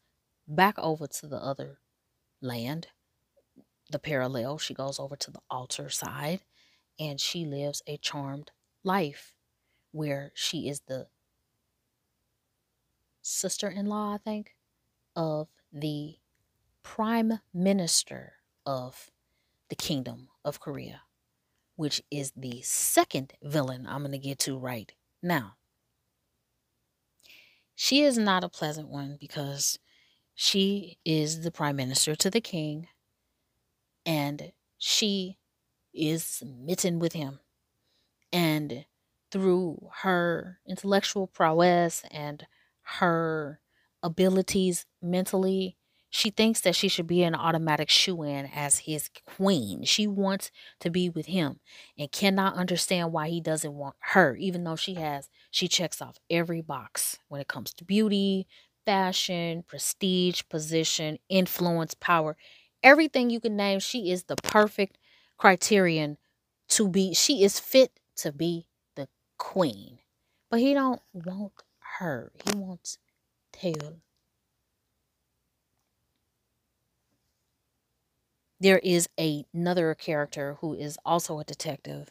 back 0.47 0.80
over 0.80 1.07
to 1.07 1.28
the 1.28 1.38
other 1.38 1.80
land, 2.41 2.88
the 3.91 3.99
parallel. 3.99 4.57
She 4.57 4.74
goes 4.74 4.97
over 4.97 5.18
to 5.18 5.30
the 5.30 5.41
alter 5.49 5.89
side 5.89 6.39
and 7.00 7.20
she 7.20 7.46
lives 7.46 7.82
a 7.88 7.98
charmed 7.98 8.52
life 8.84 9.34
where 9.91 10.32
she 10.36 10.68
is 10.68 10.82
the 10.82 11.08
sister 13.22 13.70
in 13.70 13.86
law, 13.88 14.14
I 14.14 14.18
think, 14.18 14.56
of 15.16 15.48
the 15.72 16.18
prime 16.84 17.39
minister 17.54 18.34
of 18.66 19.12
the 19.70 19.76
kingdom 19.76 20.30
of 20.44 20.60
Korea, 20.60 21.04
which 21.76 22.02
is 22.12 22.32
the 22.36 22.62
second 22.62 23.34
villain 23.41 23.88
I'm 23.88 24.02
going 24.02 24.12
to 24.12 24.18
get 24.18 24.39
to 24.39 24.58
right 24.58 24.91
now. 25.22 25.56
She 27.76 28.02
is 28.04 28.18
not 28.18 28.44
a 28.44 28.50
pleasant 28.50 28.89
one 28.89 29.18
because 29.20 29.80
she 30.36 31.00
is 31.06 31.41
the 31.41 31.52
prime 31.52 31.76
minister 31.76 32.16
to 32.16 32.30
the 32.30 32.41
king 32.41 32.88
and 34.06 34.52
she 34.78 35.38
is 35.94 36.24
smitten 36.24 37.00
with 37.00 37.14
him. 37.14 37.39
And 38.32 38.86
through 39.32 39.89
her 40.02 40.60
intellectual 40.68 41.28
prowess 41.28 42.04
and 42.12 42.46
her 42.82 43.60
abilities 44.02 44.86
mentally, 45.02 45.78
she 46.10 46.30
thinks 46.30 46.62
that 46.62 46.76
she 46.76 46.89
should 46.89 47.08
be 47.08 47.24
an 47.24 47.34
automatic 47.34 47.89
shoo 47.89 48.22
in 48.22 48.48
as 48.54 48.80
his 48.80 49.10
queen. 49.26 49.84
She 49.84 50.06
wants 50.06 50.52
to 50.82 50.91
be 50.91 51.10
with 51.10 51.26
him 51.26 51.60
and 51.98 52.12
cannot 52.12 52.56
understand 52.56 53.12
why 53.12 53.30
he 53.30 53.41
doesn't 53.41 53.74
want 53.74 53.96
her, 54.00 54.36
even 54.36 54.64
though 54.64 54.76
she 54.76 54.94
has, 54.94 55.28
she 55.50 55.68
checks 55.68 56.04
off 56.04 56.20
every 56.30 56.62
box 56.62 57.18
when 57.30 57.41
it 57.41 57.48
comes 57.48 57.74
to 57.74 57.84
beauty, 57.84 58.46
fashion, 58.86 59.64
prestige, 59.68 60.44
position, 60.50 61.18
influence, 61.30 61.96
power, 61.96 62.38
everything 62.84 63.32
you 63.32 63.39
can 63.39 63.56
name. 63.56 63.80
She 63.80 64.12
is 64.12 64.26
the 64.26 64.36
perfect 64.36 65.00
criterion 65.44 66.18
to 66.70 66.88
be, 66.88 67.14
she 67.14 67.44
is 67.44 67.60
fit 67.60 68.00
to 68.16 68.32
be 68.32 68.66
the 68.96 69.10
queen. 69.38 70.00
But 70.50 70.62
he 70.62 70.74
don't 70.74 71.02
want 71.12 71.52
her. 72.00 72.32
He 72.46 72.58
wants 72.58 72.98
Taeul. 73.52 73.98
there 78.58 78.80
is 78.80 79.10
a, 79.20 79.44
another 79.54 79.94
character 79.94 80.56
who 80.62 80.74
is 80.74 80.98
also 81.04 81.38
a 81.39 81.44
detective 81.44 82.10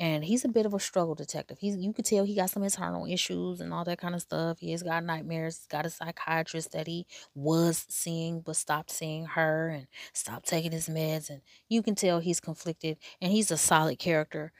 and 0.00 0.24
he's 0.24 0.44
a 0.44 0.48
bit 0.48 0.64
of 0.64 0.74
a 0.74 0.80
struggle 0.80 1.14
detective. 1.14 1.58
He's 1.58 1.76
you 1.76 1.92
could 1.92 2.04
tell 2.04 2.24
he 2.24 2.34
got 2.34 2.50
some 2.50 2.62
internal 2.62 3.06
issues 3.06 3.60
and 3.60 3.72
all 3.72 3.84
that 3.84 3.98
kind 4.00 4.14
of 4.14 4.22
stuff. 4.22 4.58
He 4.60 4.70
has 4.70 4.82
got 4.82 5.04
nightmares. 5.04 5.58
He's 5.58 5.66
got 5.66 5.86
a 5.86 5.90
psychiatrist 5.90 6.72
that 6.72 6.86
he 6.86 7.06
was 7.34 7.84
seeing 7.88 8.40
but 8.40 8.56
stopped 8.56 8.90
seeing 8.90 9.26
her 9.26 9.68
and 9.68 9.86
stopped 10.12 10.48
taking 10.48 10.72
his 10.72 10.88
meds 10.88 11.30
and 11.30 11.42
you 11.68 11.82
can 11.82 11.94
tell 11.94 12.20
he's 12.20 12.40
conflicted 12.40 12.98
and 13.20 13.32
he's 13.32 13.50
a 13.50 13.56
solid 13.56 13.98
character. 13.98 14.52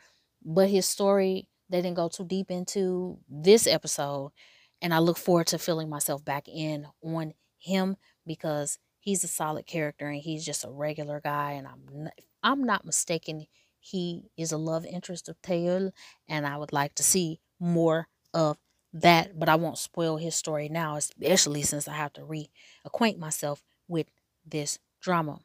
But 0.44 0.70
his 0.70 0.86
story 0.86 1.46
they 1.70 1.82
didn't 1.82 1.96
go 1.96 2.08
too 2.08 2.24
deep 2.24 2.50
into 2.50 3.18
this 3.28 3.66
episode 3.66 4.32
and 4.80 4.94
I 4.94 4.98
look 4.98 5.18
forward 5.18 5.48
to 5.48 5.58
filling 5.58 5.88
myself 5.88 6.24
back 6.24 6.48
in 6.48 6.86
on 7.02 7.34
him 7.58 7.96
because 8.26 8.78
he's 8.98 9.22
a 9.22 9.28
solid 9.28 9.66
character 9.66 10.08
and 10.08 10.20
he's 10.20 10.44
just 10.44 10.64
a 10.64 10.70
regular 10.70 11.20
guy 11.20 11.52
and 11.52 11.66
I'm 11.66 12.04
not, 12.04 12.12
I'm 12.42 12.64
not 12.64 12.84
mistaken 12.84 13.46
he 13.90 14.30
is 14.36 14.52
a 14.52 14.58
love 14.58 14.84
interest 14.84 15.28
of 15.28 15.40
Taeul 15.42 15.92
and 16.28 16.46
I 16.46 16.56
would 16.56 16.72
like 16.72 16.94
to 16.96 17.02
see 17.02 17.40
more 17.58 18.08
of 18.34 18.58
that 18.92 19.38
but 19.38 19.48
I 19.48 19.56
won't 19.56 19.78
spoil 19.78 20.16
his 20.16 20.34
story 20.34 20.68
now 20.68 20.96
especially 20.96 21.62
since 21.62 21.88
I 21.88 21.94
have 21.94 22.12
to 22.14 22.22
reacquaint 22.22 23.18
myself 23.18 23.62
with 23.86 24.06
this 24.46 24.78
drama. 25.00 25.40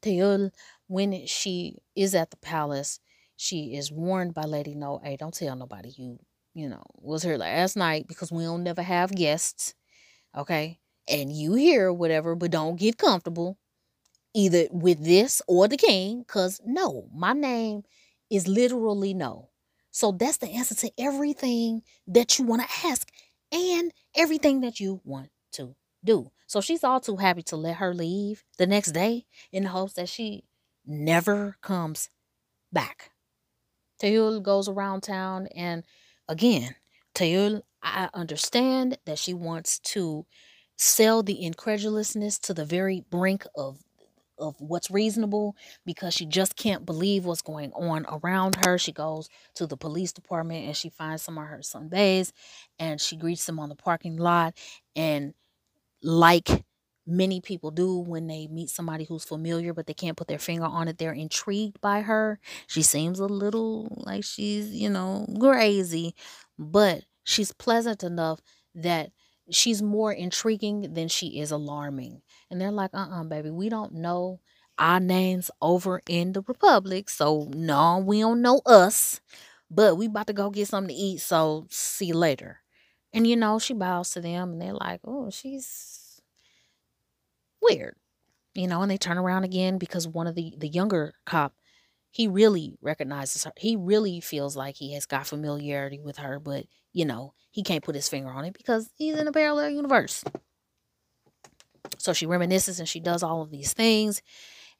Taeul 0.00 0.50
when 0.86 1.26
she 1.26 1.78
is 1.94 2.14
at 2.14 2.30
the 2.30 2.36
palace 2.36 3.00
she 3.36 3.76
is 3.76 3.92
warned 3.92 4.32
by 4.32 4.44
Lady 4.44 4.74
No, 4.74 4.98
hey, 5.04 5.16
don't 5.16 5.34
tell 5.34 5.56
nobody 5.56 5.92
you, 5.96 6.18
you 6.54 6.70
know, 6.70 6.82
was 6.94 7.22
here 7.22 7.36
last 7.36 7.76
night 7.76 8.06
because 8.08 8.32
we 8.32 8.44
don't 8.44 8.62
never 8.62 8.82
have 8.82 9.14
guests. 9.14 9.74
Okay 10.36 10.78
and 11.08 11.32
you 11.32 11.54
hear 11.54 11.92
whatever, 11.92 12.34
but 12.34 12.50
don't 12.50 12.76
get 12.76 12.98
comfortable 12.98 13.58
either 14.36 14.68
with 14.72 15.04
this 15.04 15.42
or 15.48 15.68
the 15.68 15.78
king, 15.78 16.20
because 16.20 16.60
no, 16.66 17.08
my 17.14 17.34
name 17.34 17.84
is 18.30 18.48
literally 18.48 19.14
no. 19.14 19.50
So 19.92 20.12
that's 20.12 20.38
the 20.38 20.50
answer 20.50 20.76
to 20.76 20.92
everything 20.98 21.82
that 22.08 22.38
you 22.38 22.44
want 22.44 22.62
to 22.62 22.88
ask 22.88 23.08
and 23.52 23.92
everything 24.16 24.60
that 24.62 24.80
you 24.80 25.00
want 25.04 25.30
to 25.54 25.74
do. 26.04 26.30
So 26.46 26.60
she's 26.60 26.84
all 26.84 27.00
too 27.00 27.16
happy 27.16 27.42
to 27.44 27.56
let 27.56 27.78
her 27.78 27.94
leave 27.94 28.44
the 28.58 28.66
next 28.66 28.92
day 28.92 29.26
in 29.52 29.64
the 29.64 29.70
hopes 29.70 29.94
that 29.94 30.08
she 30.08 30.44
never 30.86 31.56
comes 31.62 32.10
back. 32.72 33.12
Taeul 34.02 34.42
goes 34.42 34.68
around 34.68 35.02
town 35.02 35.48
and 35.54 35.84
again, 36.28 36.76
Taeul, 37.14 37.62
I 37.82 38.10
understand 38.14 38.98
that 39.06 39.18
she 39.18 39.34
wants 39.34 39.78
to 39.80 40.26
sell 40.76 41.22
the 41.22 41.42
incredulousness 41.44 42.38
to 42.40 42.54
the 42.54 42.64
very 42.64 43.04
brink 43.10 43.46
of 43.56 43.78
of 44.38 44.56
what's 44.58 44.90
reasonable 44.90 45.56
because 45.84 46.14
she 46.14 46.26
just 46.26 46.56
can't 46.56 46.84
believe 46.86 47.24
what's 47.24 47.42
going 47.42 47.72
on 47.72 48.06
around 48.22 48.56
her. 48.64 48.78
She 48.78 48.92
goes 48.92 49.28
to 49.54 49.66
the 49.66 49.76
police 49.76 50.12
department 50.12 50.66
and 50.66 50.76
she 50.76 50.90
finds 50.90 51.22
some 51.22 51.38
of 51.38 51.46
her 51.46 51.58
sunbaes 51.58 52.32
and 52.78 53.00
she 53.00 53.16
greets 53.16 53.46
them 53.46 53.58
on 53.58 53.68
the 53.68 53.74
parking 53.76 54.16
lot 54.16 54.56
and 54.94 55.34
like 56.02 56.64
many 57.06 57.40
people 57.40 57.70
do 57.70 57.98
when 57.98 58.26
they 58.26 58.48
meet 58.48 58.68
somebody 58.68 59.04
who's 59.04 59.24
familiar 59.24 59.72
but 59.72 59.86
they 59.86 59.94
can't 59.94 60.16
put 60.16 60.26
their 60.26 60.38
finger 60.40 60.64
on 60.64 60.88
it 60.88 60.98
they're 60.98 61.12
intrigued 61.12 61.80
by 61.80 62.00
her 62.00 62.38
she 62.66 62.82
seems 62.82 63.20
a 63.20 63.26
little 63.26 63.86
like 64.04 64.24
she's 64.24 64.70
you 64.70 64.90
know 64.90 65.24
crazy 65.40 66.14
but 66.58 67.04
she's 67.22 67.52
pleasant 67.52 68.02
enough 68.02 68.40
that 68.74 69.12
she's 69.50 69.82
more 69.82 70.12
intriguing 70.12 70.94
than 70.94 71.08
she 71.08 71.40
is 71.40 71.50
alarming. 71.50 72.22
And 72.50 72.60
they're 72.60 72.72
like, 72.72 72.90
uh 72.94 73.08
uh 73.10 73.24
baby, 73.24 73.50
we 73.50 73.68
don't 73.68 73.92
know 73.94 74.40
our 74.78 75.00
names 75.00 75.50
over 75.62 76.02
in 76.08 76.32
the 76.32 76.42
Republic. 76.42 77.08
So, 77.08 77.50
no, 77.54 77.98
we 77.98 78.20
don't 78.20 78.42
know 78.42 78.60
us. 78.66 79.20
But 79.70 79.96
we 79.96 80.06
about 80.06 80.28
to 80.28 80.32
go 80.32 80.50
get 80.50 80.68
something 80.68 80.94
to 80.94 81.02
eat. 81.02 81.20
So, 81.20 81.66
see 81.70 82.06
you 82.06 82.14
later. 82.14 82.60
And, 83.12 83.26
you 83.26 83.36
know, 83.36 83.58
she 83.58 83.74
bows 83.74 84.10
to 84.10 84.20
them 84.20 84.52
and 84.52 84.60
they're 84.62 84.74
like, 84.74 85.00
oh, 85.04 85.30
she's 85.30 86.20
weird. 87.60 87.96
You 88.54 88.68
know, 88.68 88.82
and 88.82 88.90
they 88.90 88.98
turn 88.98 89.18
around 89.18 89.44
again 89.44 89.78
because 89.78 90.08
one 90.08 90.26
of 90.26 90.34
the, 90.34 90.54
the 90.58 90.68
younger 90.68 91.14
cop, 91.26 91.54
he 92.10 92.28
really 92.28 92.76
recognizes 92.82 93.44
her. 93.44 93.52
He 93.56 93.76
really 93.76 94.20
feels 94.20 94.56
like 94.56 94.76
he 94.76 94.94
has 94.94 95.06
got 95.06 95.26
familiarity 95.26 96.00
with 96.00 96.18
her, 96.18 96.40
but 96.40 96.66
you 96.92 97.04
know, 97.04 97.34
he 97.56 97.62
can't 97.62 97.82
put 97.82 97.94
his 97.94 98.06
finger 98.06 98.28
on 98.28 98.44
it 98.44 98.52
because 98.52 98.90
he's 98.98 99.16
in 99.16 99.26
a 99.26 99.32
parallel 99.32 99.70
universe. 99.70 100.22
So 101.96 102.12
she 102.12 102.26
reminisces 102.26 102.78
and 102.78 102.86
she 102.86 103.00
does 103.00 103.22
all 103.22 103.40
of 103.40 103.50
these 103.50 103.72
things 103.72 104.20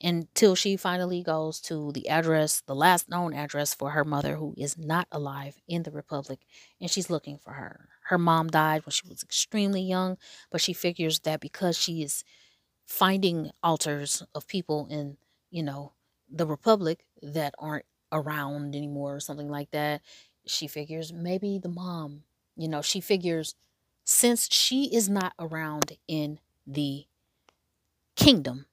until 0.03 0.55
she 0.55 0.77
finally 0.77 1.22
goes 1.22 1.59
to 1.62 1.91
the 1.93 2.07
address, 2.11 2.62
the 2.66 2.74
last 2.74 3.09
known 3.09 3.33
address 3.33 3.72
for 3.72 3.93
her 3.93 4.05
mother, 4.05 4.37
who 4.37 4.53
is 4.59 4.77
not 4.77 5.09
alive 5.11 5.59
in 5.66 5.85
the 5.85 5.91
Republic, 5.91 6.41
and 6.79 6.91
she's 6.91 7.09
looking 7.09 7.39
for 7.39 7.55
her. 7.55 7.89
Her 8.09 8.18
mom 8.18 8.49
died 8.49 8.85
when 8.85 8.91
she 8.91 9.09
was 9.09 9.22
extremely 9.22 9.81
young, 9.81 10.18
but 10.51 10.61
she 10.61 10.74
figures 10.74 11.20
that 11.20 11.41
because 11.41 11.79
she 11.79 12.03
is 12.03 12.24
finding 12.85 13.53
alters 13.62 14.22
of 14.35 14.47
people 14.47 14.87
in, 14.91 15.16
you 15.51 15.62
know, 15.62 15.95
the 16.31 16.47
Republic 16.47 17.07
that 17.22 17.55
aren't 17.59 17.87
around 18.12 18.77
anymore 18.77 19.14
or 19.14 19.20
something 19.20 19.49
like 19.49 19.70
that, 19.70 20.03
she 20.47 20.66
figures 20.66 21.11
maybe 21.11 21.59
the 21.59 21.70
mom, 21.70 22.24
you 22.57 22.68
know, 22.68 22.82
she 22.82 23.00
figures 23.00 23.54
since 24.04 24.48
she 24.52 24.94
is 24.94 25.09
not 25.09 25.32
around 25.38 25.96
in 26.09 26.38
the 26.66 27.07
kingdom, 28.14 28.66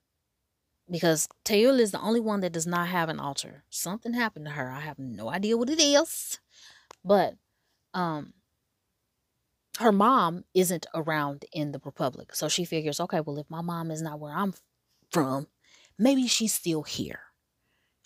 because 0.90 1.28
Taeul 1.44 1.80
is 1.80 1.90
the 1.90 2.00
only 2.00 2.20
one 2.20 2.40
that 2.40 2.52
does 2.52 2.66
not 2.66 2.88
have 2.88 3.08
an 3.08 3.20
alter. 3.20 3.64
Something 3.70 4.14
happened 4.14 4.46
to 4.46 4.52
her. 4.52 4.70
I 4.70 4.80
have 4.80 4.98
no 4.98 5.28
idea 5.30 5.56
what 5.56 5.70
it 5.70 5.80
is, 5.80 6.38
but 7.04 7.34
um, 7.92 8.32
her 9.78 9.92
mom 9.92 10.44
isn't 10.54 10.86
around 10.94 11.44
in 11.52 11.72
the 11.72 11.80
Republic. 11.84 12.34
So 12.34 12.48
she 12.48 12.64
figures, 12.64 13.00
okay, 13.00 13.20
well, 13.20 13.38
if 13.38 13.50
my 13.50 13.60
mom 13.60 13.90
is 13.90 14.02
not 14.02 14.20
where 14.20 14.32
I'm 14.32 14.54
from, 15.10 15.48
maybe 15.98 16.26
she's 16.26 16.54
still 16.54 16.82
here 16.82 17.20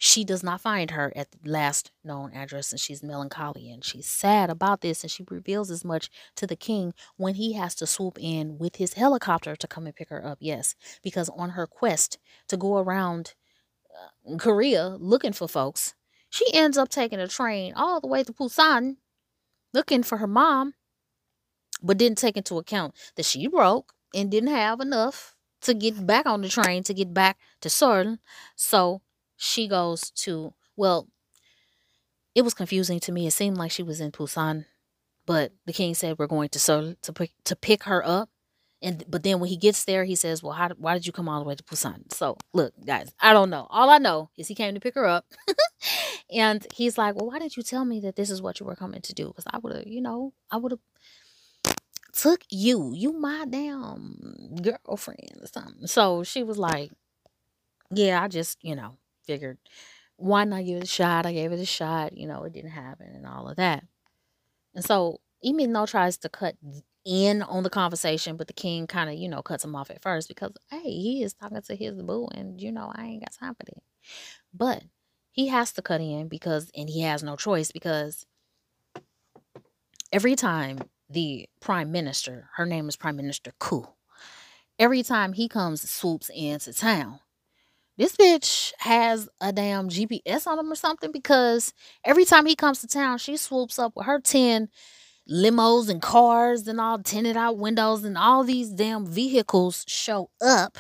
she 0.00 0.24
does 0.24 0.44
not 0.44 0.60
find 0.60 0.92
her 0.92 1.12
at 1.16 1.32
the 1.32 1.50
last 1.50 1.90
known 2.04 2.32
address 2.32 2.70
and 2.70 2.80
she's 2.80 3.02
melancholy 3.02 3.68
and 3.68 3.84
she's 3.84 4.06
sad 4.06 4.48
about 4.48 4.80
this 4.80 5.02
and 5.02 5.10
she 5.10 5.24
reveals 5.28 5.70
as 5.70 5.84
much 5.84 6.08
to 6.36 6.46
the 6.46 6.56
king 6.56 6.94
when 7.16 7.34
he 7.34 7.54
has 7.54 7.74
to 7.74 7.86
swoop 7.86 8.16
in 8.20 8.56
with 8.58 8.76
his 8.76 8.94
helicopter 8.94 9.56
to 9.56 9.66
come 9.66 9.86
and 9.86 9.96
pick 9.96 10.08
her 10.08 10.24
up 10.24 10.38
yes 10.40 10.76
because 11.02 11.28
on 11.30 11.50
her 11.50 11.66
quest 11.66 12.18
to 12.46 12.56
go 12.56 12.78
around 12.78 13.34
uh, 13.92 14.36
korea 14.36 14.96
looking 15.00 15.32
for 15.32 15.48
folks 15.48 15.94
she 16.30 16.46
ends 16.54 16.78
up 16.78 16.88
taking 16.88 17.18
a 17.18 17.26
train 17.26 17.72
all 17.74 18.00
the 18.00 18.06
way 18.06 18.22
to 18.22 18.32
busan 18.32 18.96
looking 19.74 20.04
for 20.04 20.18
her 20.18 20.28
mom 20.28 20.74
but 21.82 21.98
didn't 21.98 22.18
take 22.18 22.36
into 22.36 22.56
account 22.58 22.94
that 23.16 23.26
she 23.26 23.48
broke 23.48 23.92
and 24.14 24.30
didn't 24.30 24.50
have 24.50 24.80
enough 24.80 25.34
to 25.60 25.74
get 25.74 26.06
back 26.06 26.26
on 26.26 26.42
the 26.42 26.48
train 26.48 26.82
to 26.84 26.94
get 26.94 27.12
back 27.12 27.36
to 27.60 27.68
Seoul. 27.68 28.18
So 28.54 29.02
she 29.38 29.68
goes 29.68 30.10
to, 30.10 30.52
well, 30.76 31.08
it 32.34 32.42
was 32.42 32.54
confusing 32.54 33.00
to 33.00 33.12
me. 33.12 33.26
It 33.26 33.32
seemed 33.32 33.56
like 33.56 33.70
she 33.70 33.82
was 33.82 34.00
in 34.00 34.10
Busan, 34.10 34.66
but 35.26 35.52
the 35.64 35.72
king 35.72 35.94
said 35.94 36.18
we're 36.18 36.26
going 36.26 36.50
to 36.50 36.58
Seoul 36.58 36.94
to 37.02 37.12
pick, 37.12 37.30
to 37.44 37.56
pick 37.56 37.84
her 37.84 38.04
up. 38.04 38.28
And 38.82 39.02
but 39.08 39.22
then 39.22 39.40
when 39.40 39.48
he 39.48 39.56
gets 39.56 39.84
there, 39.84 40.04
he 40.04 40.14
says, 40.14 40.40
"Well, 40.40 40.52
how, 40.52 40.68
why 40.76 40.94
did 40.94 41.04
you 41.04 41.12
come 41.12 41.28
all 41.28 41.40
the 41.40 41.48
way 41.48 41.56
to 41.56 41.64
Busan?" 41.64 42.12
So 42.12 42.36
look, 42.52 42.72
guys, 42.86 43.12
I 43.20 43.32
don't 43.32 43.50
know. 43.50 43.66
All 43.70 43.90
I 43.90 43.98
know 43.98 44.30
is 44.36 44.46
he 44.46 44.54
came 44.54 44.74
to 44.74 44.80
pick 44.80 44.94
her 44.94 45.04
up, 45.04 45.26
and 46.32 46.64
he's 46.72 46.96
like, 46.96 47.16
"Well, 47.16 47.26
why 47.26 47.40
didn't 47.40 47.56
you 47.56 47.64
tell 47.64 47.84
me 47.84 47.98
that 48.00 48.14
this 48.14 48.30
is 48.30 48.40
what 48.40 48.60
you 48.60 48.66
were 48.66 48.76
coming 48.76 49.00
to 49.02 49.12
do? 49.12 49.26
Because 49.26 49.46
I 49.50 49.58
would 49.58 49.74
have, 49.74 49.86
you 49.88 50.00
know, 50.00 50.32
I 50.52 50.58
would 50.58 50.70
have 50.70 50.80
took 52.12 52.42
you, 52.50 52.92
you 52.94 53.12
my 53.14 53.46
damn 53.50 54.60
girlfriend 54.62 55.38
or 55.40 55.48
something." 55.48 55.88
So 55.88 56.22
she 56.22 56.44
was 56.44 56.56
like, 56.56 56.92
yeah, 57.90 58.22
I 58.22 58.28
just, 58.28 58.58
you 58.62 58.76
know, 58.76 58.96
figured 59.28 59.58
why 60.16 60.42
not 60.42 60.64
give 60.64 60.78
it 60.78 60.82
a 60.82 60.86
shot? 60.86 61.26
I 61.26 61.32
gave 61.32 61.52
it 61.52 61.60
a 61.60 61.64
shot, 61.66 62.16
you 62.16 62.26
know, 62.26 62.42
it 62.42 62.52
didn't 62.52 62.72
happen 62.72 63.06
and 63.14 63.24
all 63.24 63.48
of 63.48 63.56
that. 63.56 63.84
And 64.74 64.84
so 64.84 65.20
Emino 65.44 65.88
tries 65.88 66.18
to 66.18 66.28
cut 66.28 66.56
in 67.04 67.42
on 67.42 67.62
the 67.62 67.70
conversation, 67.70 68.36
but 68.36 68.48
the 68.48 68.52
king 68.52 68.86
kind 68.88 69.08
of, 69.08 69.16
you 69.16 69.28
know, 69.28 69.42
cuts 69.42 69.64
him 69.64 69.76
off 69.76 69.90
at 69.90 70.02
first 70.02 70.28
because, 70.28 70.52
hey, 70.70 70.82
he 70.82 71.22
is 71.22 71.34
talking 71.34 71.62
to 71.62 71.76
his 71.76 72.02
boo, 72.02 72.28
and 72.34 72.60
you 72.60 72.72
know, 72.72 72.92
I 72.94 73.04
ain't 73.04 73.22
got 73.22 73.32
time 73.32 73.54
for 73.54 73.64
that. 73.64 73.82
But 74.52 74.82
he 75.30 75.46
has 75.48 75.72
to 75.74 75.82
cut 75.82 76.00
in 76.00 76.28
because, 76.28 76.70
and 76.76 76.90
he 76.90 77.02
has 77.02 77.22
no 77.22 77.36
choice 77.36 77.70
because 77.70 78.26
every 80.12 80.34
time 80.34 80.78
the 81.08 81.48
prime 81.60 81.92
minister, 81.92 82.50
her 82.56 82.66
name 82.66 82.88
is 82.88 82.96
Prime 82.96 83.16
Minister 83.16 83.52
Ku, 83.60 83.86
every 84.78 85.04
time 85.04 85.32
he 85.32 85.48
comes, 85.48 85.88
swoops 85.88 86.28
into 86.34 86.72
town, 86.72 87.20
this 87.98 88.16
bitch 88.16 88.72
has 88.78 89.28
a 89.40 89.52
damn 89.52 89.88
GPS 89.88 90.46
on 90.46 90.58
him 90.58 90.70
or 90.70 90.76
something 90.76 91.12
because 91.12 91.74
every 92.04 92.24
time 92.24 92.46
he 92.46 92.54
comes 92.54 92.80
to 92.80 92.86
town, 92.86 93.18
she 93.18 93.36
swoops 93.36 93.78
up 93.78 93.92
with 93.96 94.06
her 94.06 94.20
10 94.20 94.68
limos 95.30 95.90
and 95.90 96.00
cars 96.00 96.66
and 96.68 96.80
all 96.80 96.98
tinted 97.00 97.36
out 97.36 97.58
windows 97.58 98.04
and 98.04 98.16
all 98.16 98.44
these 98.44 98.70
damn 98.70 99.04
vehicles 99.04 99.84
show 99.86 100.30
up 100.40 100.78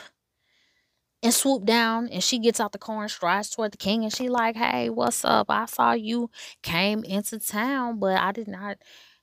and 1.22 1.34
swoop 1.34 1.64
down 1.64 2.08
and 2.08 2.22
she 2.22 2.38
gets 2.38 2.60
out 2.60 2.72
the 2.72 2.78
car 2.78 3.02
and 3.02 3.10
strides 3.10 3.50
toward 3.50 3.72
the 3.72 3.76
king 3.76 4.04
and 4.04 4.14
she 4.14 4.28
like 4.28 4.56
hey 4.56 4.88
what's 4.88 5.24
up? 5.24 5.50
I 5.50 5.66
saw 5.66 5.92
you 5.92 6.30
came 6.62 7.04
into 7.04 7.38
town 7.38 7.98
but 7.98 8.16
i 8.18 8.32
did 8.32 8.48
not 8.48 8.78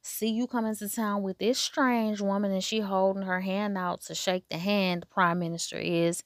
see 0.06 0.30
you 0.30 0.46
come 0.46 0.66
into 0.66 0.88
town 0.88 1.24
with 1.24 1.40
this 1.40 1.58
strange 1.60 2.22
woman. 2.22 2.52
And 2.52 2.64
she 2.64 2.80
holding 2.80 3.24
her 3.24 3.42
hand 3.42 3.78
out 3.78 4.02
to 4.04 4.16
shake 4.16 4.44
the 4.50 4.58
hand 4.58 5.02
the 5.04 5.08
prime 5.08 5.40
minister 5.40 5.78
is 5.78 6.24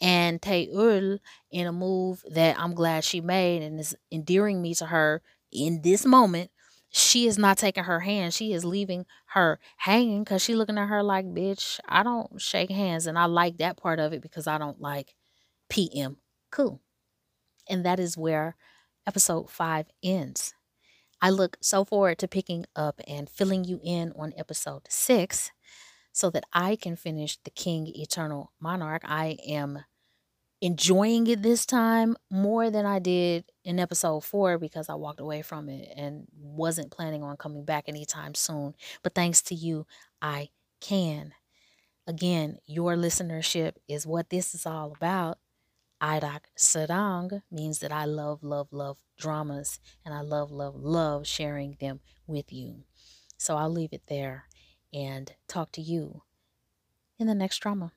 and 0.00 0.40
Taeul 0.40 1.18
in 1.50 1.66
a 1.66 1.72
move 1.72 2.22
that 2.30 2.58
I'm 2.58 2.74
glad 2.74 3.04
she 3.04 3.20
made 3.20 3.62
and 3.62 3.80
is 3.80 3.96
endearing 4.12 4.60
me 4.60 4.74
to 4.74 4.86
her 4.86 5.22
in 5.52 5.82
this 5.82 6.04
moment. 6.04 6.50
She 6.90 7.26
is 7.26 7.36
not 7.38 7.58
taking 7.58 7.84
her 7.84 8.00
hand. 8.00 8.32
She 8.32 8.52
is 8.52 8.64
leaving 8.64 9.06
her 9.26 9.58
hanging 9.76 10.24
because 10.24 10.42
she 10.42 10.54
looking 10.54 10.78
at 10.78 10.88
her 10.88 11.02
like, 11.02 11.26
bitch, 11.26 11.78
I 11.88 12.02
don't 12.02 12.40
shake 12.40 12.70
hands. 12.70 13.06
And 13.06 13.18
I 13.18 13.26
like 13.26 13.58
that 13.58 13.76
part 13.76 13.98
of 13.98 14.12
it 14.12 14.22
because 14.22 14.46
I 14.46 14.58
don't 14.58 14.80
like 14.80 15.14
PM. 15.68 16.18
Cool. 16.50 16.80
And 17.68 17.84
that 17.84 17.98
is 17.98 18.16
where 18.16 18.56
episode 19.06 19.50
five 19.50 19.86
ends. 20.02 20.54
I 21.20 21.30
look 21.30 21.56
so 21.60 21.84
forward 21.84 22.18
to 22.18 22.28
picking 22.28 22.66
up 22.76 23.00
and 23.06 23.28
filling 23.28 23.64
you 23.64 23.80
in 23.82 24.12
on 24.18 24.32
episode 24.36 24.82
six 24.88 25.50
so 26.16 26.30
that 26.30 26.44
I 26.50 26.76
can 26.76 26.96
finish 26.96 27.36
the 27.44 27.50
King 27.50 27.88
Eternal 27.88 28.50
Monarch. 28.58 29.02
I 29.04 29.36
am 29.46 29.84
enjoying 30.62 31.26
it 31.26 31.42
this 31.42 31.66
time 31.66 32.16
more 32.30 32.70
than 32.70 32.86
I 32.86 33.00
did 33.00 33.44
in 33.66 33.78
episode 33.78 34.24
four 34.24 34.56
because 34.56 34.88
I 34.88 34.94
walked 34.94 35.20
away 35.20 35.42
from 35.42 35.68
it 35.68 35.92
and 35.94 36.26
wasn't 36.34 36.90
planning 36.90 37.22
on 37.22 37.36
coming 37.36 37.66
back 37.66 37.84
anytime 37.86 38.34
soon. 38.34 38.74
But 39.02 39.14
thanks 39.14 39.42
to 39.42 39.54
you, 39.54 39.86
I 40.22 40.48
can. 40.80 41.34
Again, 42.06 42.60
your 42.64 42.96
listenership 42.96 43.72
is 43.86 44.06
what 44.06 44.30
this 44.30 44.54
is 44.54 44.64
all 44.64 44.94
about. 44.96 45.36
Idak 46.00 46.44
Sarang 46.56 47.42
means 47.50 47.80
that 47.80 47.92
I 47.92 48.06
love, 48.06 48.42
love, 48.42 48.68
love 48.72 48.96
dramas 49.18 49.80
and 50.02 50.14
I 50.14 50.22
love, 50.22 50.50
love, 50.50 50.76
love 50.76 51.26
sharing 51.26 51.76
them 51.78 52.00
with 52.26 52.54
you. 52.54 52.84
So 53.36 53.58
I'll 53.58 53.68
leave 53.68 53.92
it 53.92 54.04
there 54.08 54.46
and 54.92 55.34
talk 55.48 55.72
to 55.72 55.80
you 55.80 56.22
in 57.18 57.26
the 57.26 57.34
next 57.34 57.58
drama. 57.58 57.92